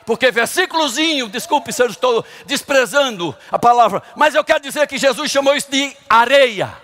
Porque 0.08 0.32
versículozinho, 0.32 1.30
desculpe 1.30 1.72
se 1.72 1.84
eu 1.84 1.88
estou 1.88 2.26
desprezando 2.48 3.38
a 3.52 3.60
palavra, 3.60 4.02
mas 4.16 4.34
eu 4.34 4.44
quero 4.44 4.60
dizer 4.60 4.88
que 4.88 4.98
Jesus 4.98 5.30
chamou 5.30 5.54
isso 5.54 5.70
de 5.70 5.96
areia. 6.10 6.76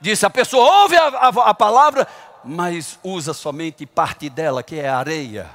Disse: 0.00 0.24
a 0.24 0.30
pessoa 0.30 0.82
ouve 0.82 0.96
a, 0.96 1.08
a, 1.08 1.28
a 1.50 1.52
palavra, 1.52 2.06
mas 2.44 2.96
usa 3.02 3.34
somente 3.34 3.84
parte 3.84 4.30
dela, 4.30 4.62
que 4.62 4.78
é 4.78 4.88
areia. 4.88 5.50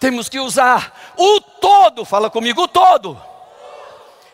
Temos 0.00 0.28
que 0.28 0.40
usar 0.40 1.14
o 1.16 1.40
todo, 1.40 2.04
fala 2.04 2.28
comigo, 2.28 2.64
o 2.64 2.66
todo. 2.66 3.22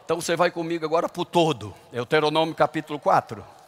Então 0.02 0.18
você 0.18 0.34
vai 0.34 0.50
comigo 0.50 0.82
agora 0.82 1.10
para 1.10 1.20
o 1.20 1.26
todo. 1.26 1.74
Deuteronômio 1.92 2.54
capítulo 2.54 2.98
4. 2.98 3.60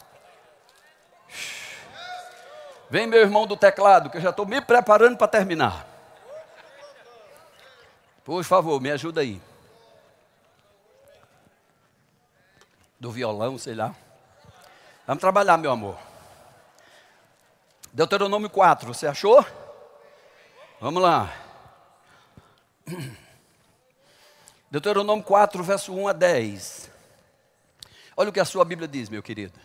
Vem 2.95 3.09
meu 3.09 3.19
irmão 3.19 3.45
do 3.45 3.57
teclado, 3.57 4.09
que 4.09 4.19
eu 4.19 4.21
já 4.21 4.31
estou 4.31 4.47
me 4.47 4.61
preparando 4.61 5.17
para 5.17 5.27
terminar. 5.27 5.85
Por 8.23 8.45
favor, 8.45 8.81
me 8.81 8.89
ajuda 8.89 9.21
aí. 9.21 9.43
Do 13.01 13.11
violão, 13.11 13.59
sei 13.59 13.75
lá. 13.75 13.93
Vamos 15.09 15.21
trabalhar, 15.21 15.57
meu 15.57 15.73
amor. 15.73 15.99
Deuteronômio 17.93 18.49
4, 18.49 18.95
você 18.95 19.09
achou? 19.09 19.45
Vamos 20.81 21.03
lá. 21.03 21.35
Deuteronômio 24.71 25.25
4, 25.25 25.65
verso 25.65 25.93
1 25.93 26.07
a 26.07 26.13
10. 26.13 26.91
Olha 28.17 28.31
o 28.31 28.33
que 28.33 28.39
a 28.39 28.45
sua 28.45 28.65
Bíblia 28.65 28.87
diz, 28.87 29.09
meu 29.09 29.21
querido. 29.21 29.59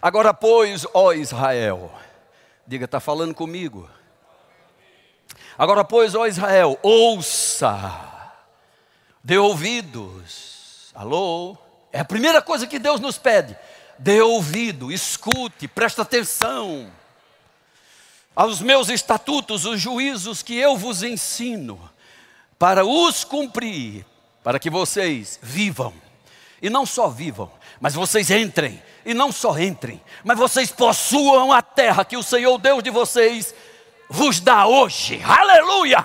Agora, 0.00 0.32
pois, 0.32 0.86
ó 0.94 1.12
Israel, 1.12 1.92
diga, 2.70 2.84
está 2.84 3.00
falando 3.00 3.34
comigo. 3.34 3.90
Agora, 5.58 5.84
pois, 5.84 6.14
ó 6.14 6.24
Israel, 6.24 6.78
ouça, 6.84 8.32
dê 9.24 9.36
ouvidos. 9.36 10.92
Alô? 10.94 11.58
É 11.92 11.98
a 11.98 12.04
primeira 12.04 12.40
coisa 12.40 12.68
que 12.68 12.78
Deus 12.78 13.00
nos 13.00 13.18
pede. 13.18 13.58
Dê 13.98 14.22
ouvido, 14.22 14.92
escute, 14.92 15.66
presta 15.66 16.02
atenção 16.02 16.92
aos 18.36 18.60
meus 18.60 18.88
estatutos, 18.88 19.64
os 19.64 19.80
juízos 19.80 20.40
que 20.40 20.54
eu 20.54 20.76
vos 20.76 21.02
ensino, 21.02 21.90
para 22.56 22.84
os 22.84 23.24
cumprir, 23.24 24.06
para 24.44 24.60
que 24.60 24.70
vocês 24.70 25.40
vivam. 25.42 25.92
E 26.62 26.68
não 26.68 26.84
só 26.84 27.08
vivam, 27.08 27.50
mas 27.80 27.94
vocês 27.94 28.30
entrem. 28.30 28.82
E 29.04 29.14
não 29.14 29.32
só 29.32 29.58
entrem, 29.58 30.00
mas 30.22 30.36
vocês 30.36 30.70
possuam 30.70 31.52
a 31.52 31.62
terra 31.62 32.04
que 32.04 32.16
o 32.16 32.22
Senhor 32.22 32.58
Deus 32.58 32.82
de 32.82 32.90
vocês 32.90 33.54
vos 34.10 34.40
dá 34.40 34.66
hoje. 34.66 35.22
Aleluia! 35.24 36.04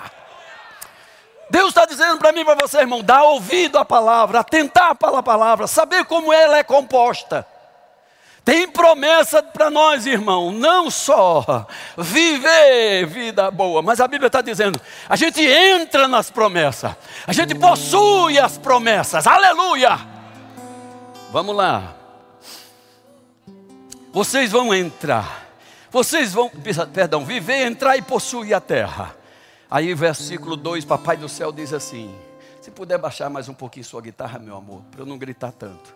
Deus 1.50 1.68
está 1.68 1.84
dizendo 1.84 2.18
para 2.18 2.32
mim 2.32 2.40
e 2.40 2.44
para 2.44 2.54
você, 2.54 2.78
irmão, 2.78 3.02
dá 3.02 3.22
ouvido 3.22 3.78
à 3.78 3.84
palavra, 3.84 4.40
atentar 4.40 4.94
para 4.96 5.18
a 5.18 5.22
palavra, 5.22 5.66
saber 5.66 6.04
como 6.06 6.32
ela 6.32 6.58
é 6.58 6.64
composta. 6.64 7.46
Tem 8.44 8.68
promessa 8.68 9.42
para 9.42 9.68
nós, 9.68 10.06
irmão, 10.06 10.52
não 10.52 10.88
só 10.88 11.66
viver 11.98 13.04
vida 13.06 13.50
boa, 13.50 13.82
mas 13.82 14.00
a 14.00 14.08
Bíblia 14.08 14.28
está 14.28 14.40
dizendo: 14.40 14.80
a 15.08 15.16
gente 15.16 15.44
entra 15.44 16.08
nas 16.08 16.30
promessas, 16.30 16.92
a 17.26 17.32
gente 17.32 17.54
possui 17.56 18.38
as 18.38 18.56
promessas, 18.56 19.26
aleluia! 19.26 20.15
Vamos 21.30 21.56
lá, 21.56 21.94
vocês 24.12 24.50
vão 24.50 24.74
entrar, 24.74 25.46
vocês 25.90 26.32
vão, 26.32 26.50
perdão, 26.94 27.24
viver, 27.24 27.66
entrar 27.66 27.96
e 27.96 28.02
possuir 28.02 28.54
a 28.54 28.60
terra. 28.60 29.14
Aí, 29.70 29.92
versículo 29.92 30.56
2, 30.56 30.84
Papai 30.84 31.16
do 31.16 31.28
céu 31.28 31.52
diz 31.52 31.72
assim: 31.72 32.16
se 32.62 32.70
puder 32.70 32.96
baixar 32.96 33.28
mais 33.28 33.48
um 33.48 33.54
pouquinho 33.54 33.84
sua 33.84 34.00
guitarra, 34.00 34.38
meu 34.38 34.56
amor, 34.56 34.82
para 34.90 35.02
eu 35.02 35.06
não 35.06 35.18
gritar 35.18 35.52
tanto. 35.52 35.94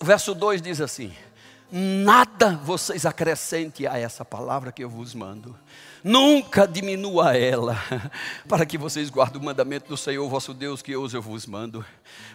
Verso 0.00 0.34
2 0.34 0.62
diz 0.62 0.80
assim: 0.80 1.12
Nada 1.72 2.52
vocês 2.62 3.04
acrescente 3.04 3.86
a 3.86 3.98
essa 3.98 4.24
palavra 4.24 4.70
que 4.70 4.84
eu 4.84 4.88
vos 4.88 5.14
mando, 5.14 5.58
nunca 6.08 6.66
diminua 6.66 7.36
ela, 7.36 7.76
para 8.48 8.64
que 8.64 8.78
vocês 8.78 9.10
guardem 9.10 9.40
o 9.40 9.44
mandamento 9.44 9.88
do 9.88 9.96
Senhor 9.96 10.26
vosso 10.26 10.54
Deus, 10.54 10.80
que 10.80 10.96
hoje 10.96 11.16
eu 11.16 11.20
vos 11.20 11.44
mando. 11.46 11.84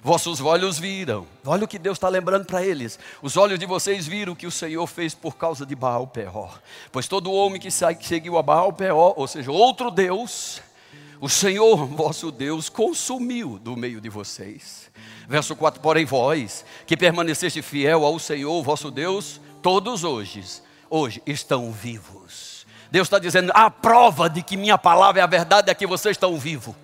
Vossos 0.03 0.39
olhos 0.39 0.77
viram, 0.77 1.25
olha 1.43 1.65
o 1.65 1.67
que 1.67 1.79
Deus 1.79 1.97
está 1.97 2.07
lembrando 2.07 2.45
para 2.45 2.63
eles: 2.63 2.99
os 3.21 3.35
olhos 3.35 3.57
de 3.57 3.65
vocês 3.65 4.05
viram 4.05 4.33
o 4.33 4.35
que 4.35 4.45
o 4.45 4.51
Senhor 4.51 4.85
fez 4.85 5.15
por 5.15 5.35
causa 5.35 5.65
de 5.65 5.75
Baal 5.75 6.05
Peor, 6.05 6.61
pois 6.91 7.07
todo 7.07 7.31
homem 7.31 7.59
que 7.59 7.71
seguiu 7.71 8.37
a 8.37 8.43
Baal 8.43 8.71
Peor, 8.71 9.15
ou 9.17 9.27
seja, 9.27 9.51
outro 9.51 9.89
Deus, 9.89 10.61
o 11.19 11.27
Senhor 11.27 11.87
vosso 11.87 12.31
Deus 12.31 12.69
consumiu 12.69 13.57
do 13.57 13.75
meio 13.75 13.99
de 13.99 14.07
vocês. 14.07 14.91
Verso 15.27 15.55
4: 15.55 15.81
Porém, 15.81 16.05
vós 16.05 16.63
que 16.85 16.95
permaneceste 16.95 17.63
fiel 17.63 18.05
ao 18.05 18.19
Senhor 18.19 18.61
vosso 18.61 18.91
Deus, 18.91 19.41
todos 19.63 20.03
hoje, 20.03 20.43
hoje 20.91 21.23
estão 21.25 21.71
vivos. 21.71 22.42
Deus 22.93 23.07
está 23.07 23.17
dizendo: 23.17 23.51
a 23.55 23.69
prova 23.69 24.29
de 24.29 24.41
que 24.41 24.55
minha 24.55 24.77
palavra 24.77 25.19
é 25.19 25.23
a 25.23 25.27
verdade 25.27 25.69
é 25.69 25.73
que 25.73 25.87
vocês 25.87 26.15
estão 26.15 26.37
vivos 26.37 26.75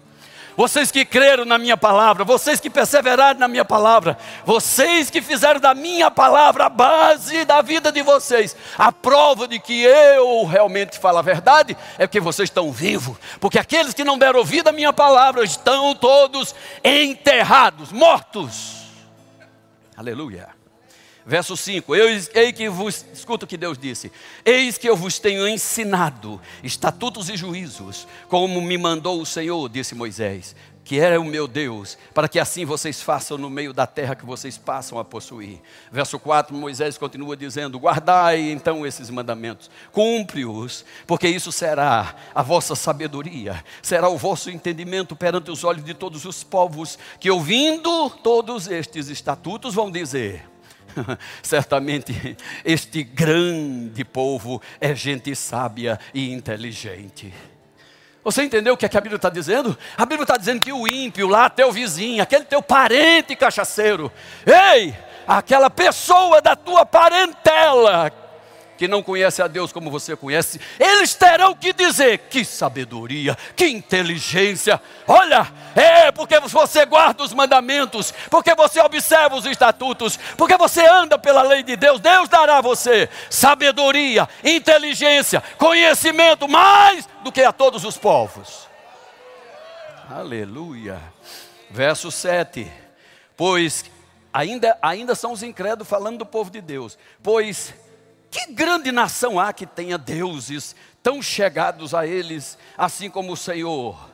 vocês 0.60 0.92
que 0.92 1.06
creram 1.06 1.46
na 1.46 1.58
minha 1.58 1.78
palavra, 1.78 2.26
vocês 2.26 2.60
que 2.60 2.70
perseveraram 2.70 3.40
na 3.40 3.48
minha 3.48 3.64
palavra, 3.64 4.18
vocês 4.46 5.10
que 5.10 5.22
fizeram 5.22 5.58
da 5.58 5.74
minha 5.74 6.12
palavra 6.12 6.66
a 6.66 6.70
base 6.70 7.46
da 7.46 7.62
vida 7.62 7.94
de 7.94 8.02
vocês, 8.02 8.58
a 8.78 8.92
prova 8.92 9.48
de 9.48 9.58
que 9.58 9.84
eu 9.84 10.44
realmente 10.44 11.00
falo 11.00 11.20
a 11.20 11.22
verdade 11.22 11.78
é 11.98 12.06
que 12.06 12.20
vocês 12.20 12.50
estão 12.50 12.74
vivos, 12.74 13.16
porque 13.40 13.58
aqueles 13.58 13.94
que 13.94 14.04
não 14.04 14.18
deram 14.18 14.40
ouvido 14.40 14.68
à 14.68 14.74
minha 14.74 14.92
palavra 14.92 15.46
estão 15.46 15.96
todos 15.96 16.54
enterrados, 16.84 17.94
mortos. 17.94 18.84
Aleluia. 19.96 20.59
Verso 21.30 21.56
5: 21.56 21.96
Eis, 21.96 22.28
que 22.56 22.68
vos, 22.70 23.06
escuta 23.14 23.46
o 23.46 23.48
que 23.48 23.56
Deus 23.56 23.78
disse: 23.78 24.12
Eis 24.44 24.80
que 24.80 24.90
eu 24.90 24.96
vos 24.96 25.20
tenho 25.20 25.48
ensinado 25.48 26.42
estatutos 26.64 27.30
e 27.30 27.38
juízos, 27.38 28.08
como 28.28 28.60
me 28.60 28.80
mandou 28.80 29.22
o 29.22 29.26
Senhor, 29.28 29.70
disse 29.70 29.94
Moisés, 29.94 30.56
que 30.84 31.00
era 31.00 31.22
o 31.22 31.24
meu 31.24 31.48
Deus, 31.48 32.00
para 32.16 32.28
que 32.28 32.40
assim 32.40 32.66
vocês 32.66 33.00
façam 33.00 33.38
no 33.38 33.48
meio 33.48 33.72
da 33.72 33.86
terra 33.86 34.16
que 34.16 34.26
vocês 34.26 34.58
passam 34.58 34.98
a 34.98 35.06
possuir. 35.06 35.62
Verso 35.92 36.18
4: 36.18 36.58
Moisés 36.58 36.98
continua 36.98 37.38
dizendo: 37.38 37.78
Guardai 37.78 38.50
então 38.50 38.84
esses 38.84 39.12
mandamentos, 39.12 39.70
cumpre-os, 39.92 40.84
porque 41.06 41.28
isso 41.28 41.52
será 41.52 42.16
a 42.34 42.42
vossa 42.42 42.74
sabedoria, 42.76 43.64
será 43.84 44.10
o 44.10 44.18
vosso 44.18 44.50
entendimento 44.50 45.16
perante 45.16 45.52
os 45.52 45.64
olhos 45.64 45.86
de 45.86 45.94
todos 45.94 46.26
os 46.26 46.44
povos, 46.44 46.98
que 47.20 47.30
ouvindo 47.30 48.10
todos 48.24 48.68
estes 48.68 49.10
estatutos 49.10 49.76
vão 49.76 49.92
dizer: 49.92 50.50
Certamente 51.42 52.38
este 52.64 53.04
grande 53.04 54.04
povo 54.04 54.62
é 54.80 54.94
gente 54.96 55.36
sábia 55.36 56.00
e 56.14 56.32
inteligente. 56.32 57.34
Você 58.24 58.44
entendeu 58.44 58.74
o 58.74 58.78
que, 58.78 58.86
é 58.86 58.90
que 58.90 58.98
a 58.98 59.02
Bíblia 59.02 59.16
está 59.16 59.30
dizendo? 59.30 59.78
A 59.98 60.06
Bíblia 60.06 60.24
está 60.24 60.38
dizendo 60.38 60.62
que 60.62 60.74
o 60.74 60.88
ímpio, 60.88 61.28
lá 61.28 61.50
teu 61.50 61.72
vizinho, 61.72 62.22
aquele 62.22 62.46
teu 62.46 62.62
parente 62.62 63.36
cachaceiro, 63.36 64.12
ei, 64.46 64.94
aquela 65.28 65.70
pessoa 65.70 66.42
da 66.42 66.56
tua 66.56 66.86
parentela 66.86 68.12
que 68.80 68.88
não 68.88 69.04
conhece 69.04 69.42
a 69.42 69.48
Deus 69.48 69.74
como 69.74 69.92
você 69.92 70.16
conhece, 70.16 70.58
eles 70.80 71.14
terão 71.14 71.54
que 71.54 71.74
dizer: 71.74 72.18
que 72.30 72.46
sabedoria, 72.46 73.38
que 73.54 73.68
inteligência. 73.68 74.82
Olha, 75.06 75.52
é 75.76 76.10
porque 76.14 76.40
você 76.40 76.86
guarda 76.86 77.22
os 77.22 77.34
mandamentos, 77.34 78.14
porque 78.30 78.56
você 78.56 78.80
observa 78.80 79.36
os 79.36 79.46
estatutos, 79.46 80.18
porque 80.38 80.56
você 80.56 80.88
anda 80.88 81.20
pela 81.20 81.42
lei 81.42 81.62
de 81.62 81.76
Deus. 81.76 82.00
Deus 82.00 82.30
dará 82.30 82.60
a 82.60 82.62
você 82.62 83.10
sabedoria, 83.30 84.30
inteligência, 84.46 85.44
conhecimento 85.58 86.48
mais 86.48 87.06
do 87.22 87.34
que 87.34 87.42
a 87.42 87.52
todos 87.52 87.84
os 87.84 87.98
povos. 87.98 88.66
Aleluia. 90.10 91.02
Verso 91.70 92.10
7. 92.10 92.72
Pois 93.36 93.84
ainda, 94.32 94.78
ainda 94.82 95.16
são 95.16 95.34
os 95.34 95.44
incrédulos 95.44 95.90
falando 95.90 96.20
do 96.20 96.26
povo 96.26 96.50
de 96.50 96.62
Deus. 96.62 96.98
Pois 97.22 97.74
que 98.30 98.52
grande 98.52 98.92
nação 98.92 99.40
há 99.40 99.52
que 99.52 99.66
tenha 99.66 99.98
deuses 99.98 100.76
tão 101.02 101.22
chegados 101.22 101.94
a 101.94 102.06
eles, 102.06 102.58
assim 102.78 103.10
como 103.10 103.34
o 103.34 103.38
Senhor, 103.38 104.10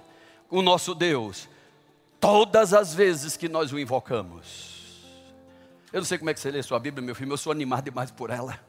o 0.50 0.62
nosso 0.62 0.96
Deus, 0.96 1.50
todas 2.20 2.74
as 2.74 2.94
vezes 2.94 3.36
que 3.36 3.50
nós 3.50 3.72
o 3.74 3.80
invocamos? 3.80 4.74
Eu 5.92 6.02
não 6.02 6.06
sei 6.06 6.18
como 6.18 6.30
é 6.30 6.34
que 6.34 6.40
você 6.40 6.52
lê 6.52 6.62
sua 6.62 6.80
Bíblia, 6.80 7.06
meu 7.06 7.16
filho, 7.16 7.32
eu 7.32 7.38
sou 7.38 7.52
animado 7.52 7.86
demais 7.86 8.12
por 8.12 8.30
ela. 8.30 8.60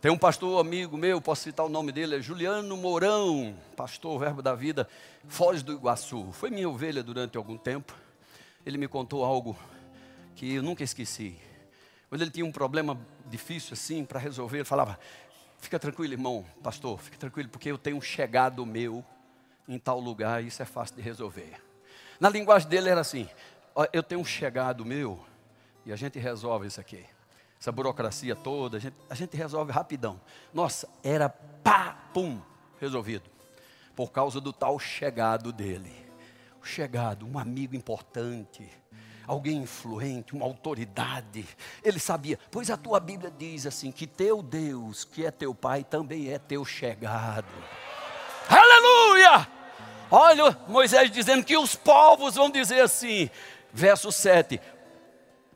Tem 0.00 0.10
um 0.10 0.16
pastor 0.16 0.58
amigo 0.58 0.96
meu, 0.96 1.20
posso 1.20 1.42
citar 1.42 1.66
o 1.66 1.68
nome 1.68 1.92
dele, 1.92 2.16
é 2.16 2.20
Juliano 2.22 2.74
Mourão, 2.74 3.54
pastor 3.76 4.18
Verbo 4.18 4.40
da 4.40 4.54
Vida, 4.54 4.88
Foz 5.28 5.62
do 5.62 5.74
Iguaçu. 5.74 6.32
Foi 6.32 6.48
minha 6.48 6.68
ovelha 6.68 7.02
durante 7.02 7.36
algum 7.36 7.58
tempo. 7.58 7.94
Ele 8.64 8.78
me 8.78 8.88
contou 8.88 9.22
algo 9.22 9.58
que 10.34 10.54
eu 10.54 10.62
nunca 10.62 10.82
esqueci. 10.82 11.36
Quando 12.08 12.22
ele 12.22 12.30
tinha 12.30 12.46
um 12.46 12.50
problema 12.50 12.98
difícil 13.30 13.74
assim 13.74 14.04
para 14.04 14.18
resolver, 14.18 14.58
ele 14.58 14.64
falava: 14.64 14.98
Fica 15.58 15.78
tranquilo, 15.78 16.12
irmão, 16.14 16.44
pastor, 16.62 16.98
fica 17.00 17.16
tranquilo, 17.16 17.48
porque 17.48 17.70
eu 17.70 17.78
tenho 17.78 17.96
um 17.96 18.00
chegado 18.00 18.64
meu 18.66 19.04
em 19.68 19.78
tal 19.78 20.00
lugar 20.00 20.42
e 20.42 20.48
isso 20.48 20.62
é 20.62 20.64
fácil 20.64 20.96
de 20.96 21.02
resolver. 21.02 21.60
Na 22.18 22.28
linguagem 22.28 22.68
dele 22.68 22.88
era 22.88 23.00
assim: 23.00 23.28
Eu 23.92 24.02
tenho 24.02 24.20
um 24.20 24.24
chegado 24.24 24.84
meu 24.84 25.18
e 25.86 25.92
a 25.92 25.96
gente 25.96 26.18
resolve 26.18 26.66
isso 26.66 26.80
aqui. 26.80 27.04
Essa 27.60 27.70
burocracia 27.70 28.34
toda, 28.34 28.78
a 28.78 28.80
gente, 28.80 28.96
a 29.08 29.14
gente 29.14 29.36
resolve 29.36 29.70
rapidão. 29.70 30.18
Nossa, 30.52 30.88
era 31.02 31.28
pá, 31.28 31.94
pum, 32.12 32.40
resolvido. 32.80 33.28
por 33.94 34.10
causa 34.10 34.40
do 34.40 34.52
tal 34.52 34.78
chegado 34.78 35.52
dele. 35.52 35.92
O 36.62 36.64
chegado, 36.64 37.26
um 37.26 37.38
amigo 37.38 37.76
importante, 37.76 38.66
alguém 39.30 39.58
influente, 39.58 40.34
uma 40.34 40.44
autoridade. 40.44 41.46
Ele 41.84 42.00
sabia, 42.00 42.38
pois 42.50 42.68
a 42.68 42.76
tua 42.76 42.98
Bíblia 42.98 43.32
diz 43.36 43.64
assim: 43.64 43.92
que 43.92 44.06
teu 44.06 44.42
Deus, 44.42 45.04
que 45.04 45.24
é 45.24 45.30
teu 45.30 45.54
Pai, 45.54 45.84
também 45.84 46.32
é 46.32 46.38
teu 46.38 46.64
chegado. 46.64 47.46
Aleluia! 48.48 49.46
Olha 50.10 50.58
Moisés 50.66 51.08
dizendo 51.10 51.44
que 51.44 51.56
os 51.56 51.76
povos 51.76 52.34
vão 52.34 52.50
dizer 52.50 52.80
assim, 52.80 53.30
verso 53.72 54.10
7: 54.10 54.60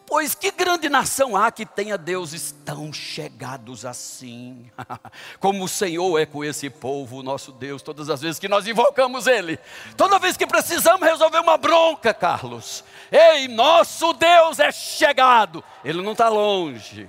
Pois 0.07 0.35
que 0.35 0.51
grande 0.51 0.89
nação 0.89 1.35
há 1.35 1.51
que 1.51 1.65
tenha 1.65 1.97
deuses 1.97 2.55
tão 2.65 2.93
chegados 2.93 3.87
assim, 3.87 4.71
como 5.41 5.65
o 5.65 5.69
Senhor 5.69 6.19
é 6.19 6.27
com 6.27 6.45
esse 6.45 6.69
povo, 6.69 7.23
nosso 7.23 7.51
Deus, 7.51 7.81
todas 7.81 8.11
as 8.11 8.21
vezes 8.21 8.39
que 8.39 8.49
nós 8.49 8.67
invocamos 8.67 9.27
Ele, 9.27 9.59
toda 9.97 10.19
vez 10.19 10.37
que 10.37 10.47
precisamos 10.47 11.09
resolver 11.09 11.39
uma 11.39 11.57
bronca, 11.57 12.13
Carlos, 12.13 12.85
ei, 13.11 13.49
nosso 13.49 14.13
Deus 14.13 14.59
é 14.59 14.71
chegado, 14.71 15.65
Ele 15.83 16.03
não 16.03 16.13
está 16.13 16.29
longe, 16.29 17.09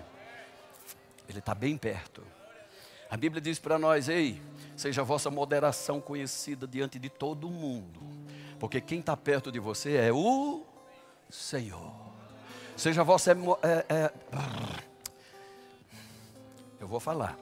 Ele 1.27 1.39
está 1.39 1.53
bem 1.53 1.77
perto. 1.77 2.23
A 3.09 3.17
Bíblia 3.17 3.41
diz 3.41 3.59
para 3.59 3.77
nós, 3.77 4.07
ei, 4.07 4.41
seja 4.75 5.01
a 5.01 5.05
vossa 5.05 5.29
moderação 5.29 5.99
conhecida 5.99 6.65
diante 6.65 6.97
de 6.97 7.09
todo 7.09 7.49
mundo, 7.49 7.99
porque 8.57 8.79
quem 8.79 8.99
está 8.99 9.17
perto 9.17 9.51
de 9.51 9.59
você 9.59 9.97
é 9.97 10.13
o 10.13 10.63
Senhor. 11.29 12.15
Seja 12.75 13.03
vossa. 13.03 13.31
É, 13.31 13.85
é, 13.89 14.13
eu 16.79 16.87
vou 16.87 16.99
falar. 16.99 17.37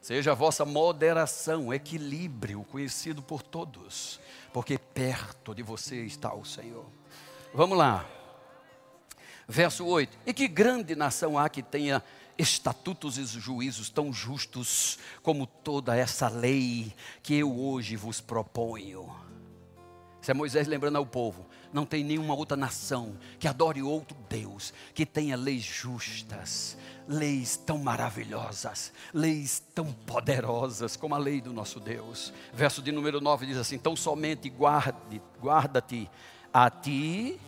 Seja 0.00 0.32
a 0.32 0.34
vossa 0.34 0.64
moderação, 0.64 1.74
equilíbrio, 1.74 2.64
conhecido 2.64 3.20
por 3.20 3.42
todos, 3.42 4.20
porque 4.52 4.78
perto 4.78 5.54
de 5.54 5.62
você 5.62 6.04
está 6.04 6.32
o 6.32 6.44
Senhor. 6.44 6.86
Vamos 7.52 7.76
lá. 7.76 8.06
Verso 9.46 9.84
8: 9.84 10.16
E 10.24 10.32
que 10.32 10.46
grande 10.46 10.94
nação 10.94 11.36
há 11.36 11.48
que 11.48 11.62
tenha 11.62 12.02
estatutos 12.38 13.18
e 13.18 13.24
juízos 13.24 13.90
tão 13.90 14.12
justos 14.12 14.98
como 15.22 15.46
toda 15.46 15.96
essa 15.96 16.28
lei 16.28 16.94
que 17.22 17.34
eu 17.34 17.58
hoje 17.58 17.96
vos 17.96 18.20
proponho? 18.20 19.27
Isso 20.28 20.32
é 20.32 20.34
Moisés 20.34 20.68
lembrando 20.68 20.96
ao 20.96 21.06
povo: 21.06 21.46
não 21.72 21.86
tem 21.86 22.04
nenhuma 22.04 22.34
outra 22.34 22.54
nação 22.54 23.16
que 23.38 23.48
adore 23.48 23.82
outro 23.82 24.14
Deus, 24.28 24.74
que 24.92 25.06
tenha 25.06 25.34
leis 25.34 25.62
justas, 25.62 26.76
leis 27.08 27.56
tão 27.56 27.78
maravilhosas, 27.78 28.92
leis 29.14 29.62
tão 29.74 29.90
poderosas 29.90 30.98
como 30.98 31.14
a 31.14 31.18
lei 31.18 31.40
do 31.40 31.50
nosso 31.50 31.80
Deus. 31.80 32.30
Verso 32.52 32.82
de 32.82 32.92
número 32.92 33.22
9 33.22 33.46
diz 33.46 33.56
assim: 33.56 33.76
Então 33.76 33.96
somente 33.96 34.50
guarde, 34.50 35.22
guarda-te 35.40 36.10
a 36.52 36.68
ti 36.68 37.40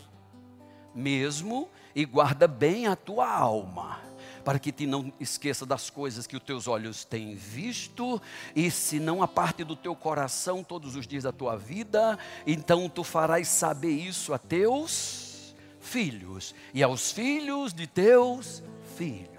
mesmo 0.95 1.69
e 1.95 2.07
guarda 2.07 2.49
bem 2.49 2.87
a 2.87 2.97
tua 2.97 3.31
alma 3.31 4.10
para 4.45 4.59
que 4.59 4.73
te 4.73 4.87
não 4.87 5.13
esqueça 5.21 5.67
das 5.67 5.91
coisas 5.91 6.27
que 6.27 6.37
os 6.37 6.43
teus 6.43 6.67
olhos 6.67 7.05
têm 7.05 7.35
visto, 7.35 8.21
e 8.55 8.71
se 8.71 8.99
não 8.99 9.23
a 9.23 9.29
parte 9.29 9.65
do 9.65 9.77
teu 9.77 9.95
coração 9.95 10.63
todos 10.65 10.97
os 10.97 11.07
dias 11.07 11.25
da 11.25 11.33
tua 11.33 11.57
vida, 11.57 12.19
então 12.47 12.89
tu 12.89 13.05
farás 13.05 13.49
saber 13.49 13.93
isso 13.93 14.33
a 14.33 14.39
teus 14.39 15.55
filhos 15.81 16.55
e 16.75 16.83
aos 16.83 17.11
filhos 17.11 17.73
de 17.73 17.87
teus 17.87 18.63
filhos. 18.97 19.31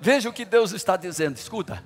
Veja 0.00 0.28
o 0.28 0.32
que 0.32 0.44
Deus 0.44 0.72
está 0.72 0.96
dizendo, 0.96 1.36
escuta. 1.36 1.82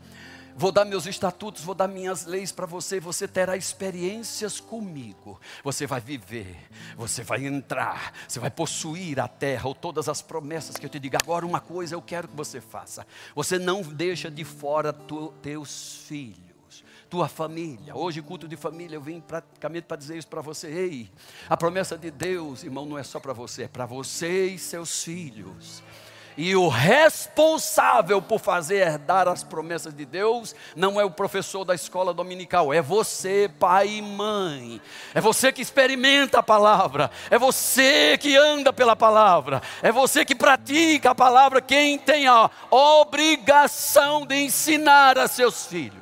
Vou 0.56 0.72
dar 0.72 0.84
meus 0.84 1.06
estatutos, 1.06 1.62
vou 1.62 1.74
dar 1.74 1.88
minhas 1.88 2.26
leis 2.26 2.52
para 2.52 2.66
você. 2.66 3.00
Você 3.00 3.26
terá 3.26 3.56
experiências 3.56 4.60
comigo. 4.60 5.40
Você 5.64 5.86
vai 5.86 6.00
viver, 6.00 6.56
você 6.96 7.22
vai 7.22 7.46
entrar, 7.46 8.12
você 8.26 8.38
vai 8.38 8.50
possuir 8.50 9.20
a 9.20 9.28
terra 9.28 9.68
ou 9.68 9.74
todas 9.74 10.08
as 10.08 10.20
promessas 10.22 10.76
que 10.76 10.84
eu 10.84 10.90
te 10.90 10.98
digo. 10.98 11.16
Agora, 11.20 11.46
uma 11.46 11.60
coisa 11.60 11.94
eu 11.94 12.02
quero 12.02 12.28
que 12.28 12.36
você 12.36 12.60
faça: 12.60 13.06
você 13.34 13.58
não 13.58 13.82
deixa 13.82 14.30
de 14.30 14.44
fora 14.44 14.92
tu, 14.92 15.32
teus 15.42 16.04
filhos 16.06 16.50
tua 17.10 17.26
família. 17.26 17.94
Hoje, 17.94 18.22
culto 18.22 18.46
de 18.46 18.56
família, 18.56 18.94
eu 18.94 19.00
vim 19.00 19.20
praticamente 19.20 19.84
para 19.86 19.96
dizer 19.96 20.16
isso 20.16 20.28
para 20.28 20.40
você. 20.40 20.68
Ei, 20.68 21.10
a 21.48 21.56
promessa 21.56 21.98
de 21.98 22.08
Deus, 22.08 22.62
irmão, 22.62 22.86
não 22.86 22.96
é 22.96 23.02
só 23.02 23.18
para 23.18 23.32
você, 23.32 23.64
é 23.64 23.68
para 23.68 23.84
você 23.84 24.46
e 24.46 24.58
seus 24.58 25.02
filhos. 25.02 25.82
E 26.36 26.54
o 26.54 26.68
responsável 26.68 28.22
por 28.22 28.38
fazer 28.38 28.86
herdar 28.86 29.28
as 29.28 29.42
promessas 29.42 29.94
de 29.94 30.04
Deus 30.04 30.54
não 30.76 31.00
é 31.00 31.04
o 31.04 31.10
professor 31.10 31.64
da 31.64 31.74
escola 31.74 32.14
dominical, 32.14 32.72
é 32.72 32.80
você, 32.80 33.50
pai 33.58 33.88
e 33.88 34.02
mãe. 34.02 34.80
É 35.14 35.20
você 35.20 35.52
que 35.52 35.60
experimenta 35.60 36.38
a 36.38 36.42
palavra, 36.42 37.10
é 37.30 37.38
você 37.38 38.16
que 38.18 38.36
anda 38.36 38.72
pela 38.72 38.94
palavra, 38.94 39.60
é 39.82 39.90
você 39.90 40.24
que 40.24 40.34
pratica 40.34 41.10
a 41.10 41.14
palavra, 41.14 41.60
quem 41.60 41.98
tem 41.98 42.26
a 42.26 42.50
obrigação 42.70 44.24
de 44.24 44.36
ensinar 44.36 45.18
a 45.18 45.26
seus 45.26 45.66
filhos. 45.66 46.00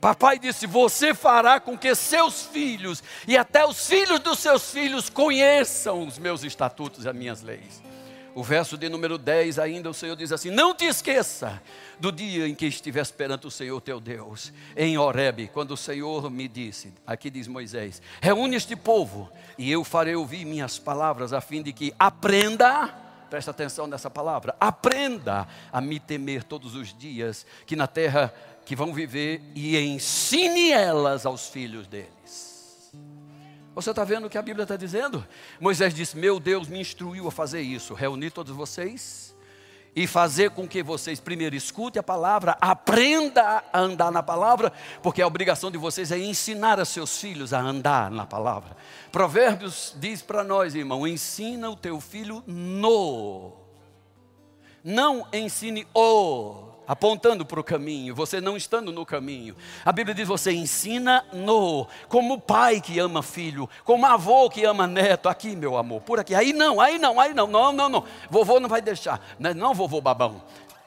Papai 0.00 0.38
disse: 0.38 0.66
Você 0.66 1.12
fará 1.12 1.60
com 1.60 1.76
que 1.76 1.94
seus 1.94 2.42
filhos 2.42 3.02
e 3.28 3.36
até 3.36 3.64
os 3.66 3.86
filhos 3.86 4.18
dos 4.20 4.38
seus 4.38 4.70
filhos 4.70 5.10
conheçam 5.10 6.06
os 6.06 6.18
meus 6.18 6.42
estatutos 6.42 7.04
e 7.04 7.08
as 7.08 7.14
minhas 7.14 7.42
leis. 7.42 7.82
O 8.34 8.42
verso 8.44 8.78
de 8.78 8.88
número 8.88 9.18
10 9.18 9.58
ainda 9.58 9.90
o 9.90 9.94
Senhor 9.94 10.14
diz 10.14 10.30
assim: 10.30 10.50
Não 10.50 10.74
te 10.74 10.84
esqueça 10.84 11.60
do 11.98 12.12
dia 12.12 12.46
em 12.46 12.54
que 12.54 12.66
estivesse 12.66 13.12
perante 13.12 13.46
o 13.46 13.50
Senhor 13.50 13.80
teu 13.80 14.00
Deus, 14.00 14.52
em 14.76 14.96
Horebe, 14.96 15.50
quando 15.52 15.72
o 15.72 15.76
Senhor 15.76 16.30
me 16.30 16.46
disse, 16.46 16.92
aqui 17.06 17.28
diz 17.28 17.48
Moisés: 17.48 18.00
Reúne 18.20 18.56
este 18.56 18.76
povo, 18.76 19.30
e 19.58 19.70
eu 19.70 19.82
farei 19.82 20.14
ouvir 20.14 20.44
minhas 20.44 20.78
palavras, 20.78 21.32
a 21.32 21.40
fim 21.40 21.62
de 21.62 21.72
que 21.72 21.92
aprenda, 21.98 22.88
presta 23.28 23.50
atenção 23.50 23.86
nessa 23.86 24.08
palavra, 24.08 24.54
aprenda 24.60 25.48
a 25.72 25.80
me 25.80 25.98
temer 25.98 26.44
todos 26.44 26.76
os 26.76 26.96
dias 26.96 27.44
que 27.66 27.74
na 27.74 27.88
terra 27.88 28.32
que 28.64 28.76
vão 28.76 28.94
viver, 28.94 29.42
e 29.54 29.76
ensine 29.76 30.70
elas 30.70 31.26
aos 31.26 31.48
filhos 31.48 31.88
deles. 31.88 32.49
Você 33.74 33.90
está 33.90 34.04
vendo 34.04 34.26
o 34.26 34.30
que 34.30 34.38
a 34.38 34.42
Bíblia 34.42 34.64
está 34.64 34.76
dizendo? 34.76 35.26
Moisés 35.60 35.94
disse: 35.94 36.16
Meu 36.16 36.40
Deus 36.40 36.68
me 36.68 36.80
instruiu 36.80 37.28
a 37.28 37.30
fazer 37.30 37.60
isso, 37.60 37.94
reunir 37.94 38.30
todos 38.30 38.54
vocês 38.54 39.34
e 39.94 40.06
fazer 40.06 40.50
com 40.50 40.68
que 40.68 40.82
vocês 40.82 41.18
primeiro 41.18 41.56
escutem 41.56 41.98
a 41.98 42.02
palavra, 42.02 42.56
aprenda 42.60 43.64
a 43.72 43.80
andar 43.80 44.12
na 44.12 44.22
palavra, 44.22 44.72
porque 45.02 45.20
a 45.20 45.26
obrigação 45.26 45.70
de 45.70 45.78
vocês 45.78 46.12
é 46.12 46.18
ensinar 46.18 46.78
a 46.78 46.84
seus 46.84 47.20
filhos 47.20 47.52
a 47.52 47.60
andar 47.60 48.10
na 48.10 48.24
palavra. 48.24 48.76
Provérbios 49.10 49.94
diz 49.98 50.22
para 50.22 50.44
nós, 50.44 50.74
irmão: 50.74 51.06
ensina 51.06 51.70
o 51.70 51.76
teu 51.76 52.00
filho 52.00 52.42
no, 52.46 53.52
não 54.82 55.26
ensine 55.32 55.86
o 55.94 56.69
apontando 56.90 57.46
para 57.46 57.60
o 57.60 57.62
caminho, 57.62 58.16
você 58.16 58.40
não 58.40 58.56
estando 58.56 58.90
no 58.90 59.06
caminho. 59.06 59.54
A 59.84 59.92
Bíblia 59.92 60.12
diz: 60.12 60.26
você 60.26 60.50
ensina 60.50 61.24
no, 61.32 61.86
como 62.08 62.40
pai 62.40 62.80
que 62.80 62.98
ama 62.98 63.22
filho, 63.22 63.70
como 63.84 64.04
avô 64.04 64.50
que 64.50 64.64
ama 64.64 64.88
neto. 64.88 65.28
Aqui, 65.28 65.54
meu 65.54 65.76
amor, 65.76 66.00
por 66.00 66.18
aqui. 66.18 66.34
Aí 66.34 66.52
não, 66.52 66.80
aí 66.80 66.98
não, 66.98 67.20
aí 67.20 67.32
não, 67.32 67.46
não, 67.46 67.72
não, 67.72 67.88
não. 67.88 68.04
Vovô 68.28 68.58
não 68.58 68.68
vai 68.68 68.82
deixar. 68.82 69.24
Não, 69.38 69.54
não 69.54 69.72
vovô 69.72 70.00
babão. 70.00 70.42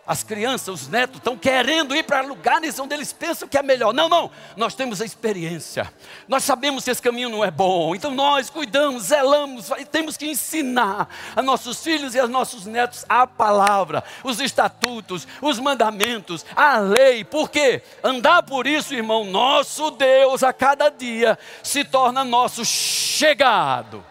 As 0.05 0.21
crianças, 0.21 0.81
os 0.81 0.87
netos 0.89 1.17
estão 1.17 1.37
querendo 1.37 1.95
ir 1.95 2.03
para 2.03 2.19
lugares 2.19 2.77
onde 2.77 2.93
eles 2.93 3.13
pensam 3.13 3.47
que 3.47 3.57
é 3.57 3.63
melhor. 3.63 3.93
Não, 3.93 4.09
não, 4.09 4.29
nós 4.57 4.75
temos 4.75 4.99
a 4.99 5.05
experiência. 5.05 5.89
Nós 6.27 6.43
sabemos 6.43 6.83
que 6.83 6.91
esse 6.91 7.01
caminho 7.01 7.29
não 7.29 7.41
é 7.41 7.49
bom. 7.49 7.95
Então 7.95 8.11
nós 8.11 8.49
cuidamos, 8.49 9.03
zelamos, 9.03 9.69
temos 9.89 10.17
que 10.17 10.29
ensinar 10.29 11.07
a 11.33 11.41
nossos 11.41 11.81
filhos 11.81 12.15
e 12.15 12.19
aos 12.19 12.29
nossos 12.29 12.65
netos 12.65 13.05
a 13.07 13.25
palavra, 13.25 14.03
os 14.25 14.41
estatutos, 14.41 15.25
os 15.41 15.57
mandamentos, 15.57 16.45
a 16.53 16.79
lei. 16.79 17.23
Por 17.23 17.49
quê? 17.49 17.81
Andar 18.03 18.43
por 18.43 18.67
isso, 18.67 18.93
irmão, 18.93 19.23
nosso 19.23 19.89
Deus 19.91 20.43
a 20.43 20.51
cada 20.51 20.89
dia 20.89 21.39
se 21.63 21.85
torna 21.85 22.25
nosso 22.25 22.65
chegado. 22.65 24.03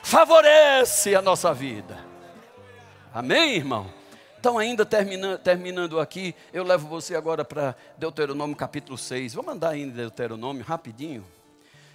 Favorece 0.00 1.16
a 1.16 1.20
nossa 1.20 1.52
vida. 1.52 1.98
Amém, 3.12 3.56
irmão? 3.56 4.03
Então, 4.44 4.58
ainda 4.58 4.84
terminando, 4.84 5.38
terminando 5.38 5.98
aqui, 5.98 6.34
eu 6.52 6.64
levo 6.64 6.86
você 6.86 7.14
agora 7.14 7.42
para 7.46 7.74
Deuteronômio 7.96 8.54
capítulo 8.54 8.98
6. 8.98 9.32
Vamos 9.32 9.54
andar 9.54 9.74
em 9.74 9.88
Deuteronômio 9.88 10.62
rapidinho. 10.62 11.24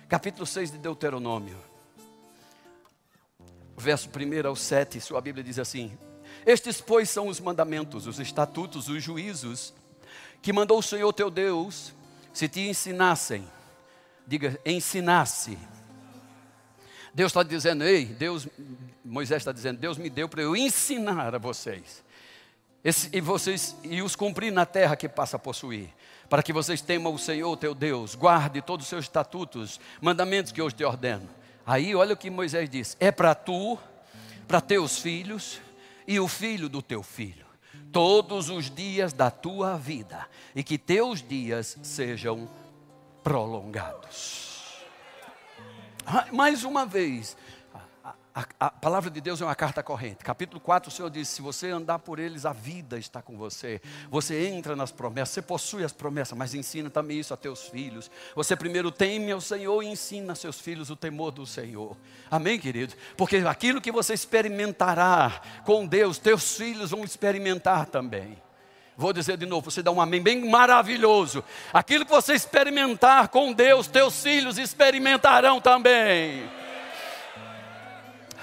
Capítulo 0.07 0.47
6 0.47 0.71
de 0.71 0.79
Deuteronômio. 0.79 1.55
Verso 3.77 4.09
1 4.09 4.47
ao 4.47 4.55
7, 4.55 4.99
sua 4.99 5.21
Bíblia 5.21 5.43
diz 5.43 5.59
assim: 5.59 5.95
Estes, 6.43 6.81
pois, 6.81 7.07
são 7.11 7.27
os 7.27 7.39
mandamentos, 7.39 8.07
os 8.07 8.19
estatutos, 8.19 8.89
os 8.89 9.03
juízos 9.03 9.71
que 10.41 10.51
mandou 10.51 10.79
o 10.79 10.83
Senhor 10.83 11.13
teu 11.13 11.29
Deus, 11.29 11.93
se 12.33 12.49
te 12.49 12.61
ensinassem. 12.61 13.47
Diga, 14.25 14.59
ensinasse. 14.65 15.55
Deus 17.13 17.29
está 17.29 17.43
dizendo, 17.43 17.83
ei, 17.83 18.05
Deus, 18.05 18.47
Moisés 19.05 19.37
está 19.37 19.51
dizendo, 19.51 19.79
Deus 19.79 19.99
me 19.99 20.09
deu 20.09 20.27
para 20.27 20.41
eu 20.41 20.55
ensinar 20.55 21.35
a 21.35 21.37
vocês 21.37 22.08
Esse, 22.83 23.09
e, 23.11 23.19
vocês, 23.19 23.75
e 23.83 24.01
os 24.01 24.15
cumprir 24.15 24.51
na 24.51 24.65
terra 24.65 24.95
que 24.95 25.09
passa 25.09 25.35
a 25.35 25.39
possuir, 25.39 25.89
para 26.29 26.41
que 26.41 26.53
vocês 26.53 26.81
temam 26.81 27.13
o 27.13 27.19
Senhor 27.19 27.55
teu 27.57 27.75
Deus, 27.75 28.15
guarde 28.15 28.61
todos 28.61 28.85
os 28.85 28.89
seus 28.89 29.05
estatutos, 29.05 29.79
mandamentos 30.01 30.51
que 30.51 30.61
hoje 30.61 30.75
te 30.75 30.83
ordeno. 30.83 31.27
Aí 31.65 31.93
olha 31.93 32.13
o 32.13 32.17
que 32.17 32.29
Moisés 32.29 32.69
diz: 32.69 32.95
é 32.99 33.11
para 33.11 33.35
tu, 33.35 33.77
para 34.47 34.61
teus 34.61 34.97
filhos 34.99 35.59
e 36.07 36.19
o 36.19 36.27
filho 36.27 36.69
do 36.69 36.81
teu 36.81 37.03
filho, 37.03 37.45
todos 37.91 38.49
os 38.49 38.69
dias 38.69 39.11
da 39.11 39.29
tua 39.29 39.77
vida, 39.77 40.27
e 40.55 40.63
que 40.63 40.77
teus 40.77 41.21
dias 41.21 41.77
sejam 41.83 42.49
prolongados. 43.21 44.47
Mais 46.31 46.63
uma 46.63 46.85
vez, 46.85 47.37
a, 48.39 48.67
a, 48.67 48.71
palavra 48.71 49.09
de 49.09 49.19
Deus 49.19 49.41
é 49.41 49.45
uma 49.45 49.55
carta 49.55 49.83
corrente. 49.83 50.23
Capítulo 50.23 50.61
4, 50.61 50.89
o 50.89 50.91
Senhor 50.91 51.09
diz: 51.09 51.27
se 51.27 51.41
você 51.41 51.69
andar 51.69 51.99
por 51.99 52.19
eles, 52.19 52.45
a 52.45 52.53
vida 52.53 52.97
está 52.97 53.21
com 53.21 53.37
você. 53.37 53.81
Você 54.09 54.47
entra 54.47 54.75
nas 54.75 54.91
promessas, 54.91 55.33
você 55.33 55.41
possui 55.41 55.83
as 55.83 55.91
promessas, 55.91 56.37
mas 56.37 56.53
ensina 56.53 56.89
também 56.89 57.19
isso 57.19 57.33
a 57.33 57.37
teus 57.37 57.67
filhos. 57.67 58.09
Você 58.35 58.55
primeiro 58.55 58.91
teme 58.91 59.31
ao 59.31 59.41
Senhor 59.41 59.83
e 59.83 59.87
ensina 59.87 60.33
a 60.33 60.35
seus 60.35 60.59
filhos 60.59 60.89
o 60.89 60.95
temor 60.95 61.31
do 61.31 61.45
Senhor. 61.45 61.97
Amém, 62.31 62.57
querido? 62.57 62.93
Porque 63.17 63.37
aquilo 63.37 63.81
que 63.81 63.91
você 63.91 64.13
experimentará 64.13 65.41
com 65.65 65.85
Deus, 65.85 66.17
teus 66.17 66.55
filhos 66.55 66.91
vão 66.91 67.03
experimentar 67.03 67.87
também. 67.87 68.37
Vou 68.95 69.13
dizer 69.13 69.37
de 69.37 69.45
novo, 69.45 69.71
você 69.71 69.81
dá 69.81 69.91
um 69.91 70.01
amém 70.01 70.21
bem 70.21 70.49
maravilhoso. 70.49 71.43
Aquilo 71.73 72.05
que 72.05 72.11
você 72.11 72.33
experimentar 72.33 73.29
com 73.29 73.53
Deus, 73.53 73.87
teus 73.87 74.21
filhos 74.21 74.57
experimentarão 74.57 75.61
também. 75.61 76.58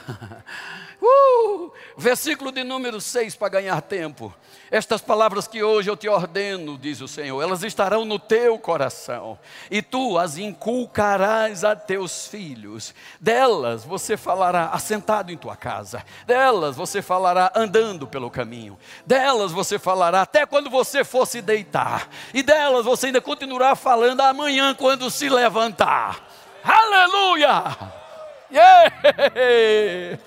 Uh, 0.98 1.70
versículo 1.96 2.50
de 2.50 2.64
número 2.64 3.00
6 3.00 3.36
para 3.36 3.50
ganhar 3.50 3.80
tempo. 3.82 4.34
Estas 4.70 5.02
palavras 5.02 5.46
que 5.46 5.62
hoje 5.62 5.90
eu 5.90 5.96
te 5.96 6.08
ordeno, 6.08 6.78
diz 6.78 7.00
o 7.00 7.06
Senhor, 7.06 7.40
elas 7.40 7.62
estarão 7.62 8.04
no 8.04 8.18
teu 8.18 8.58
coração, 8.58 9.38
e 9.70 9.82
tu 9.82 10.18
as 10.18 10.38
inculcarás 10.38 11.64
a 11.64 11.76
teus 11.76 12.26
filhos. 12.26 12.94
Delas 13.20 13.84
você 13.84 14.16
falará 14.16 14.70
assentado 14.70 15.30
em 15.30 15.36
tua 15.36 15.54
casa, 15.54 16.02
delas 16.26 16.76
você 16.76 17.02
falará 17.02 17.52
andando 17.54 18.06
pelo 18.06 18.30
caminho, 18.30 18.78
delas 19.04 19.52
você 19.52 19.78
falará 19.78 20.22
até 20.22 20.46
quando 20.46 20.70
você 20.70 21.04
for 21.04 21.26
se 21.26 21.42
deitar, 21.42 22.08
e 22.32 22.42
delas 22.42 22.86
você 22.86 23.06
ainda 23.06 23.20
continuará 23.20 23.76
falando 23.76 24.22
amanhã 24.22 24.74
quando 24.74 25.10
se 25.10 25.28
levantar. 25.28 26.26
Aleluia! 26.64 28.05
Yeah! 28.50 30.18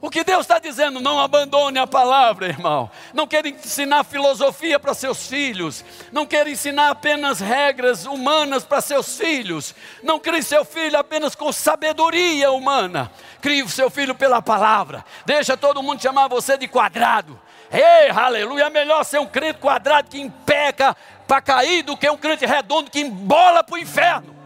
O 0.00 0.08
que 0.08 0.22
Deus 0.22 0.42
está 0.42 0.60
dizendo, 0.60 1.00
não 1.00 1.18
abandone 1.18 1.76
a 1.76 1.86
palavra, 1.86 2.46
irmão. 2.46 2.88
Não 3.12 3.26
quer 3.26 3.44
ensinar 3.44 4.04
filosofia 4.04 4.78
para 4.78 4.94
seus 4.94 5.26
filhos. 5.26 5.84
Não 6.12 6.24
quer 6.24 6.46
ensinar 6.46 6.90
apenas 6.90 7.40
regras 7.40 8.06
humanas 8.06 8.64
para 8.64 8.80
seus 8.80 9.18
filhos. 9.18 9.74
Não 10.00 10.20
crie 10.20 10.40
seu 10.40 10.64
filho 10.64 10.96
apenas 10.96 11.34
com 11.34 11.50
sabedoria 11.50 12.52
humana. 12.52 13.10
Crie 13.40 13.64
o 13.64 13.68
seu 13.68 13.90
filho 13.90 14.14
pela 14.14 14.40
palavra. 14.40 15.04
Deixa 15.26 15.56
todo 15.56 15.82
mundo 15.82 16.00
chamar 16.00 16.28
você 16.28 16.56
de 16.56 16.68
quadrado. 16.68 17.38
Ei, 17.68 18.08
aleluia. 18.08 18.64
É 18.66 18.70
melhor 18.70 19.04
ser 19.04 19.18
um 19.18 19.26
crente 19.26 19.58
quadrado 19.58 20.08
que 20.08 20.20
empeca 20.20 20.96
para 21.26 21.42
cair 21.42 21.82
do 21.82 21.96
que 21.96 22.08
um 22.08 22.16
crente 22.16 22.46
redondo 22.46 22.88
que 22.88 23.00
embola 23.00 23.64
para 23.64 23.74
o 23.74 23.78
inferno. 23.78 24.37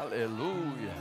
Aleluia. 0.00 0.94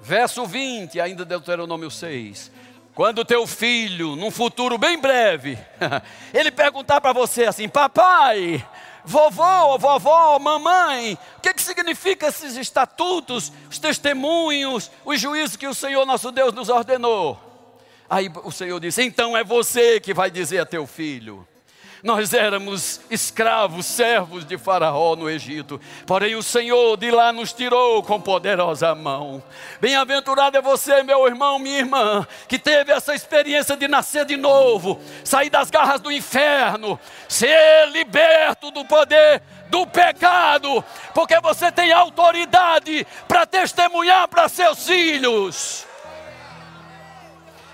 Verso 0.00 0.46
20, 0.46 1.00
ainda 1.00 1.24
Deuteronômio 1.24 1.90
6. 1.90 2.52
Quando 2.94 3.24
teu 3.24 3.48
filho, 3.48 4.14
num 4.14 4.30
futuro 4.30 4.78
bem 4.78 4.96
breve, 4.96 5.58
ele 6.32 6.52
perguntar 6.52 7.00
para 7.00 7.12
você 7.12 7.46
assim: 7.46 7.68
Papai, 7.68 8.64
vovô, 9.04 9.76
vovó, 9.76 10.38
mamãe, 10.38 11.18
o 11.36 11.40
que, 11.40 11.52
que 11.52 11.60
significa 11.60 12.28
esses 12.28 12.56
estatutos, 12.56 13.52
os 13.68 13.80
testemunhos, 13.80 14.88
os 15.04 15.20
juízos 15.20 15.56
que 15.56 15.66
o 15.66 15.74
Senhor 15.74 16.06
nosso 16.06 16.30
Deus 16.30 16.54
nos 16.54 16.68
ordenou? 16.68 17.40
Aí 18.08 18.30
o 18.44 18.52
Senhor 18.52 18.78
disse: 18.78 19.02
Então 19.02 19.36
é 19.36 19.42
você 19.42 19.98
que 19.98 20.14
vai 20.14 20.30
dizer 20.30 20.60
a 20.60 20.66
teu 20.66 20.86
filho. 20.86 21.44
Nós 22.04 22.34
éramos 22.34 23.00
escravos, 23.10 23.86
servos 23.86 24.44
de 24.44 24.58
Faraó 24.58 25.16
no 25.16 25.26
Egito, 25.26 25.80
porém 26.04 26.34
o 26.34 26.42
Senhor 26.42 26.98
de 26.98 27.10
lá 27.10 27.32
nos 27.32 27.50
tirou 27.50 28.02
com 28.02 28.20
poderosa 28.20 28.94
mão. 28.94 29.42
Bem-aventurado 29.80 30.58
é 30.58 30.60
você, 30.60 31.02
meu 31.02 31.26
irmão, 31.26 31.58
minha 31.58 31.78
irmã, 31.78 32.26
que 32.46 32.58
teve 32.58 32.92
essa 32.92 33.14
experiência 33.14 33.74
de 33.74 33.88
nascer 33.88 34.26
de 34.26 34.36
novo, 34.36 35.00
sair 35.24 35.48
das 35.48 35.70
garras 35.70 35.98
do 35.98 36.12
inferno, 36.12 37.00
ser 37.26 37.88
liberto 37.88 38.70
do 38.70 38.84
poder 38.84 39.40
do 39.70 39.86
pecado, 39.86 40.84
porque 41.14 41.40
você 41.40 41.72
tem 41.72 41.90
autoridade 41.90 43.06
para 43.26 43.46
testemunhar 43.46 44.28
para 44.28 44.46
seus 44.46 44.86
filhos. 44.86 45.86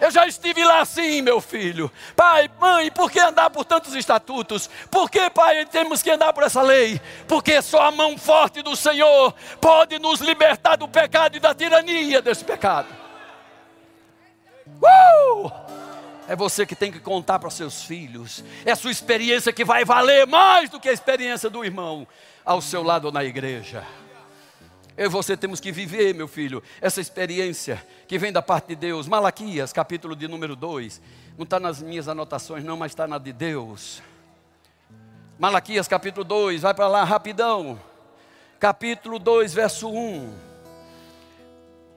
Eu 0.01 0.11
já 0.11 0.27
estive 0.27 0.65
lá 0.65 0.85
sim, 0.85 1.21
meu 1.21 1.41
filho. 1.41 1.93
Pai, 2.17 2.51
mãe, 2.59 2.91
por 2.91 3.11
que 3.11 3.21
andar 3.21 3.51
por 3.51 3.65
tantos 3.65 3.95
estatutos? 3.95 4.71
Por 4.91 5.11
que, 5.11 5.29
pai, 5.29 5.67
temos 5.67 6.03
que 6.03 6.11
andar 6.11 6.33
por 6.33 6.43
essa 6.43 6.63
lei? 6.63 7.01
Porque 7.29 7.61
só 7.61 7.83
a 7.83 7.91
mão 7.91 8.17
forte 8.17 8.63
do 8.63 8.75
Senhor 8.75 9.35
pode 9.61 9.99
nos 9.99 10.21
libertar 10.21 10.77
do 10.77 10.89
pecado 10.89 11.37
e 11.37 11.41
da 11.41 11.55
tirania 11.55 12.23
desse 12.23 12.45
pecado. 12.45 12.89
Uh! 14.67 15.51
É 16.27 16.37
você 16.37 16.65
que 16.65 16.77
tem 16.77 16.93
que 16.93 17.01
contar 17.01 17.39
para 17.39 17.51
seus 17.51 17.83
filhos. 17.83 18.45
É 18.65 18.73
a 18.73 18.77
sua 18.77 18.93
experiência 18.93 19.53
que 19.53 19.65
vai 19.65 19.85
valer 19.85 20.27
mais 20.27 20.71
do 20.71 20.81
que 20.81 20.89
a 20.89 20.93
experiência 20.93 21.51
do 21.51 21.65
irmão 21.65 22.07
ao 22.45 22.63
seu 22.63 22.83
lado 22.83 23.13
na 23.13 23.25
igreja. 23.25 23.85
Eu 25.01 25.07
e 25.07 25.09
você 25.09 25.35
temos 25.35 25.61
que 25.61 25.73
viver, 25.73 26.15
meu 26.15 26.29
filho, 26.29 26.63
essa 26.79 27.01
experiência 27.01 27.83
que 28.07 28.19
vem 28.19 28.31
da 28.31 28.43
parte 28.43 28.67
de 28.67 28.77
Deus. 28.77 29.09
Malaquias, 29.09 29.73
capítulo 29.73 30.15
de 30.15 30.29
número 30.29 30.55
2. 30.55 31.01
Não 31.39 31.45
está 31.45 31.59
nas 31.59 31.81
minhas 31.81 32.07
anotações, 32.07 32.63
não, 32.63 32.77
mas 32.77 32.93
está 32.93 33.09
na 33.09 33.17
de 33.17 33.33
Deus. 33.33 34.03
Malaquias, 35.39 35.89
capítulo 35.89 36.23
2, 36.23 36.61
vai 36.61 36.75
para 36.75 36.87
lá 36.87 37.03
rapidão. 37.03 37.81
Capítulo 38.59 39.19
2, 39.19 39.55
verso 39.55 39.89
1. 39.89 40.35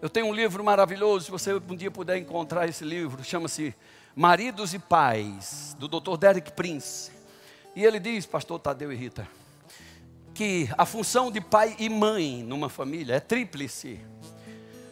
Eu 0.01 0.09
tenho 0.09 0.27
um 0.27 0.33
livro 0.33 0.63
maravilhoso, 0.63 1.25
se 1.25 1.31
você 1.31 1.53
um 1.55 1.75
dia 1.75 1.91
puder 1.91 2.15
encontrar 2.15 2.69
esse 2.69 2.85
livro, 2.85 3.21
chama-se 3.21 3.75
Maridos 4.15 4.73
e 4.73 4.79
Pais, 4.79 5.75
do 5.77 5.89
Dr. 5.89 6.15
Derek 6.15 6.53
Prince. 6.53 7.11
E 7.75 7.83
ele 7.83 7.99
diz, 7.99 8.25
pastor 8.25 8.59
Tadeu 8.59 8.93
e 8.93 8.95
Rita, 8.95 9.27
que 10.33 10.67
a 10.77 10.85
função 10.85 11.31
de 11.31 11.39
pai 11.39 11.75
e 11.77 11.87
mãe 11.89 12.43
numa 12.43 12.69
família 12.69 13.15
é 13.15 13.19
tríplice. 13.19 13.99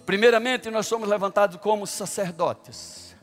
Primeiramente, 0.06 0.70
nós 0.70 0.88
somos 0.88 1.08
levantados 1.08 1.58
como 1.58 1.88
sacerdotes, 1.88 3.16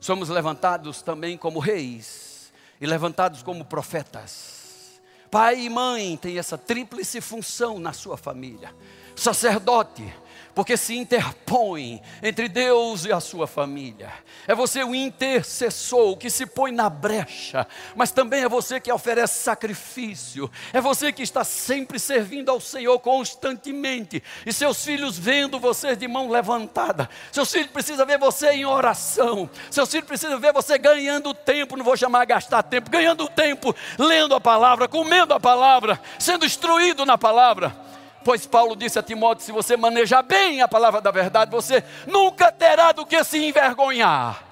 somos 0.00 0.28
levantados 0.28 1.02
também 1.02 1.36
como 1.36 1.58
reis 1.58 2.52
e 2.80 2.86
levantados 2.86 3.42
como 3.42 3.64
profetas. 3.64 5.00
Pai 5.30 5.60
e 5.60 5.68
mãe 5.68 6.16
têm 6.16 6.38
essa 6.38 6.56
tríplice 6.56 7.20
função 7.20 7.78
na 7.78 7.92
sua 7.92 8.16
família. 8.16 8.74
Sacerdote, 9.18 10.14
porque 10.54 10.76
se 10.76 10.96
interpõe 10.96 12.00
entre 12.22 12.48
Deus 12.48 13.04
e 13.04 13.12
a 13.12 13.20
sua 13.20 13.46
família. 13.46 14.12
É 14.46 14.54
você 14.54 14.82
o 14.82 14.94
intercessor 14.94 16.16
que 16.16 16.30
se 16.30 16.46
põe 16.46 16.72
na 16.72 16.88
brecha, 16.88 17.66
mas 17.94 18.10
também 18.10 18.42
é 18.42 18.48
você 18.48 18.80
que 18.80 18.92
oferece 18.92 19.42
sacrifício. 19.42 20.50
É 20.72 20.80
você 20.80 21.12
que 21.12 21.22
está 21.22 21.42
sempre 21.44 21.98
servindo 21.98 22.50
ao 22.50 22.60
Senhor 22.60 22.98
constantemente. 23.00 24.22
E 24.46 24.52
seus 24.52 24.84
filhos 24.84 25.18
vendo 25.18 25.58
você 25.60 25.94
de 25.94 26.06
mão 26.06 26.28
levantada. 26.28 27.08
Seus 27.30 27.50
filhos 27.50 27.70
precisam 27.70 28.06
ver 28.06 28.18
você 28.18 28.50
em 28.50 28.64
oração. 28.64 29.50
Seus 29.70 29.90
filhos 29.90 30.06
precisam 30.06 30.40
ver 30.40 30.52
você 30.52 30.78
ganhando 30.78 31.34
tempo, 31.34 31.76
não 31.76 31.84
vou 31.84 31.96
chamar 31.96 32.24
gastar 32.24 32.62
tempo, 32.62 32.90
ganhando 32.90 33.28
tempo, 33.28 33.74
lendo 33.98 34.34
a 34.34 34.40
palavra, 34.40 34.88
comendo 34.88 35.34
a 35.34 35.40
palavra, 35.40 36.00
sendo 36.18 36.44
instruído 36.44 37.04
na 37.04 37.18
palavra. 37.18 37.87
Pois 38.28 38.46
Paulo 38.46 38.76
disse 38.76 38.98
a 38.98 39.02
Timóteo: 39.02 39.42
se 39.42 39.50
você 39.50 39.74
manejar 39.74 40.22
bem 40.22 40.60
a 40.60 40.68
palavra 40.68 41.00
da 41.00 41.10
verdade, 41.10 41.50
você 41.50 41.82
nunca 42.06 42.52
terá 42.52 42.92
do 42.92 43.06
que 43.06 43.24
se 43.24 43.42
envergonhar. 43.42 44.44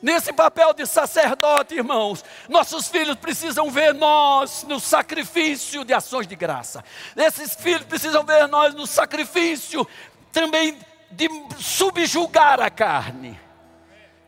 Nesse 0.00 0.32
papel 0.32 0.72
de 0.72 0.86
sacerdote, 0.86 1.74
irmãos, 1.74 2.24
nossos 2.48 2.88
filhos 2.88 3.14
precisam 3.16 3.70
ver 3.70 3.92
nós 3.92 4.64
no 4.66 4.80
sacrifício 4.80 5.84
de 5.84 5.92
ações 5.92 6.26
de 6.26 6.34
graça. 6.34 6.82
Esses 7.14 7.54
filhos 7.54 7.84
precisam 7.84 8.24
ver 8.24 8.48
nós 8.48 8.72
no 8.72 8.86
sacrifício 8.86 9.86
também 10.32 10.78
de 11.10 11.28
subjugar 11.58 12.58
a 12.58 12.70
carne. 12.70 13.38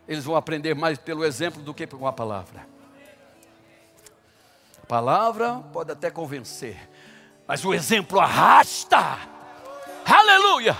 Eles 0.06 0.24
vão 0.24 0.36
aprender 0.36 0.74
mais 0.74 0.98
pelo 0.98 1.24
exemplo 1.24 1.62
do 1.62 1.72
que 1.72 1.86
com 1.86 2.06
a 2.06 2.12
palavra. 2.12 2.70
A 4.82 4.86
palavra 4.86 5.62
pode 5.72 5.90
até 5.90 6.10
convencer, 6.10 6.76
mas 7.52 7.62
o 7.66 7.74
exemplo 7.74 8.18
arrasta. 8.18 9.18
Aleluia! 10.06 10.74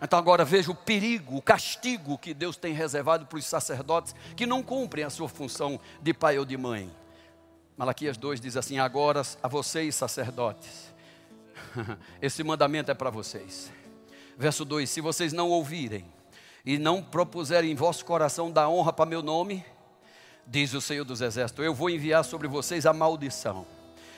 Então 0.00 0.18
agora 0.18 0.46
veja 0.46 0.70
o 0.70 0.74
perigo, 0.74 1.36
o 1.36 1.42
castigo 1.42 2.16
que 2.16 2.32
Deus 2.32 2.56
tem 2.56 2.72
reservado 2.72 3.26
para 3.26 3.38
os 3.38 3.44
sacerdotes 3.44 4.14
que 4.34 4.46
não 4.46 4.62
cumprem 4.62 5.04
a 5.04 5.10
sua 5.10 5.28
função 5.28 5.78
de 6.00 6.14
pai 6.14 6.38
ou 6.38 6.46
de 6.46 6.56
mãe. 6.56 6.90
Malaquias 7.76 8.16
2 8.16 8.40
diz 8.40 8.56
assim: 8.56 8.78
Agora 8.78 9.20
a 9.42 9.46
vocês, 9.46 9.94
sacerdotes, 9.94 10.90
esse 12.22 12.42
mandamento 12.42 12.90
é 12.90 12.94
para 12.94 13.10
vocês. 13.10 13.70
Verso 14.38 14.64
2: 14.64 14.88
Se 14.88 15.02
vocês 15.02 15.34
não 15.34 15.50
ouvirem 15.50 16.06
e 16.64 16.78
não 16.78 17.02
propuserem 17.02 17.72
em 17.72 17.74
vosso 17.74 18.06
coração 18.06 18.50
dar 18.50 18.70
honra 18.70 18.90
para 18.94 19.04
meu 19.04 19.22
nome, 19.22 19.62
diz 20.46 20.72
o 20.72 20.80
Senhor 20.80 21.04
dos 21.04 21.20
Exércitos, 21.20 21.62
eu 21.62 21.74
vou 21.74 21.90
enviar 21.90 22.24
sobre 22.24 22.48
vocês 22.48 22.86
a 22.86 22.94
maldição. 22.94 23.66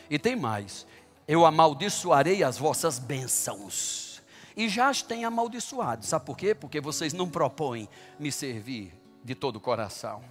E 0.09 0.16
tem 0.16 0.37
mais: 0.37 0.87
eu 1.27 1.47
amaldiçoarei 1.47 2.43
as 2.43 2.59
vossas 2.59 2.99
bênçãos. 2.99 4.22
E 4.57 4.68
já 4.68 4.89
as 4.89 5.03
tenho 5.03 5.27
amaldiçoado. 5.27 6.05
Sabe 6.05 6.25
por 6.25 6.37
quê? 6.37 6.55
Porque 6.55 6.81
vocês 6.81 7.12
não 7.12 7.29
propõem 7.29 7.89
me 8.18 8.31
servir 8.31 8.93
de 9.25 9.35
todo 9.35 9.57
o 9.57 9.61
coração. 9.61 10.22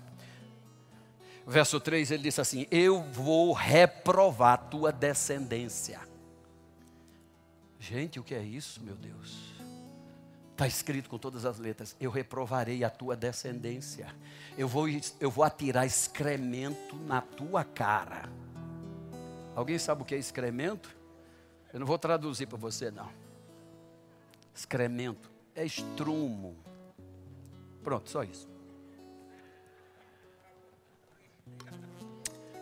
Verso 1.45 1.79
3 1.79 2.11
ele 2.11 2.23
disse 2.23 2.39
assim: 2.39 2.65
Eu 2.71 3.03
vou 3.03 3.51
reprovar 3.51 4.69
tua 4.69 4.91
descendência. 4.91 5.99
Gente, 7.79 8.17
o 8.17 8.23
que 8.23 8.33
é 8.33 8.41
isso, 8.41 8.81
meu 8.81 8.95
Deus? 8.95 9.53
Está 10.53 10.67
escrito 10.67 11.09
com 11.09 11.17
todas 11.17 11.43
as 11.45 11.59
letras: 11.59 11.95
Eu 11.99 12.11
reprovarei 12.11 12.83
a 12.83 12.89
tua 12.89 13.15
descendência. 13.15 14.07
Eu 14.57 14.69
vou, 14.69 14.85
eu 15.19 15.29
vou 15.29 15.43
atirar 15.43 15.85
excremento 15.85 16.95
na 16.95 17.19
tua 17.19 17.65
cara. 17.65 18.29
Alguém 19.55 19.77
sabe 19.77 20.01
o 20.01 20.05
que 20.05 20.15
é 20.15 20.17
excremento? 20.17 20.95
Eu 21.71 21.79
não 21.79 21.87
vou 21.87 21.97
traduzir 21.97 22.47
para 22.47 22.57
você, 22.57 22.91
não. 22.91 23.09
Excremento 24.53 25.29
é 25.55 25.65
estrumo. 25.65 26.55
Pronto, 27.83 28.09
só 28.09 28.23
isso. 28.23 28.47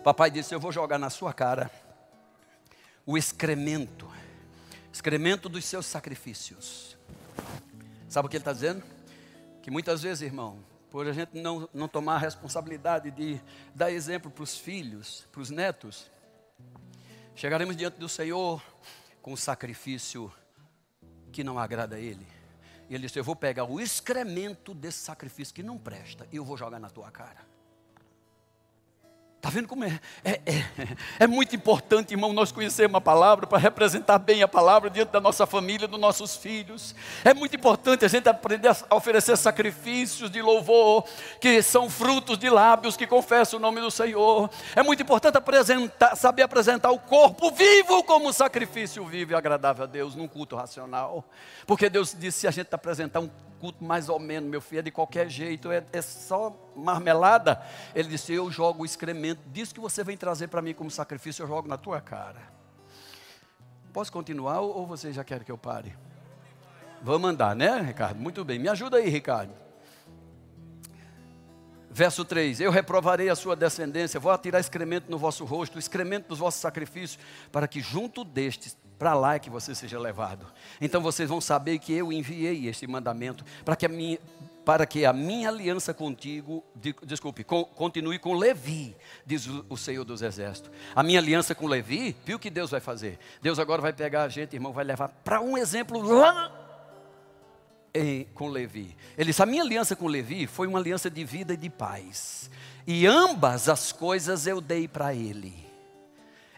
Papai 0.04 0.32
disse: 0.32 0.54
Eu 0.54 0.60
vou 0.60 0.72
jogar 0.72 0.98
na 0.98 1.10
sua 1.10 1.34
cara 1.34 1.72
o 3.06 3.18
excremento, 3.18 4.10
excremento 4.92 5.50
dos 5.50 5.66
seus 5.66 5.86
sacrifícios. 5.86 6.98
Sabe 8.08 8.28
o 8.28 8.30
que 8.30 8.38
ele 8.38 8.42
está 8.42 8.54
dizendo? 8.54 8.84
Que 9.62 9.72
muitas 9.72 10.02
vezes, 10.02 10.22
irmão, 10.22 10.60
por 10.89 11.08
a 11.08 11.14
gente 11.14 11.38
não, 11.39 11.70
não 11.74 11.88
tomar 11.88 12.16
a 12.16 12.20
responsabilidade 12.20 13.12
de 13.12 13.39
dar 13.74 13.92
exemplo 13.92 14.30
para 14.30 14.44
os 14.44 14.58
filhos, 14.58 15.28
para 15.32 15.42
os 15.42 15.50
netos, 15.50 16.12
chegaremos 17.36 17.76
diante 17.76 17.97
do 17.97 18.09
Senhor 18.09 18.64
com 19.22 19.34
um 19.34 19.38
sacrifício 19.38 20.32
que 21.32 21.43
não 21.43 21.57
agrada 21.57 21.95
a 21.95 21.99
Ele. 21.99 22.26
E 22.89 22.95
Ele 22.95 23.07
disse: 23.07 23.20
Eu 23.20 23.24
vou 23.24 23.36
pegar 23.36 23.66
o 23.66 23.80
excremento 23.80 24.74
desse 24.74 24.99
sacrifício 24.99 25.53
que 25.53 25.64
não 25.64 25.78
presta 25.78 26.28
e 26.32 26.36
eu 26.36 26.45
vou 26.45 26.57
jogar 26.57 26.80
na 26.80 26.89
tua 26.89 27.09
cara. 27.12 27.51
Está 29.42 29.50
vendo 29.50 29.68
como 29.68 29.84
é? 29.84 30.00
É, 30.24 30.39
é? 30.46 30.64
é, 31.22 31.26
muito 31.26 31.56
importante, 31.56 32.14
irmão, 32.14 32.32
nós 32.32 32.52
conhecermos 32.52 32.98
a 32.98 33.02
palavra 33.02 33.48
para 33.48 33.58
representar 33.58 34.20
bem 34.20 34.44
a 34.44 34.48
palavra 34.48 34.88
diante 34.88 35.10
da 35.10 35.20
nossa 35.20 35.48
família, 35.48 35.88
dos 35.88 36.00
nossos 36.00 36.36
filhos. 36.36 36.94
É 37.26 37.34
muito 37.34 37.56
importante 37.56 38.06
a 38.06 38.08
gente 38.08 38.30
aprender 38.30 38.68
a 38.68 38.96
oferecer 38.96 39.36
sacrifícios 39.36 40.30
de 40.30 40.44
louvor, 40.44 41.06
que 41.39 41.60
são 41.64 41.89
frutos 41.89 42.38
de 42.38 42.52
lábios 42.52 42.96
que 42.96 43.08
confessam 43.08 43.58
o 43.58 43.62
nome 43.62 43.82
do 43.82 43.89
Senhor. 43.89 44.48
É 44.76 44.84
muito 44.84 45.02
importante 45.02 45.39
apresentar, 45.39 46.16
saber 46.16 46.44
apresentar 46.44 46.92
o 46.92 47.00
corpo 47.00 47.50
vivo 47.50 48.04
como 48.04 48.32
sacrifício 48.32 49.04
vivo 49.08 49.32
e 49.32 49.36
agradável 49.36 49.86
a 49.86 49.88
Deus, 49.88 50.14
num 50.14 50.28
culto 50.28 50.56
racional. 50.56 51.26
Porque 51.66 51.89
Deus 51.89 52.16
disse: 52.16 52.42
se 52.42 52.48
a 52.48 52.52
gente 52.52 52.72
apresentar 52.76 53.20
um 53.20 53.30
culto 53.62 53.84
mais 53.84 54.09
ou 54.09 54.20
menos, 54.20 54.49
meu 54.49 54.59
filho, 54.59 54.80
é 54.80 54.82
de 54.82 54.89
qualquer 54.89 55.30
jeito, 55.30 55.72
é, 55.72 55.86
é 55.93 56.01
só 56.01 56.51
marmelada. 56.76 57.62
Ele 57.93 58.09
disse: 58.09 58.34
Eu 58.34 58.49
jogo 58.49 58.82
o 58.82 58.86
excremento 58.86 59.41
disso 59.49 59.74
que 59.74 59.80
você 59.80 60.03
vem 60.03 60.18
trazer 60.18 60.47
para 60.47 60.64
mim 60.64 60.74
como 60.74 60.89
sacrifício, 60.89 61.43
eu 61.43 61.47
jogo 61.47 61.68
na 61.68 61.78
tua 61.78 62.01
cara. 62.01 62.41
Posso 63.93 64.12
continuar 64.12 64.62
ou 64.62 64.88
você 64.88 65.14
já 65.14 65.24
quer 65.24 65.43
que 65.43 65.51
eu 65.51 65.57
pare? 65.57 65.95
Vamos 67.03 67.30
andar, 67.30 67.55
né, 67.55 67.80
Ricardo? 67.82 68.20
Muito 68.20 68.43
bem, 68.43 68.57
me 68.57 68.68
ajuda 68.68 68.97
aí, 68.97 69.09
Ricardo. 69.09 69.53
Verso 71.91 72.26
3: 72.26 72.62
Eu 72.62 72.72
reprovarei 72.72 73.30
a 73.30 73.36
sua 73.36 73.55
descendência, 73.55 74.20
vou 74.20 74.32
atirar 74.32 74.59
excremento 74.59 75.12
no 75.12 75.20
vosso 75.20 75.45
rosto, 75.45 75.78
excremento 75.78 76.30
dos 76.30 76.39
vossos 76.39 76.62
sacrifícios, 76.62 77.20
para 77.51 77.68
que 77.68 77.80
junto 77.80 78.24
destes 78.24 78.76
para 79.02 79.16
lá 79.16 79.34
é 79.34 79.39
que 79.39 79.49
você 79.49 79.74
seja 79.74 79.99
levado. 79.99 80.45
Então 80.80 81.02
vocês 81.02 81.28
vão 81.28 81.41
saber 81.41 81.80
que 81.80 81.91
eu 81.91 82.14
enviei 82.14 82.68
este 82.68 82.86
mandamento 82.86 83.43
para 83.66 83.76
que 83.76 83.88
a 83.88 83.89
minha, 83.89 84.20
para 84.64 84.86
que 84.86 85.08
a 85.08 85.12
minha 85.12 85.49
aliança 85.49 85.91
contigo, 85.91 86.64
de, 86.76 86.93
desculpe, 87.04 87.43
continue 87.43 88.20
com 88.20 88.36
Levi, 88.36 88.95
diz 89.26 89.47
o, 89.47 89.66
o, 89.70 89.76
Senhor 89.76 90.06
dos 90.06 90.22
Exércitos. 90.22 90.70
A 90.95 91.02
minha 91.02 91.18
aliança 91.18 91.56
com 91.56 91.66
Levi, 91.66 92.16
viu 92.24 92.38
o 92.38 92.39
que 92.39 92.52
Deus 92.52 92.70
vai 92.70 92.80
fazer? 92.80 93.18
Deus 93.41 93.58
agora 93.58 93.82
vai 93.82 93.91
pegar 93.91 94.22
a 94.22 94.30
gente, 94.30 94.54
irmão, 94.56 94.72
vai 94.72 94.86
levar 94.86 95.08
para 95.08 95.41
um 95.41 95.58
exemplo 95.58 95.99
lá 95.99 96.52
em, 97.95 98.26
com 98.36 98.49
Levi. 98.49 98.95
Ele 99.18 99.32
disse: 99.32 99.41
a 99.41 99.47
minha 99.47 99.64
aliança 99.64 99.95
com 99.95 100.06
Levi 100.06 100.45
foi 100.45 100.68
uma 100.68 100.78
aliança 100.78 101.10
de 101.10 101.26
vida 101.26 101.56
e 101.56 101.58
de 101.58 101.72
paz. 101.72 102.52
E 102.86 103.08
ambas 103.08 103.68
as 103.68 103.91
coisas 103.91 104.45
eu 104.45 104.62
dei 104.62 104.88
para 104.88 105.12
ele 105.12 105.70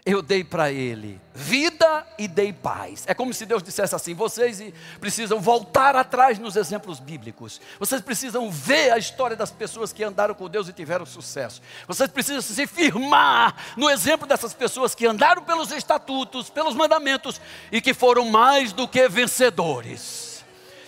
eu 0.06 0.20
dei 0.20 0.44
para 0.44 0.70
ele 0.70 1.20
vida 1.34 2.06
e 2.18 2.28
dei 2.28 2.52
paz. 2.52 3.04
É 3.06 3.14
como 3.14 3.32
se 3.32 3.46
Deus 3.46 3.62
dissesse 3.62 3.94
assim: 3.94 4.14
vocês 4.14 4.62
precisam 5.00 5.40
voltar 5.40 5.96
atrás 5.96 6.38
nos 6.38 6.56
exemplos 6.56 7.00
bíblicos. 7.00 7.60
Vocês 7.78 8.00
precisam 8.00 8.50
ver 8.50 8.92
a 8.92 8.98
história 8.98 9.36
das 9.36 9.50
pessoas 9.50 9.92
que 9.92 10.04
andaram 10.04 10.34
com 10.34 10.48
Deus 10.48 10.68
e 10.68 10.72
tiveram 10.72 11.06
sucesso. 11.06 11.62
Vocês 11.88 12.10
precisam 12.10 12.42
se 12.42 12.66
firmar 12.66 13.56
no 13.76 13.90
exemplo 13.90 14.26
dessas 14.26 14.52
pessoas 14.52 14.94
que 14.94 15.06
andaram 15.06 15.42
pelos 15.42 15.72
estatutos, 15.72 16.50
pelos 16.50 16.74
mandamentos 16.74 17.40
e 17.72 17.80
que 17.80 17.94
foram 17.94 18.30
mais 18.30 18.72
do 18.72 18.86
que 18.86 19.08
vencedores. 19.08 20.33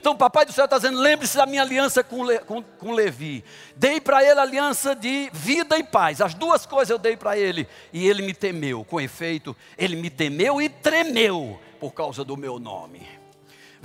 Então 0.06 0.14
o 0.14 0.18
papai 0.18 0.46
do 0.46 0.52
céu 0.52 0.66
está 0.66 0.76
dizendo: 0.76 1.00
lembre-se 1.00 1.36
da 1.36 1.44
minha 1.46 1.62
aliança 1.62 2.04
com, 2.04 2.22
Le, 2.22 2.38
com, 2.38 2.62
com 2.62 2.92
Levi. 2.92 3.44
Dei 3.74 4.00
para 4.00 4.22
ele 4.22 4.38
aliança 4.38 4.94
de 4.94 5.28
vida 5.32 5.76
e 5.76 5.82
paz. 5.82 6.20
As 6.20 6.32
duas 6.32 6.64
coisas 6.64 6.90
eu 6.90 6.98
dei 6.98 7.16
para 7.16 7.36
ele. 7.36 7.66
E 7.92 8.06
ele 8.06 8.22
me 8.22 8.32
temeu. 8.32 8.84
Com 8.84 9.00
efeito, 9.00 9.56
ele 9.76 9.96
me 9.96 10.08
temeu 10.08 10.62
e 10.62 10.68
tremeu 10.68 11.58
por 11.80 11.92
causa 11.92 12.24
do 12.24 12.36
meu 12.36 12.60
nome 12.60 13.25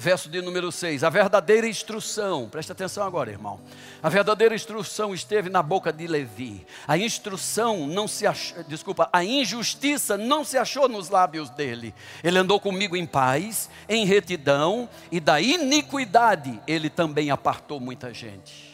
verso 0.01 0.27
de 0.27 0.41
número 0.41 0.71
6. 0.71 1.03
A 1.03 1.09
verdadeira 1.09 1.67
instrução, 1.67 2.49
preste 2.49 2.71
atenção 2.71 3.05
agora, 3.05 3.29
irmão. 3.29 3.61
A 4.01 4.09
verdadeira 4.09 4.55
instrução 4.55 5.13
esteve 5.13 5.47
na 5.47 5.61
boca 5.61 5.93
de 5.93 6.07
Levi. 6.07 6.65
A 6.87 6.97
instrução 6.97 7.85
não 7.85 8.07
se 8.07 8.25
achou, 8.25 8.63
desculpa, 8.63 9.07
a 9.13 9.23
injustiça 9.23 10.17
não 10.17 10.43
se 10.43 10.57
achou 10.57 10.89
nos 10.89 11.09
lábios 11.09 11.51
dele. 11.51 11.93
Ele 12.23 12.39
andou 12.39 12.59
comigo 12.59 12.97
em 12.97 13.05
paz, 13.05 13.69
em 13.87 14.03
retidão, 14.05 14.89
e 15.11 15.19
da 15.19 15.39
iniquidade 15.39 16.59
ele 16.65 16.89
também 16.89 17.29
apartou 17.29 17.79
muita 17.79 18.11
gente. 18.11 18.71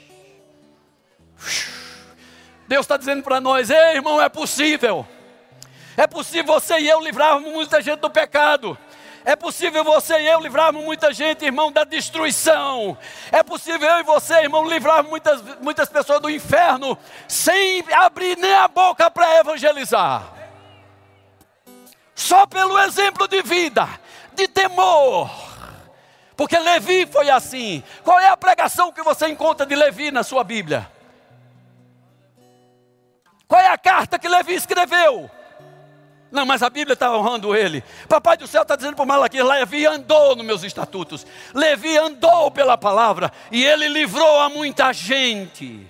Deus 2.69 2.85
está 2.85 2.95
dizendo 2.95 3.21
para 3.21 3.41
nós: 3.41 3.69
ei, 3.69 3.95
irmão, 3.95 4.21
é 4.21 4.29
possível. 4.29 5.05
É 5.97 6.07
possível 6.07 6.53
você 6.53 6.79
e 6.79 6.87
eu 6.87 7.01
livrarmos 7.01 7.51
muita 7.51 7.81
gente 7.81 7.99
do 7.99 8.09
pecado. 8.09 8.77
É 9.27 9.35
possível 9.35 9.83
você 9.83 10.21
e 10.21 10.25
eu 10.25 10.39
livrarmos 10.39 10.81
muita 10.85 11.11
gente, 11.11 11.43
irmão, 11.43 11.69
da 11.69 11.83
destruição. 11.83 12.97
É 13.29 13.43
possível 13.43 13.85
eu 13.85 13.99
e 13.99 14.03
você, 14.03 14.35
irmão, 14.35 14.65
livrarmos 14.65 15.09
muitas, 15.09 15.41
muitas 15.59 15.89
pessoas 15.89 16.21
do 16.21 16.29
inferno 16.29 16.97
sem 17.27 17.83
abrir 17.91 18.37
nem 18.37 18.53
a 18.53 18.69
boca 18.69 19.11
para 19.11 19.39
evangelizar. 19.39 20.23
Só 22.15 22.45
pelo 22.45 22.79
exemplo 22.79 23.27
de 23.27 23.41
vida, 23.41 23.85
de 24.33 24.47
temor. 24.47 25.29
Porque 26.37 26.57
Levi 26.57 27.05
foi 27.05 27.29
assim. 27.29 27.83
Qual 28.05 28.17
é 28.17 28.29
a 28.29 28.37
pregação 28.37 28.93
que 28.93 29.03
você 29.03 29.27
encontra 29.27 29.65
de 29.65 29.75
Levi 29.75 30.09
na 30.09 30.23
sua 30.23 30.41
Bíblia? 30.41 30.89
Qual 33.45 33.59
é 33.59 33.67
a 33.67 33.77
carta 33.77 34.17
que 34.17 34.29
Levi 34.29 34.53
escreveu? 34.53 35.29
Não, 36.31 36.45
mas 36.45 36.61
a 36.61 36.69
Bíblia 36.69 36.93
está 36.93 37.15
honrando 37.15 37.55
ele. 37.55 37.83
Papai 38.07 38.37
do 38.37 38.47
céu 38.47 38.61
está 38.61 38.75
dizendo 38.75 38.95
para 38.95 39.05
Malaquias: 39.05 39.47
Levi 39.47 39.85
andou 39.85 40.35
nos 40.35 40.45
meus 40.45 40.63
estatutos. 40.63 41.25
Levi 41.53 41.97
andou 41.97 42.51
pela 42.51 42.77
palavra. 42.77 43.31
E 43.51 43.63
ele 43.63 43.87
livrou 43.87 44.41
a 44.41 44.49
muita 44.49 44.91
gente. 44.91 45.87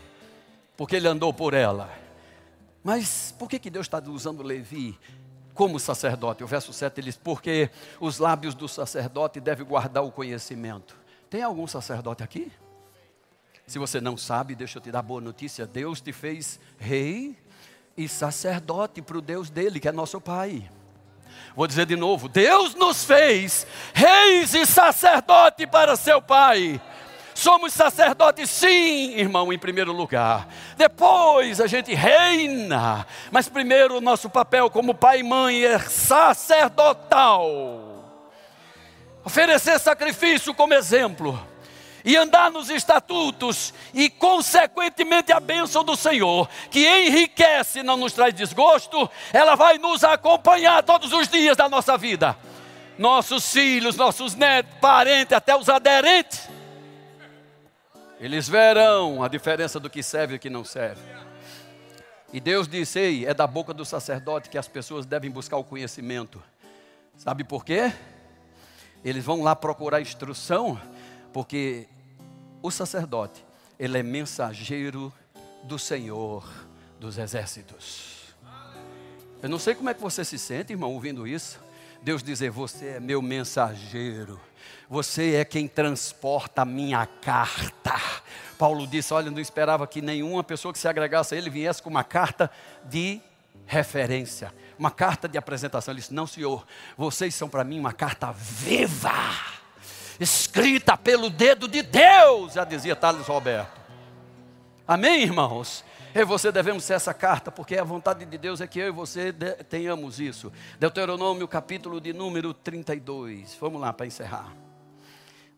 Porque 0.75 0.95
ele 0.95 1.07
andou 1.07 1.33
por 1.33 1.53
ela. 1.53 1.89
Mas 2.83 3.33
por 3.37 3.49
que, 3.49 3.59
que 3.59 3.69
Deus 3.69 3.87
está 3.87 4.01
usando 4.07 4.43
Levi 4.43 4.97
como 5.53 5.79
sacerdote? 5.79 6.43
O 6.43 6.47
verso 6.47 6.71
7 6.71 6.99
ele 6.99 7.07
diz: 7.07 7.17
Porque 7.17 7.69
os 7.99 8.19
lábios 8.19 8.53
do 8.53 8.67
sacerdote 8.67 9.39
devem 9.39 9.65
guardar 9.65 10.03
o 10.03 10.11
conhecimento. 10.11 10.95
Tem 11.29 11.41
algum 11.41 11.65
sacerdote 11.65 12.23
aqui? 12.23 12.51
Se 13.65 13.77
você 13.79 13.99
não 13.99 14.15
sabe, 14.15 14.55
deixa 14.55 14.77
eu 14.77 14.81
te 14.81 14.91
dar 14.91 15.01
boa 15.01 15.19
notícia: 15.19 15.65
Deus 15.65 15.99
te 15.99 16.13
fez 16.13 16.59
rei 16.77 17.35
e 17.97 18.07
sacerdote 18.07 19.01
para 19.01 19.17
o 19.17 19.21
Deus 19.21 19.49
dele, 19.49 19.79
que 19.79 19.87
é 19.87 19.91
nosso 19.91 20.21
Pai. 20.21 20.69
Vou 21.55 21.65
dizer 21.65 21.87
de 21.87 21.95
novo: 21.95 22.29
Deus 22.29 22.75
nos 22.75 23.03
fez 23.03 23.65
reis 23.93 24.53
e 24.53 24.65
sacerdote 24.65 25.65
para 25.65 25.95
seu 25.95 26.21
Pai. 26.21 26.79
Somos 27.33 27.73
sacerdotes, 27.73 28.49
sim, 28.49 29.15
irmão, 29.15 29.53
em 29.53 29.59
primeiro 29.59 29.91
lugar. 29.91 30.47
Depois 30.75 31.61
a 31.61 31.67
gente 31.67 31.93
reina. 31.93 33.05
Mas 33.31 33.47
primeiro 33.47 33.97
o 33.97 34.01
nosso 34.01 34.27
papel 34.27 34.71
como 34.71 34.95
pai 34.95 35.19
e 35.19 35.23
mãe 35.23 35.63
é 35.63 35.77
sacerdotal. 35.77 37.37
Oferecer 39.23 39.79
sacrifício 39.79 40.51
como 40.53 40.73
exemplo 40.73 41.39
e 42.03 42.15
andar 42.15 42.51
nos 42.51 42.69
estatutos 42.69 43.73
e, 43.93 44.09
consequentemente, 44.09 45.31
a 45.31 45.39
bênção 45.39 45.83
do 45.83 45.95
Senhor, 45.95 46.49
que 46.69 46.87
enriquece, 46.87 47.83
não 47.83 47.97
nos 47.97 48.13
traz 48.13 48.33
desgosto, 48.33 49.09
ela 49.33 49.55
vai 49.55 49.77
nos 49.77 50.03
acompanhar 50.03 50.83
todos 50.83 51.11
os 51.13 51.27
dias 51.27 51.57
da 51.57 51.67
nossa 51.67 51.97
vida. 51.97 52.37
Nossos 52.97 53.51
filhos, 53.51 53.95
nossos 53.95 54.35
netos, 54.35 54.73
parentes, 54.81 55.33
até 55.33 55.55
os 55.55 55.69
aderentes, 55.69 56.47
eles 58.19 58.49
verão 58.49 59.21
a 59.21 59.27
diferença 59.27 59.79
do 59.79 59.89
que 59.89 60.01
serve 60.01 60.35
e 60.35 60.37
do 60.37 60.41
que 60.41 60.49
não 60.49 60.63
serve. 60.63 61.01
E 62.33 62.39
Deus 62.39 62.67
disse: 62.67 62.99
Ei, 62.99 63.25
é 63.25 63.33
da 63.33 63.45
boca 63.45 63.73
do 63.73 63.85
sacerdote 63.85 64.49
que 64.49 64.57
as 64.57 64.67
pessoas 64.67 65.05
devem 65.05 65.29
buscar 65.29 65.57
o 65.57 65.63
conhecimento. 65.63 66.41
Sabe 67.15 67.43
por 67.43 67.63
quê? 67.63 67.91
Eles 69.05 69.23
vão 69.23 69.43
lá 69.43 69.55
procurar 69.55 70.01
instrução, 70.01 70.79
porque 71.37 71.85
o 72.63 72.71
sacerdote, 72.71 73.45
ele 73.77 73.99
é 73.99 74.01
mensageiro 74.01 75.13
do 75.65 75.77
Senhor 75.77 76.43
dos 76.99 77.19
exércitos. 77.19 78.33
Eu 79.43 79.47
não 79.47 79.59
sei 79.59 79.75
como 79.75 79.87
é 79.87 79.93
que 79.93 80.01
você 80.01 80.25
se 80.25 80.39
sente, 80.39 80.73
irmão, 80.73 80.91
ouvindo 80.91 81.27
isso. 81.27 81.59
Deus 82.01 82.23
dizer: 82.23 82.49
Você 82.49 82.87
é 82.87 82.99
meu 82.99 83.21
mensageiro, 83.21 84.41
você 84.89 85.35
é 85.35 85.45
quem 85.45 85.67
transporta 85.67 86.63
a 86.63 86.65
minha 86.65 87.05
carta. 87.05 87.93
Paulo 88.57 88.87
disse: 88.87 89.13
Olha, 89.13 89.29
não 89.29 89.39
esperava 89.39 89.85
que 89.85 90.01
nenhuma 90.01 90.43
pessoa 90.43 90.73
que 90.73 90.79
se 90.79 90.87
agregasse 90.87 91.35
a 91.35 91.37
ele 91.37 91.51
viesse 91.51 91.83
com 91.83 91.91
uma 91.91 92.03
carta 92.03 92.49
de 92.85 93.21
referência, 93.67 94.51
uma 94.79 94.89
carta 94.89 95.29
de 95.29 95.37
apresentação. 95.37 95.91
Ele 95.91 96.01
disse: 96.01 96.15
Não, 96.15 96.25
senhor, 96.25 96.65
vocês 96.97 97.35
são 97.35 97.47
para 97.47 97.63
mim 97.63 97.79
uma 97.79 97.93
carta 97.93 98.31
viva 98.31 99.56
escrita 100.19 100.97
pelo 100.97 101.29
dedo 101.29 101.67
de 101.67 101.81
Deus, 101.81 102.53
já 102.53 102.63
dizia 102.63 102.95
Thales 102.95 103.27
Roberto. 103.27 103.79
Amém, 104.87 105.21
irmãos? 105.21 105.83
Eu 106.15 106.21
e 106.21 106.25
você 106.25 106.51
devemos 106.51 106.83
ser 106.83 106.93
essa 106.93 107.13
carta, 107.13 107.51
porque 107.51 107.77
a 107.77 107.83
vontade 107.83 108.25
de 108.25 108.37
Deus 108.37 108.59
é 108.61 108.65
que 108.65 108.79
eu 108.79 108.87
e 108.87 108.91
você 108.91 109.31
tenhamos 109.69 110.19
isso. 110.19 110.51
Deuteronômio, 110.79 111.47
capítulo 111.47 112.01
de 112.01 112.13
número 112.13 112.53
32. 112.53 113.55
Vamos 113.59 113.79
lá 113.79 113.93
para 113.93 114.07
encerrar. 114.07 114.55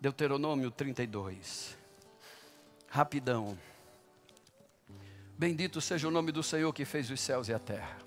Deuteronômio 0.02 0.72
32. 0.72 1.78
Rapidão. 2.90 3.58
Bendito 5.38 5.80
seja 5.80 6.08
o 6.08 6.12
nome 6.12 6.34
do 6.34 6.44
Senhor 6.44 6.74
que 6.74 6.84
fez 6.84 7.10
os 7.10 7.22
céus 7.22 7.48
e 7.48 7.54
a 7.54 7.60
terra. 7.60 7.98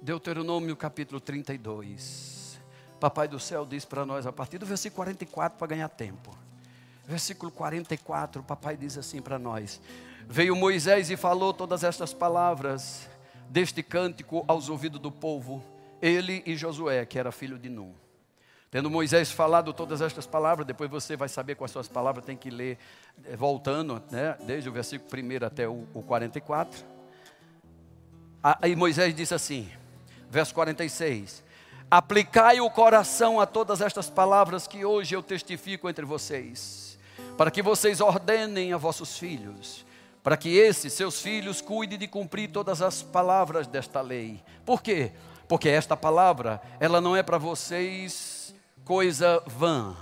Deuteronômio 0.00 0.76
capítulo 0.76 1.20
32. 1.20 2.37
Papai 3.00 3.28
do 3.28 3.38
céu 3.38 3.64
diz 3.64 3.84
para 3.84 4.04
nós 4.04 4.26
a 4.26 4.32
partir 4.32 4.58
do 4.58 4.66
versículo 4.66 4.96
44 4.96 5.58
para 5.58 5.66
ganhar 5.68 5.88
tempo. 5.88 6.36
Versículo 7.06 7.50
44, 7.50 8.42
papai 8.42 8.76
diz 8.76 8.98
assim 8.98 9.22
para 9.22 9.38
nós: 9.38 9.80
Veio 10.28 10.54
Moisés 10.54 11.10
e 11.10 11.16
falou 11.16 11.54
todas 11.54 11.82
estas 11.82 12.12
palavras 12.12 13.08
deste 13.48 13.82
cântico 13.82 14.44
aos 14.46 14.68
ouvidos 14.68 15.00
do 15.00 15.10
povo, 15.10 15.64
ele 16.02 16.42
e 16.44 16.54
Josué, 16.54 17.06
que 17.06 17.18
era 17.18 17.32
filho 17.32 17.58
de 17.58 17.70
Num. 17.70 17.94
Tendo 18.70 18.90
Moisés 18.90 19.30
falado 19.30 19.72
todas 19.72 20.02
estas 20.02 20.26
palavras, 20.26 20.66
depois 20.66 20.90
você 20.90 21.16
vai 21.16 21.30
saber 21.30 21.54
com 21.54 21.64
as 21.64 21.70
suas 21.70 21.88
palavras, 21.88 22.26
tem 22.26 22.36
que 22.36 22.50
ler 22.50 22.76
eh, 23.24 23.34
voltando, 23.34 24.02
né, 24.10 24.36
desde 24.46 24.68
o 24.68 24.72
versículo 24.72 25.08
1 25.10 25.46
até 25.46 25.66
o, 25.66 25.86
o 25.94 26.02
44. 26.02 26.84
Aí 28.42 28.76
Moisés 28.76 29.14
disse 29.14 29.32
assim, 29.32 29.70
verso 30.30 30.54
46: 30.54 31.42
Aplicai 31.90 32.60
o 32.60 32.70
coração 32.70 33.40
a 33.40 33.46
todas 33.46 33.80
estas 33.80 34.10
palavras 34.10 34.66
que 34.66 34.84
hoje 34.84 35.16
eu 35.16 35.22
testifico 35.22 35.88
entre 35.88 36.04
vocês, 36.04 36.98
para 37.38 37.50
que 37.50 37.62
vocês 37.62 38.02
ordenem 38.02 38.74
a 38.74 38.76
vossos 38.76 39.16
filhos, 39.16 39.86
para 40.22 40.36
que 40.36 40.54
esses, 40.54 40.92
seus 40.92 41.22
filhos, 41.22 41.62
cuidem 41.62 41.98
de 41.98 42.06
cumprir 42.06 42.50
todas 42.50 42.82
as 42.82 43.02
palavras 43.02 43.66
desta 43.66 44.02
lei. 44.02 44.42
Por 44.66 44.82
quê? 44.82 45.12
Porque 45.48 45.70
esta 45.70 45.96
palavra, 45.96 46.60
ela 46.78 47.00
não 47.00 47.16
é 47.16 47.22
para 47.22 47.38
vocês 47.38 48.54
coisa 48.84 49.42
vã. 49.46 49.96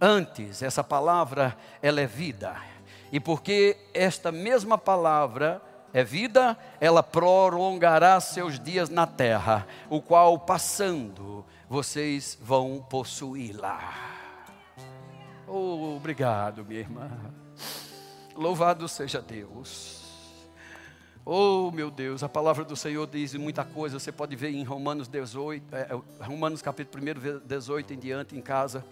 Antes, 0.00 0.62
essa 0.62 0.82
palavra, 0.82 1.56
ela 1.80 2.00
é 2.00 2.06
vida. 2.08 2.60
E 3.12 3.20
porque 3.20 3.76
esta 3.94 4.32
mesma 4.32 4.76
palavra 4.76 5.62
é 5.92 6.02
vida, 6.02 6.56
ela 6.80 7.02
prolongará 7.02 8.18
seus 8.20 8.58
dias 8.58 8.88
na 8.88 9.06
terra, 9.06 9.66
o 9.90 10.00
qual 10.00 10.38
passando 10.38 11.44
vocês 11.68 12.38
vão 12.40 12.84
possuí-la. 12.88 13.80
Oh, 15.46 15.96
obrigado, 15.96 16.64
minha 16.64 16.80
irmã. 16.80 17.10
Louvado 18.34 18.88
seja 18.88 19.20
Deus. 19.20 20.00
Oh, 21.24 21.70
meu 21.70 21.90
Deus, 21.90 22.22
a 22.22 22.28
palavra 22.28 22.64
do 22.64 22.74
Senhor 22.74 23.06
diz 23.06 23.34
muita 23.34 23.64
coisa. 23.64 23.98
Você 23.98 24.10
pode 24.10 24.34
ver 24.34 24.50
em 24.50 24.64
Romanos 24.64 25.06
18, 25.08 25.76
é, 25.76 25.88
é 25.90 26.24
Romanos 26.24 26.62
capítulo 26.62 27.04
1, 27.04 27.46
18 27.46 27.92
em 27.92 27.98
diante, 27.98 28.36
em 28.36 28.40
casa. 28.40 28.84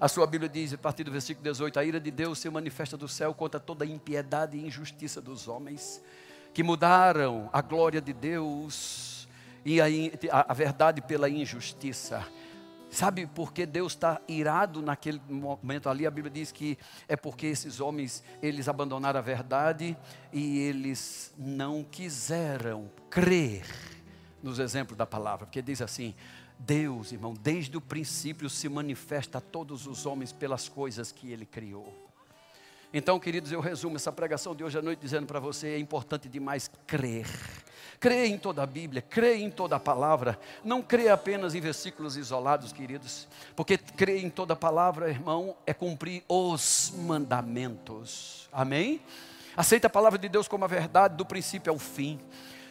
A 0.00 0.08
sua 0.08 0.26
Bíblia 0.26 0.48
diz, 0.48 0.72
a 0.72 0.78
partir 0.78 1.04
do 1.04 1.12
versículo 1.12 1.44
18: 1.44 1.78
A 1.78 1.84
ira 1.84 2.00
de 2.00 2.10
Deus 2.10 2.38
se 2.38 2.50
manifesta 2.50 2.96
do 2.96 3.06
céu 3.06 3.32
contra 3.32 3.60
toda 3.60 3.84
a 3.84 3.86
impiedade 3.86 4.56
e 4.56 4.66
injustiça 4.66 5.20
dos 5.20 5.46
homens 5.46 6.02
que 6.56 6.62
mudaram 6.62 7.50
a 7.52 7.60
glória 7.60 8.00
de 8.00 8.14
Deus 8.14 9.28
e 9.62 9.78
a, 9.78 9.84
a, 10.32 10.52
a 10.52 10.54
verdade 10.54 11.02
pela 11.02 11.28
injustiça. 11.28 12.26
Sabe 12.90 13.26
por 13.26 13.52
que 13.52 13.66
Deus 13.66 13.92
está 13.92 14.22
irado 14.26 14.80
naquele 14.80 15.20
momento 15.28 15.90
ali? 15.90 16.06
A 16.06 16.10
Bíblia 16.10 16.32
diz 16.32 16.50
que 16.50 16.78
é 17.06 17.14
porque 17.14 17.44
esses 17.44 17.78
homens, 17.78 18.24
eles 18.40 18.68
abandonaram 18.68 19.18
a 19.18 19.22
verdade 19.22 19.94
e 20.32 20.60
eles 20.60 21.30
não 21.36 21.84
quiseram 21.84 22.90
crer 23.10 23.66
nos 24.42 24.58
exemplos 24.58 24.96
da 24.96 25.04
palavra. 25.04 25.44
Porque 25.44 25.60
diz 25.60 25.82
assim, 25.82 26.14
Deus, 26.58 27.12
irmão, 27.12 27.34
desde 27.34 27.76
o 27.76 27.82
princípio 27.82 28.48
se 28.48 28.66
manifesta 28.66 29.36
a 29.36 29.42
todos 29.42 29.86
os 29.86 30.06
homens 30.06 30.32
pelas 30.32 30.70
coisas 30.70 31.12
que 31.12 31.30
Ele 31.30 31.44
criou. 31.44 32.05
Então, 32.98 33.20
queridos, 33.20 33.52
eu 33.52 33.60
resumo 33.60 33.96
essa 33.96 34.10
pregação 34.10 34.56
de 34.56 34.64
hoje 34.64 34.78
à 34.78 34.80
noite 34.80 35.00
dizendo 35.00 35.26
para 35.26 35.38
você: 35.38 35.68
é 35.68 35.78
importante 35.78 36.30
demais 36.30 36.70
crer. 36.86 37.26
Crer 38.00 38.24
em 38.24 38.38
toda 38.38 38.62
a 38.62 38.66
Bíblia, 38.66 39.02
crer 39.02 39.38
em 39.38 39.50
toda 39.50 39.76
a 39.76 39.78
palavra. 39.78 40.40
Não 40.64 40.80
crer 40.80 41.10
apenas 41.10 41.54
em 41.54 41.60
versículos 41.60 42.16
isolados, 42.16 42.72
queridos. 42.72 43.28
Porque 43.54 43.76
crer 43.76 44.24
em 44.24 44.30
toda 44.30 44.54
a 44.54 44.56
palavra, 44.56 45.10
irmão, 45.10 45.54
é 45.66 45.74
cumprir 45.74 46.24
os 46.26 46.94
mandamentos. 46.96 48.48
Amém? 48.50 49.02
Aceita 49.54 49.88
a 49.88 49.90
palavra 49.90 50.18
de 50.18 50.30
Deus 50.30 50.48
como 50.48 50.64
a 50.64 50.68
verdade, 50.68 51.16
do 51.16 51.26
princípio 51.26 51.70
ao 51.70 51.78
fim. 51.78 52.18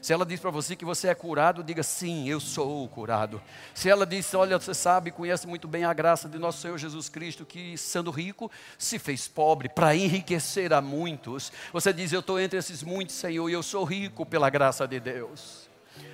Se 0.06 0.14
ela 0.14 0.24
diz 0.24 0.39
para 0.39 0.51
você 0.51 0.76
que 0.76 0.86
você 0.86 1.08
é 1.08 1.16
curado, 1.16 1.64
diga 1.64 1.82
sim, 1.82 2.30
eu 2.30 2.39
sou 2.39 2.88
curado. 2.88 3.41
Se 3.74 3.89
ela 3.89 4.06
diz, 4.06 4.32
olha, 4.36 4.60
você 4.60 4.72
sabe, 4.72 5.10
conhece 5.10 5.47
muito 5.47 5.68
bem 5.68 5.84
a 5.84 5.91
graça 5.93 6.30
de 6.30 6.38
nosso 6.38 6.62
Senhor 6.62 6.78
Jesus 6.78 7.10
Cristo, 7.10 7.43
que 7.43 7.76
sendo 7.76 8.12
rico, 8.12 8.51
se 8.78 8.99
fez 8.99 9.28
pobre 9.28 9.68
para 9.68 9.95
enriquecer 9.95 10.72
a 10.74 10.80
muitos. 10.80 11.51
Você 11.74 11.91
diz, 11.91 12.14
eu 12.14 12.20
estou 12.20 12.39
entre 12.39 12.60
esses 12.60 12.84
muitos, 12.84 13.16
Senhor, 13.16 13.49
e 13.49 13.53
eu 13.53 13.64
sou 13.64 13.84
rico 13.84 14.28
pela 14.28 14.47
graça 14.47 14.88
de 14.88 14.99
Deus. 14.99 15.68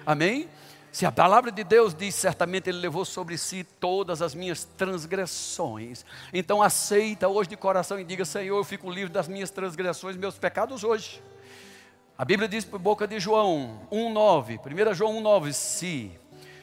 Amém? 0.05 0.47
Se 0.89 1.05
a 1.05 1.11
palavra 1.11 1.51
de 1.51 1.65
Deus 1.65 1.93
diz, 1.93 2.15
certamente 2.15 2.69
Ele 2.69 2.79
levou 2.79 3.03
sobre 3.03 3.37
si 3.37 3.65
todas 3.77 4.21
as 4.21 4.33
minhas 4.33 4.63
transgressões. 4.63 6.05
Então 6.31 6.61
aceita 6.61 7.27
hoje 7.27 7.49
de 7.49 7.57
coração 7.57 7.99
e 7.99 8.05
diga, 8.05 8.23
Senhor, 8.23 8.55
eu 8.55 8.63
fico 8.63 8.89
livre 8.89 9.11
das 9.11 9.27
minhas 9.27 9.49
transgressões, 9.49 10.15
meus 10.15 10.37
pecados 10.37 10.81
hoje. 10.81 11.21
A 12.17 12.25
Bíblia 12.25 12.47
diz 12.47 12.63
por 12.63 12.79
boca 12.79 13.07
de 13.07 13.19
João 13.19 13.87
1,9, 13.91 14.59
1 14.91 14.93
João 14.93 15.21
1,9: 15.21 15.53
se 15.53 16.11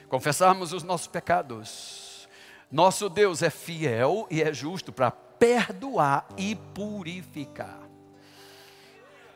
confessarmos 0.08 0.72
os 0.72 0.82
nossos 0.82 1.06
pecados, 1.06 2.28
nosso 2.70 3.08
Deus 3.08 3.42
é 3.42 3.50
fiel 3.50 4.26
e 4.30 4.42
é 4.42 4.52
justo 4.52 4.92
para 4.92 5.10
perdoar 5.10 6.26
e 6.36 6.54
purificar. 6.54 7.88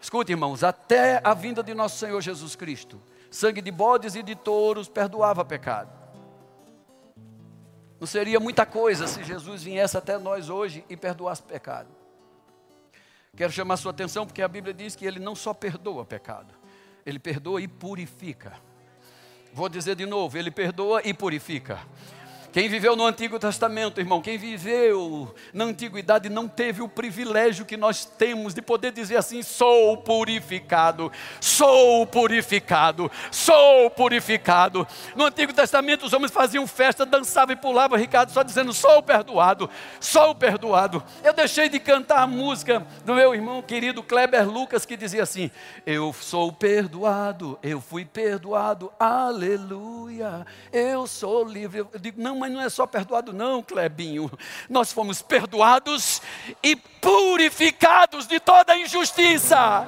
Escute, 0.00 0.32
irmãos, 0.32 0.64
até 0.64 1.20
a 1.22 1.32
vinda 1.32 1.62
de 1.62 1.74
nosso 1.74 1.98
Senhor 1.98 2.20
Jesus 2.20 2.56
Cristo, 2.56 3.00
sangue 3.30 3.62
de 3.62 3.70
bodes 3.70 4.14
e 4.14 4.22
de 4.22 4.34
touros 4.34 4.88
perdoava 4.88 5.44
pecado. 5.44 5.90
Não 8.00 8.06
seria 8.06 8.40
muita 8.40 8.66
coisa 8.66 9.06
se 9.06 9.22
Jesus 9.22 9.62
viesse 9.62 9.96
até 9.96 10.18
nós 10.18 10.50
hoje 10.50 10.84
e 10.88 10.96
perdoasse 10.96 11.42
pecado. 11.42 12.01
Quero 13.34 13.50
chamar 13.50 13.78
sua 13.78 13.92
atenção 13.92 14.26
porque 14.26 14.42
a 14.42 14.48
Bíblia 14.48 14.74
diz 14.74 14.94
que 14.94 15.06
ele 15.06 15.18
não 15.18 15.34
só 15.34 15.54
perdoa 15.54 16.04
pecado, 16.04 16.54
ele 17.06 17.18
perdoa 17.18 17.62
e 17.62 17.66
purifica. 17.66 18.52
Vou 19.54 19.70
dizer 19.70 19.94
de 19.94 20.04
novo: 20.04 20.36
Ele 20.36 20.50
perdoa 20.50 21.00
e 21.02 21.14
purifica. 21.14 21.80
Quem 22.52 22.68
viveu 22.68 22.94
no 22.94 23.06
Antigo 23.06 23.38
Testamento, 23.38 23.98
irmão, 23.98 24.20
quem 24.20 24.36
viveu 24.36 25.34
na 25.54 25.64
antiguidade 25.64 26.28
não 26.28 26.46
teve 26.46 26.82
o 26.82 26.88
privilégio 26.88 27.64
que 27.64 27.78
nós 27.78 28.04
temos 28.04 28.52
de 28.52 28.60
poder 28.60 28.92
dizer 28.92 29.16
assim: 29.16 29.42
sou 29.42 29.96
purificado, 29.96 31.10
sou 31.40 32.06
purificado, 32.06 33.10
sou 33.30 33.88
purificado. 33.88 34.86
No 35.16 35.24
Antigo 35.24 35.54
Testamento 35.54 36.04
os 36.04 36.12
homens 36.12 36.30
faziam 36.30 36.66
festa, 36.66 37.06
dançavam 37.06 37.54
e 37.54 37.56
pulavam, 37.56 37.98
Ricardo, 37.98 38.30
só 38.30 38.42
dizendo: 38.42 38.74
sou 38.74 39.02
perdoado, 39.02 39.70
sou 39.98 40.34
perdoado. 40.34 41.02
Eu 41.24 41.32
deixei 41.32 41.70
de 41.70 41.80
cantar 41.80 42.18
a 42.18 42.26
música 42.26 42.86
do 43.06 43.14
meu 43.14 43.34
irmão 43.34 43.62
querido 43.62 44.02
Kleber 44.02 44.46
Lucas 44.46 44.84
que 44.84 44.94
dizia 44.94 45.22
assim: 45.22 45.50
eu 45.86 46.12
sou 46.12 46.52
perdoado, 46.52 47.58
eu 47.62 47.80
fui 47.80 48.04
perdoado, 48.04 48.92
aleluia, 49.00 50.46
eu 50.70 51.06
sou 51.06 51.42
livre. 51.44 51.78
Eu 51.78 51.98
digo, 51.98 52.20
não, 52.20 52.41
mas 52.42 52.50
não 52.50 52.60
é 52.60 52.68
só 52.68 52.88
perdoado, 52.88 53.32
não, 53.32 53.62
Clebinho. 53.62 54.28
Nós 54.68 54.92
fomos 54.92 55.22
perdoados 55.22 56.20
e 56.60 56.74
purificados 56.74 58.26
de 58.26 58.40
toda 58.40 58.76
injustiça. 58.76 59.86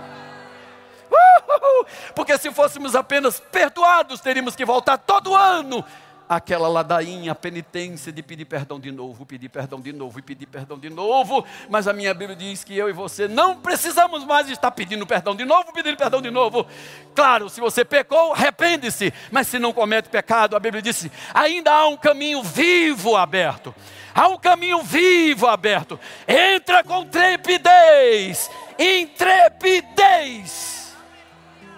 Porque 2.14 2.38
se 2.38 2.52
fôssemos 2.52 2.94
apenas 2.94 3.40
perdoados, 3.40 4.20
teríamos 4.20 4.54
que 4.54 4.64
voltar 4.64 4.98
todo 4.98 5.34
ano 5.34 5.84
aquela 6.28 6.68
ladainha, 6.68 7.32
a 7.32 7.34
penitência 7.34 8.12
de 8.12 8.22
pedir 8.22 8.44
perdão 8.44 8.78
de 8.78 8.92
novo, 8.92 9.26
pedir 9.26 9.48
perdão 9.48 9.80
de 9.80 9.92
novo 9.92 10.18
e 10.18 10.22
pedir 10.22 10.46
perdão 10.46 10.78
de 10.78 10.90
novo. 10.90 11.44
Mas 11.68 11.88
a 11.88 11.92
minha 11.92 12.14
Bíblia 12.14 12.36
diz 12.36 12.64
que 12.64 12.76
eu 12.76 12.88
e 12.88 12.92
você 12.92 13.28
não 13.28 13.56
precisamos 13.56 14.24
mais 14.24 14.48
estar 14.48 14.70
pedindo 14.70 15.06
perdão 15.06 15.34
de 15.34 15.44
novo, 15.44 15.72
pedindo 15.72 15.96
perdão 15.96 16.22
de 16.22 16.30
novo. 16.30 16.66
Claro, 17.14 17.48
se 17.48 17.60
você 17.60 17.84
pecou, 17.84 18.32
arrepende-se. 18.32 19.12
Mas 19.30 19.48
se 19.48 19.58
não 19.58 19.72
comete 19.72 20.08
pecado, 20.08 20.56
a 20.56 20.60
Bíblia 20.60 20.82
diz: 20.82 21.08
ainda 21.32 21.72
há 21.72 21.86
um 21.88 21.96
caminho 21.96 22.42
vivo 22.42 23.16
aberto. 23.16 23.74
Há 24.14 24.28
um 24.28 24.38
caminho 24.38 24.82
vivo 24.82 25.48
aberto. 25.48 25.98
Entra 26.28 26.84
com 26.84 27.04
trepidez, 27.04 28.48
intrepidez 28.78 30.74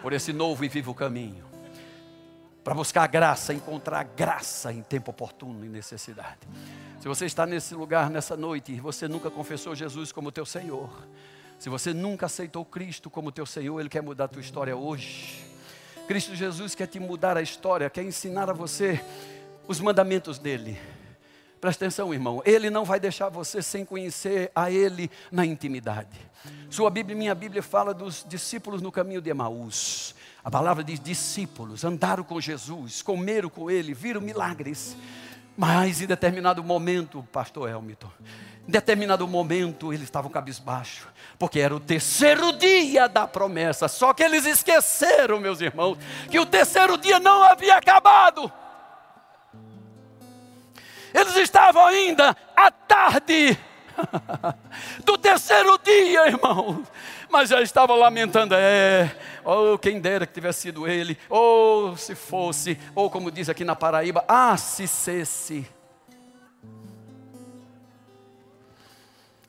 por 0.03 0.13
esse 0.13 0.33
novo 0.33 0.65
e 0.65 0.69
vivo 0.69 0.95
caminho 0.95 1.46
para 2.67 2.75
buscar 2.75 3.07
graça, 3.07 3.55
encontrar 3.55 4.03
graça 4.03 4.73
em 4.73 4.83
tempo 4.83 5.12
oportuno 5.12 5.64
e 5.64 5.69
necessidade. 5.69 6.41
Se 7.01 7.07
você 7.07 7.25
está 7.25 7.47
nesse 7.47 7.77
lugar 7.77 8.11
nessa 8.11 8.37
noite 8.37 8.73
e 8.73 8.81
você 8.81 9.07
nunca 9.07 9.31
confessou 9.31 9.73
Jesus 9.73 10.11
como 10.11 10.33
teu 10.33 10.45
Senhor, 10.45 10.91
se 11.61 11.69
você 11.69 11.95
nunca 11.95 12.27
aceitou 12.27 12.64
Cristo 12.64 13.09
como 13.09 13.31
teu 13.31 13.47
Senhor, 13.47 13.79
Ele 13.79 13.89
quer 13.89 14.03
mudar 14.03 14.25
a 14.25 14.29
tua 14.29 14.41
história 14.41 14.77
hoje. 14.77 15.45
Cristo 16.09 16.35
Jesus 16.35 16.75
quer 16.75 16.89
te 16.89 16.99
mudar 16.99 17.37
a 17.37 17.41
história, 17.41 17.89
quer 17.89 18.03
ensinar 18.03 18.51
a 18.51 18.53
você 18.53 19.01
os 19.69 19.79
mandamentos 19.79 20.37
dele. 20.37 20.77
Presta 21.61 21.85
atenção, 21.85 22.12
irmão. 22.12 22.43
Ele 22.45 22.69
não 22.69 22.85
vai 22.85 22.99
deixar 22.99 23.29
você 23.29 23.62
sem 23.62 23.85
conhecer 23.85 24.51
a 24.53 24.73
Ele 24.73 25.09
na 25.31 25.47
intimidade. 25.47 26.19
Sua 26.69 26.91
Bíblia, 26.91 27.17
minha 27.17 27.35
Bíblia, 27.35 27.62
fala 27.62 27.95
dos 27.95 28.27
discípulos 28.29 28.83
no 28.83 28.91
caminho 28.91 29.23
de 29.23 29.31
Emaús. 29.31 30.17
A 30.47 30.51
palavra 30.51 30.85
diz 30.85 31.01
discípulos, 31.01 31.85
andaram 31.85 32.23
com 32.23 32.41
Jesus, 32.41 33.03
comeram 33.03 33.49
com 33.49 33.69
ele, 33.69 33.93
viram 33.93 34.21
milagres. 34.21 34.97
Mas 35.57 36.01
em 36.01 36.07
determinado 36.07 36.63
momento, 36.63 37.27
pastor 37.33 37.69
Elmiton, 37.69 38.09
em 38.69 38.71
determinado 38.71 39.27
momento 39.27 39.93
eles 39.93 40.05
estavam 40.05 40.31
cabisbaixo, 40.31 41.09
porque 41.37 41.59
era 41.59 41.75
o 41.75 41.81
terceiro 41.81 42.53
dia 42.53 43.09
da 43.09 43.27
promessa. 43.27 43.89
Só 43.89 44.15
que 44.15 44.23
eles 44.23 44.47
esqueceram, 44.47 45.41
meus 45.41 45.61
irmãos, 45.61 45.99
que 46.31 46.39
o 46.39 46.47
terceiro 46.47 46.97
dia 46.97 47.19
não 47.19 47.43
havia 47.43 47.79
acabado. 47.79 48.53
Eles 51.13 51.35
estavam 51.39 51.85
ainda 51.85 52.37
à 52.55 52.71
tarde 52.71 53.59
do 55.05 55.19
terceiro 55.19 55.79
dia, 55.83 56.27
irmão. 56.27 56.83
Mas 57.29 57.51
já 57.51 57.61
estava 57.61 57.95
lamentando, 57.95 58.55
é, 58.55 59.15
oh, 59.45 59.77
quem 59.79 60.01
dera 60.01 60.27
que 60.27 60.33
tivesse 60.33 60.63
sido 60.63 60.87
ele, 60.87 61.19
ou 61.29 61.91
oh, 61.91 61.97
se 61.97 62.15
fosse, 62.15 62.79
ou 62.95 63.11
como 63.11 63.31
diz 63.31 63.49
aqui 63.49 63.65
na 63.65 63.75
Paraíba, 63.75 64.25
ah, 64.29 64.57
se 64.57 64.87
cesse. 64.87 65.69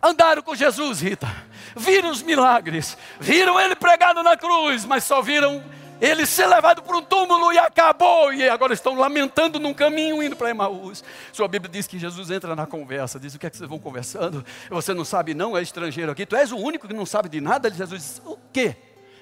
Andaram 0.02 0.41
com 0.41 0.56
Jesus, 0.56 1.02
Rita, 1.02 1.28
viram 1.76 2.12
os 2.12 2.22
milagres, 2.22 2.98
viram 3.20 3.60
ele 3.60 3.76
pregado 3.76 4.22
na 4.24 4.38
cruz, 4.38 4.86
mas 4.86 5.04
só 5.04 5.22
viram 5.22 5.64
ele 6.00 6.26
ser 6.26 6.48
levado 6.48 6.82
para 6.82 6.98
um 6.98 7.02
túmulo 7.02 7.52
e 7.52 7.58
acabou, 7.58 8.32
e 8.32 8.48
agora 8.48 8.74
estão 8.74 8.95
lamentando 8.95 9.60
num 9.60 9.74
caminho 9.74 10.22
indo 10.22 10.36
para 10.36 10.50
Emaús. 10.50 11.04
Sua 11.34 11.48
Bíblia 11.48 11.72
diz 11.72 11.88
que 11.88 11.98
Jesus 11.98 12.30
entra 12.30 12.56
na 12.56 12.66
conversa, 12.66 13.20
diz: 13.20 13.34
O 13.36 13.39
que 13.39 13.48
é 13.48 13.50
que 13.50 13.58
vocês 13.58 13.70
vão 13.70 13.80
conversando? 13.80 14.45
Você 14.70 14.93
não 14.93 15.04
sabe, 15.04 15.34
não, 15.34 15.58
é 15.58 15.62
estrangeiro 15.62 16.12
aqui, 16.12 16.26
tu 16.26 16.36
és 16.36 16.52
o 16.52 16.58
único 16.58 16.88
que 16.88 16.93
não 16.93 17.06
sabe 17.06 17.30
de 17.30 17.41
nada. 17.41 17.70
Jesus 17.70 18.02
diz: 18.02 18.22
O 18.26 18.38
quê? 18.54 18.76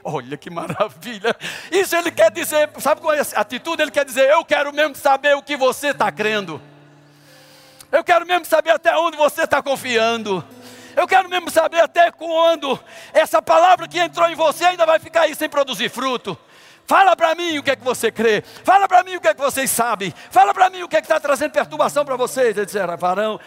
Olha 0.04 0.38
que 0.38 0.52
maravilha. 0.52 1.36
Isso 1.72 1.96
ele 1.96 2.12
quer 2.12 2.30
dizer, 2.30 2.70
sabe 2.80 3.02
qual 3.02 3.14
é 3.14 3.22
a 3.22 3.42
atitude? 3.42 3.82
Ele 3.82 3.92
quer 3.92 4.06
dizer: 4.06 4.30
Eu 4.30 4.46
quero 4.46 4.72
mesmo 4.74 4.96
saber 4.96 5.36
o 5.36 5.42
que 5.42 5.58
você 5.58 5.88
está 5.88 6.12
crendo. 6.12 6.62
Eu 7.92 8.04
quero 8.04 8.26
mesmo 8.26 8.46
saber 8.46 8.72
até 8.72 8.96
onde 8.98 9.18
você 9.18 9.44
está 9.44 9.64
confiando. 9.64 10.44
Eu 10.96 11.08
quero 11.08 11.28
mesmo 11.28 11.50
saber 11.50 11.80
até 11.80 12.12
quando 12.12 12.80
essa 13.14 13.42
palavra 13.42 13.88
que 13.88 14.00
entrou 14.00 14.30
em 14.30 14.36
você 14.36 14.64
ainda 14.66 14.86
vai 14.86 15.00
ficar 15.00 15.22
aí 15.22 15.36
sem 15.36 15.50
produzir 15.50 15.90
fruto. 15.90 16.38
Fala 16.86 17.16
para 17.16 17.34
mim 17.34 17.58
o 17.58 17.64
que 17.64 17.72
é 17.72 17.76
que 17.76 17.84
você 17.84 18.12
crê. 18.12 18.42
Fala 18.42 18.88
para 18.88 19.04
mim 19.04 19.16
o 19.16 19.22
que 19.22 19.28
é 19.28 19.34
que 19.34 19.42
vocês 19.42 19.70
sabem. 19.72 20.14
Fala 20.30 20.54
para 20.54 20.70
mim 20.70 20.84
o 20.84 20.88
que 20.88 20.96
é 20.96 21.02
que 21.02 21.06
está 21.06 21.20
trazendo 21.20 21.52
perturbação 21.52 22.06
para 22.06 22.16
vocês. 22.16 22.56
Eles 22.56 22.68
disseram, 22.68 22.96
varão, 22.96 23.40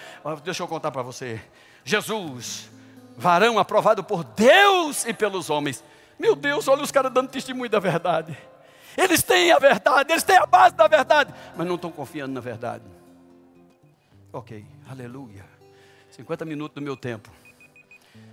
deixa 0.44 0.62
eu 0.62 0.68
contar 0.68 0.90
para 0.90 1.02
você. 1.02 1.40
Jesus, 1.84 2.68
varão 3.16 3.58
aprovado 3.58 4.02
por 4.02 4.24
Deus 4.24 5.06
e 5.06 5.14
pelos 5.14 5.50
homens. 5.50 5.82
Meu 6.18 6.34
Deus, 6.34 6.66
olha 6.66 6.82
os 6.82 6.90
caras 6.90 7.12
dando 7.12 7.28
testemunho 7.28 7.70
da 7.70 7.78
verdade. 7.78 8.36
Eles 8.96 9.22
têm 9.22 9.52
a 9.52 9.58
verdade, 9.60 10.12
eles 10.12 10.24
têm 10.24 10.36
a 10.36 10.46
base 10.46 10.74
da 10.74 10.88
verdade, 10.88 11.32
mas 11.56 11.64
não 11.64 11.76
estão 11.76 11.92
confiando 11.92 12.34
na 12.34 12.40
verdade. 12.40 12.84
Ok, 14.32 14.66
aleluia. 14.90 15.44
50 16.10 16.44
minutos 16.44 16.74
do 16.74 16.82
meu 16.82 16.96
tempo. 16.96 17.30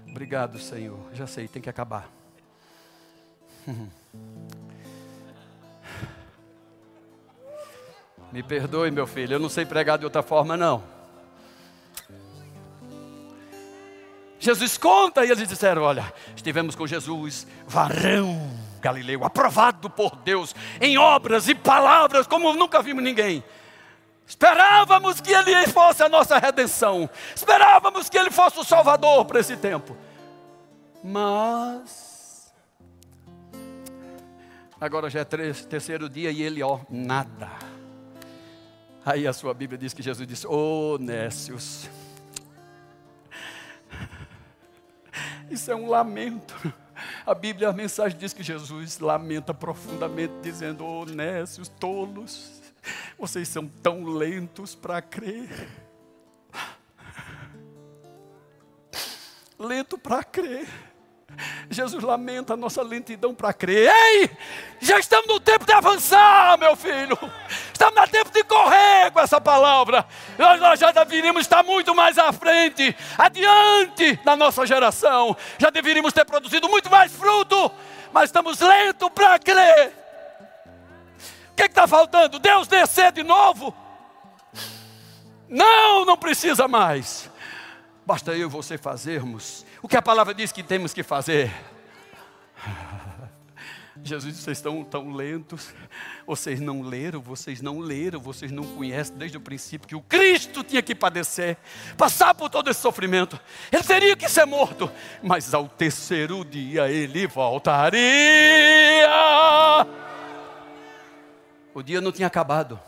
Obrigado, 0.09 0.57
Senhor. 0.57 0.97
Já 1.13 1.27
sei, 1.27 1.47
tem 1.47 1.61
que 1.61 1.69
acabar. 1.69 2.09
Me 8.31 8.43
perdoe, 8.43 8.91
meu 8.91 9.07
filho, 9.07 9.35
eu 9.35 9.39
não 9.39 9.49
sei 9.49 9.65
pregar 9.65 9.97
de 9.97 10.05
outra 10.05 10.21
forma, 10.21 10.57
não. 10.57 10.83
Jesus 14.39 14.77
conta 14.77 15.25
e 15.25 15.31
eles 15.31 15.47
disseram: 15.47 15.81
Olha, 15.81 16.13
estivemos 16.35 16.75
com 16.75 16.85
Jesus, 16.85 17.47
varão 17.65 18.65
Galileu, 18.85 19.23
aprovado 19.23 19.89
por 19.89 20.15
Deus 20.17 20.53
em 20.79 20.95
obras 20.95 21.49
e 21.49 21.55
palavras 21.55 22.27
como 22.27 22.53
nunca 22.53 22.83
vimos 22.83 23.03
ninguém. 23.03 23.43
Esperávamos 24.27 25.19
que 25.19 25.31
ele 25.31 25.65
fosse 25.67 26.03
a 26.03 26.09
nossa 26.09 26.37
redenção, 26.37 27.09
esperávamos 27.35 28.09
que 28.09 28.17
ele 28.17 28.29
fosse 28.29 28.59
o 28.59 28.63
Salvador 28.63 29.25
para 29.25 29.39
esse 29.39 29.57
tempo, 29.57 29.97
mas 31.03 32.53
agora 34.79 35.09
já 35.09 35.21
é 35.21 35.25
terceiro 35.25 36.07
dia 36.07 36.29
e 36.29 36.43
ele, 36.43 36.61
ó, 36.61 36.79
nada. 36.87 37.49
Aí 39.05 39.27
a 39.27 39.33
sua 39.33 39.53
Bíblia 39.53 39.77
diz 39.77 39.93
que 39.93 40.01
Jesus 40.01 40.27
disse: 40.27 40.47
Ô 40.47 40.95
oh, 40.95 40.97
Nécios, 40.97 41.87
isso 45.51 45.69
é 45.71 45.75
um 45.75 45.87
lamento. 45.87 46.55
A 47.23 47.35
Bíblia, 47.35 47.69
a 47.69 47.73
mensagem 47.73 48.17
diz 48.17 48.33
que 48.33 48.41
Jesus 48.41 48.97
lamenta 48.97 49.53
profundamente, 49.53 50.33
dizendo: 50.41 50.83
Ô 50.83 51.01
oh, 51.01 51.05
Nécios, 51.05 51.69
tolos, 51.69 52.59
vocês 53.19 53.47
são 53.47 53.67
tão 53.67 54.05
lentos 54.05 54.73
para 54.73 54.99
crer. 55.03 55.69
Lento 59.59 59.99
para 59.99 60.23
crer. 60.23 60.67
Jesus 61.69 62.03
lamenta 62.03 62.53
a 62.53 62.57
nossa 62.57 62.81
lentidão 62.81 63.33
para 63.33 63.53
crer. 63.53 63.91
Ei, 63.91 64.29
já 64.79 64.99
estamos 64.99 65.27
no 65.27 65.39
tempo 65.39 65.65
de 65.65 65.73
avançar, 65.73 66.57
meu 66.57 66.75
filho. 66.75 67.17
Estamos 67.71 67.99
no 67.99 68.07
tempo 68.07 68.31
de 68.31 68.43
correr 68.43 69.11
com 69.11 69.19
essa 69.19 69.39
palavra. 69.41 70.05
Nós, 70.37 70.59
nós 70.59 70.79
já 70.79 70.91
deveríamos 70.91 71.41
estar 71.41 71.63
muito 71.63 71.93
mais 71.93 72.17
à 72.17 72.31
frente, 72.31 72.95
adiante 73.17 74.19
da 74.23 74.35
nossa 74.35 74.65
geração. 74.65 75.35
Já 75.57 75.69
deveríamos 75.69 76.13
ter 76.13 76.25
produzido 76.25 76.69
muito 76.69 76.89
mais 76.89 77.11
fruto, 77.11 77.71
mas 78.13 78.25
estamos 78.25 78.59
lentos 78.59 79.09
para 79.09 79.39
crer. 79.39 79.91
O 81.51 81.55
que 81.55 81.63
é 81.63 81.65
está 81.65 81.87
faltando? 81.87 82.37
Deus 82.37 82.67
descer 82.67 83.11
de 83.11 83.23
novo? 83.23 83.73
Não, 85.47 86.05
não 86.05 86.17
precisa 86.17 86.67
mais. 86.67 87.29
Basta 88.05 88.31
eu 88.33 88.47
e 88.47 88.51
você 88.51 88.77
fazermos 88.77 89.64
o 89.85 89.87
que 89.87 89.95
a 89.95 90.01
palavra 90.01 90.33
diz 90.33 90.51
que 90.51 90.63
temos 90.63 90.95
que 90.95 91.03
fazer. 91.03 91.53
Jesus 94.03 94.35
vocês 94.35 94.57
estão 94.57 94.83
tão 94.83 95.13
lentos, 95.13 95.75
vocês 96.25 96.59
não 96.59 96.81
leram, 96.81 97.21
vocês 97.21 97.61
não 97.61 97.77
leram, 97.77 98.19
vocês 98.19 98.51
não 98.51 98.63
conhecem 98.63 99.15
desde 99.15 99.37
o 99.37 99.39
princípio 99.41 99.87
que 99.87 99.95
o 99.95 100.01
Cristo 100.01 100.63
tinha 100.63 100.81
que 100.81 100.95
padecer, 100.95 101.55
passar 101.95 102.33
por 102.33 102.49
todo 102.49 102.67
esse 102.71 102.81
sofrimento, 102.81 103.39
ele 103.71 103.83
teria 103.83 104.15
que 104.15 104.27
ser 104.27 104.45
morto, 104.45 104.91
mas 105.21 105.53
ao 105.53 105.69
terceiro 105.69 106.43
dia 106.43 106.89
ele 106.89 107.27
voltaria. 107.27 108.01
O 111.75 111.83
dia 111.83 112.01
não 112.01 112.11
tinha 112.11 112.25
acabado. 112.27 112.79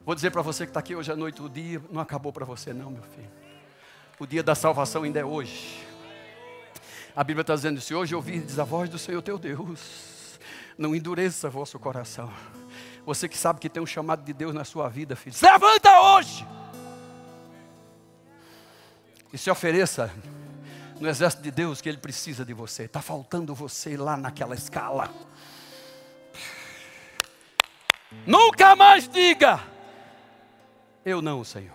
Vou 0.00 0.14
dizer 0.14 0.30
para 0.30 0.42
você 0.42 0.64
que 0.64 0.70
está 0.70 0.78
aqui 0.78 0.94
hoje 0.94 1.10
à 1.10 1.16
noite: 1.16 1.42
o 1.42 1.48
dia 1.48 1.82
não 1.90 2.00
acabou 2.00 2.32
para 2.32 2.44
você, 2.44 2.72
não, 2.72 2.88
meu 2.88 3.02
filho. 3.02 3.30
O 4.20 4.26
dia 4.26 4.44
da 4.44 4.54
salvação 4.54 5.02
ainda 5.02 5.18
é 5.18 5.24
hoje. 5.24 5.87
A 7.18 7.24
Bíblia 7.24 7.40
está 7.40 7.56
dizendo: 7.56 7.80
se 7.80 7.92
hoje 7.92 8.14
ouvirdes 8.14 8.60
a 8.60 8.64
voz 8.64 8.88
do 8.88 8.96
Senhor 8.96 9.20
teu 9.20 9.36
Deus, 9.40 10.38
não 10.78 10.94
endureça 10.94 11.50
vosso 11.50 11.76
coração. 11.76 12.32
Você 13.04 13.28
que 13.28 13.36
sabe 13.36 13.58
que 13.58 13.68
tem 13.68 13.82
um 13.82 13.86
chamado 13.86 14.22
de 14.22 14.32
Deus 14.32 14.54
na 14.54 14.62
sua 14.62 14.88
vida, 14.88 15.16
filho, 15.16 15.34
levanta 15.42 16.00
hoje 16.00 16.46
e 19.32 19.36
se 19.36 19.50
ofereça 19.50 20.14
no 21.00 21.08
exército 21.08 21.42
de 21.42 21.50
Deus 21.50 21.80
que 21.80 21.88
Ele 21.88 21.98
precisa 21.98 22.44
de 22.44 22.54
você. 22.54 22.84
Está 22.84 23.02
faltando 23.02 23.52
você 23.52 23.96
lá 23.96 24.16
naquela 24.16 24.54
escala. 24.54 25.12
Nunca 28.24 28.76
mais 28.76 29.08
diga, 29.08 29.60
eu 31.04 31.20
não, 31.20 31.42
Senhor, 31.42 31.74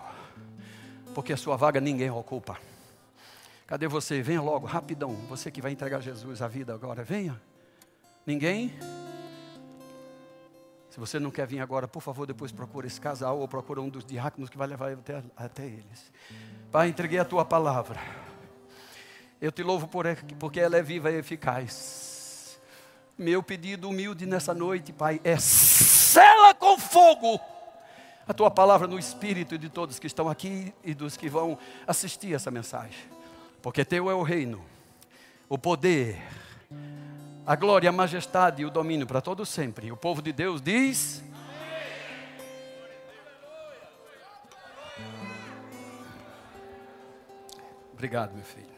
porque 1.13 1.33
a 1.33 1.37
sua 1.37 1.57
vaga 1.57 1.81
ninguém 1.81 2.09
ocupa. 2.09 2.57
Cadê 3.73 3.87
você? 3.87 4.21
Venha 4.21 4.39
logo, 4.39 4.67
rapidão. 4.67 5.15
Você 5.27 5.49
que 5.49 5.59
vai 5.59 5.71
entregar 5.71 5.99
Jesus 5.99 6.43
a 6.43 6.47
vida 6.47 6.75
agora, 6.75 7.03
venha. 7.03 7.41
Ninguém? 8.23 8.71
Se 10.91 10.99
você 10.99 11.19
não 11.19 11.31
quer 11.31 11.47
vir 11.47 11.59
agora, 11.59 11.87
por 11.87 11.99
favor, 11.99 12.27
depois 12.27 12.51
procura 12.51 12.85
esse 12.85 13.01
casal 13.01 13.39
ou 13.39 13.47
procura 13.47 13.81
um 13.81 13.89
dos 13.89 14.05
diáconos 14.05 14.47
que 14.47 14.59
vai 14.59 14.67
levar 14.67 14.91
até, 14.91 15.23
até 15.35 15.65
eles. 15.65 16.11
Pai, 16.71 16.89
entreguei 16.89 17.17
a 17.17 17.25
tua 17.25 17.43
palavra. 17.43 17.99
Eu 19.41 19.51
te 19.51 19.63
louvo 19.63 19.87
por, 19.87 20.05
porque 20.37 20.59
ela 20.59 20.77
é 20.77 20.83
viva 20.83 21.09
e 21.09 21.15
eficaz. 21.15 22.61
Meu 23.17 23.41
pedido 23.41 23.89
humilde 23.89 24.27
nessa 24.27 24.53
noite, 24.53 24.93
Pai, 24.93 25.19
é 25.23 25.39
sela 25.39 26.53
com 26.53 26.77
fogo 26.77 27.39
a 28.27 28.35
tua 28.35 28.51
palavra 28.51 28.85
no 28.85 28.99
espírito 28.99 29.57
de 29.57 29.67
todos 29.67 29.97
que 29.97 30.05
estão 30.05 30.29
aqui 30.29 30.71
e 30.83 30.93
dos 30.93 31.17
que 31.17 31.27
vão 31.27 31.57
assistir 31.87 32.35
essa 32.35 32.51
mensagem 32.51 33.22
porque 33.63 33.85
teu 33.85 34.11
é 34.11 34.13
o 34.13 34.21
reino, 34.21 34.61
o 35.47 35.57
poder, 35.57 36.21
a 37.45 37.55
glória, 37.55 37.87
a 37.87 37.93
majestade 37.93 38.61
e 38.61 38.65
o 38.65 38.69
domínio 38.69 39.07
para 39.07 39.21
todo 39.21 39.45
sempre. 39.45 39.89
O 39.89 39.95
povo 39.95 40.21
de 40.21 40.33
Deus 40.33 40.61
diz: 40.61 41.23
Obrigado, 47.93 48.33
meu 48.33 48.43
filho. 48.43 48.72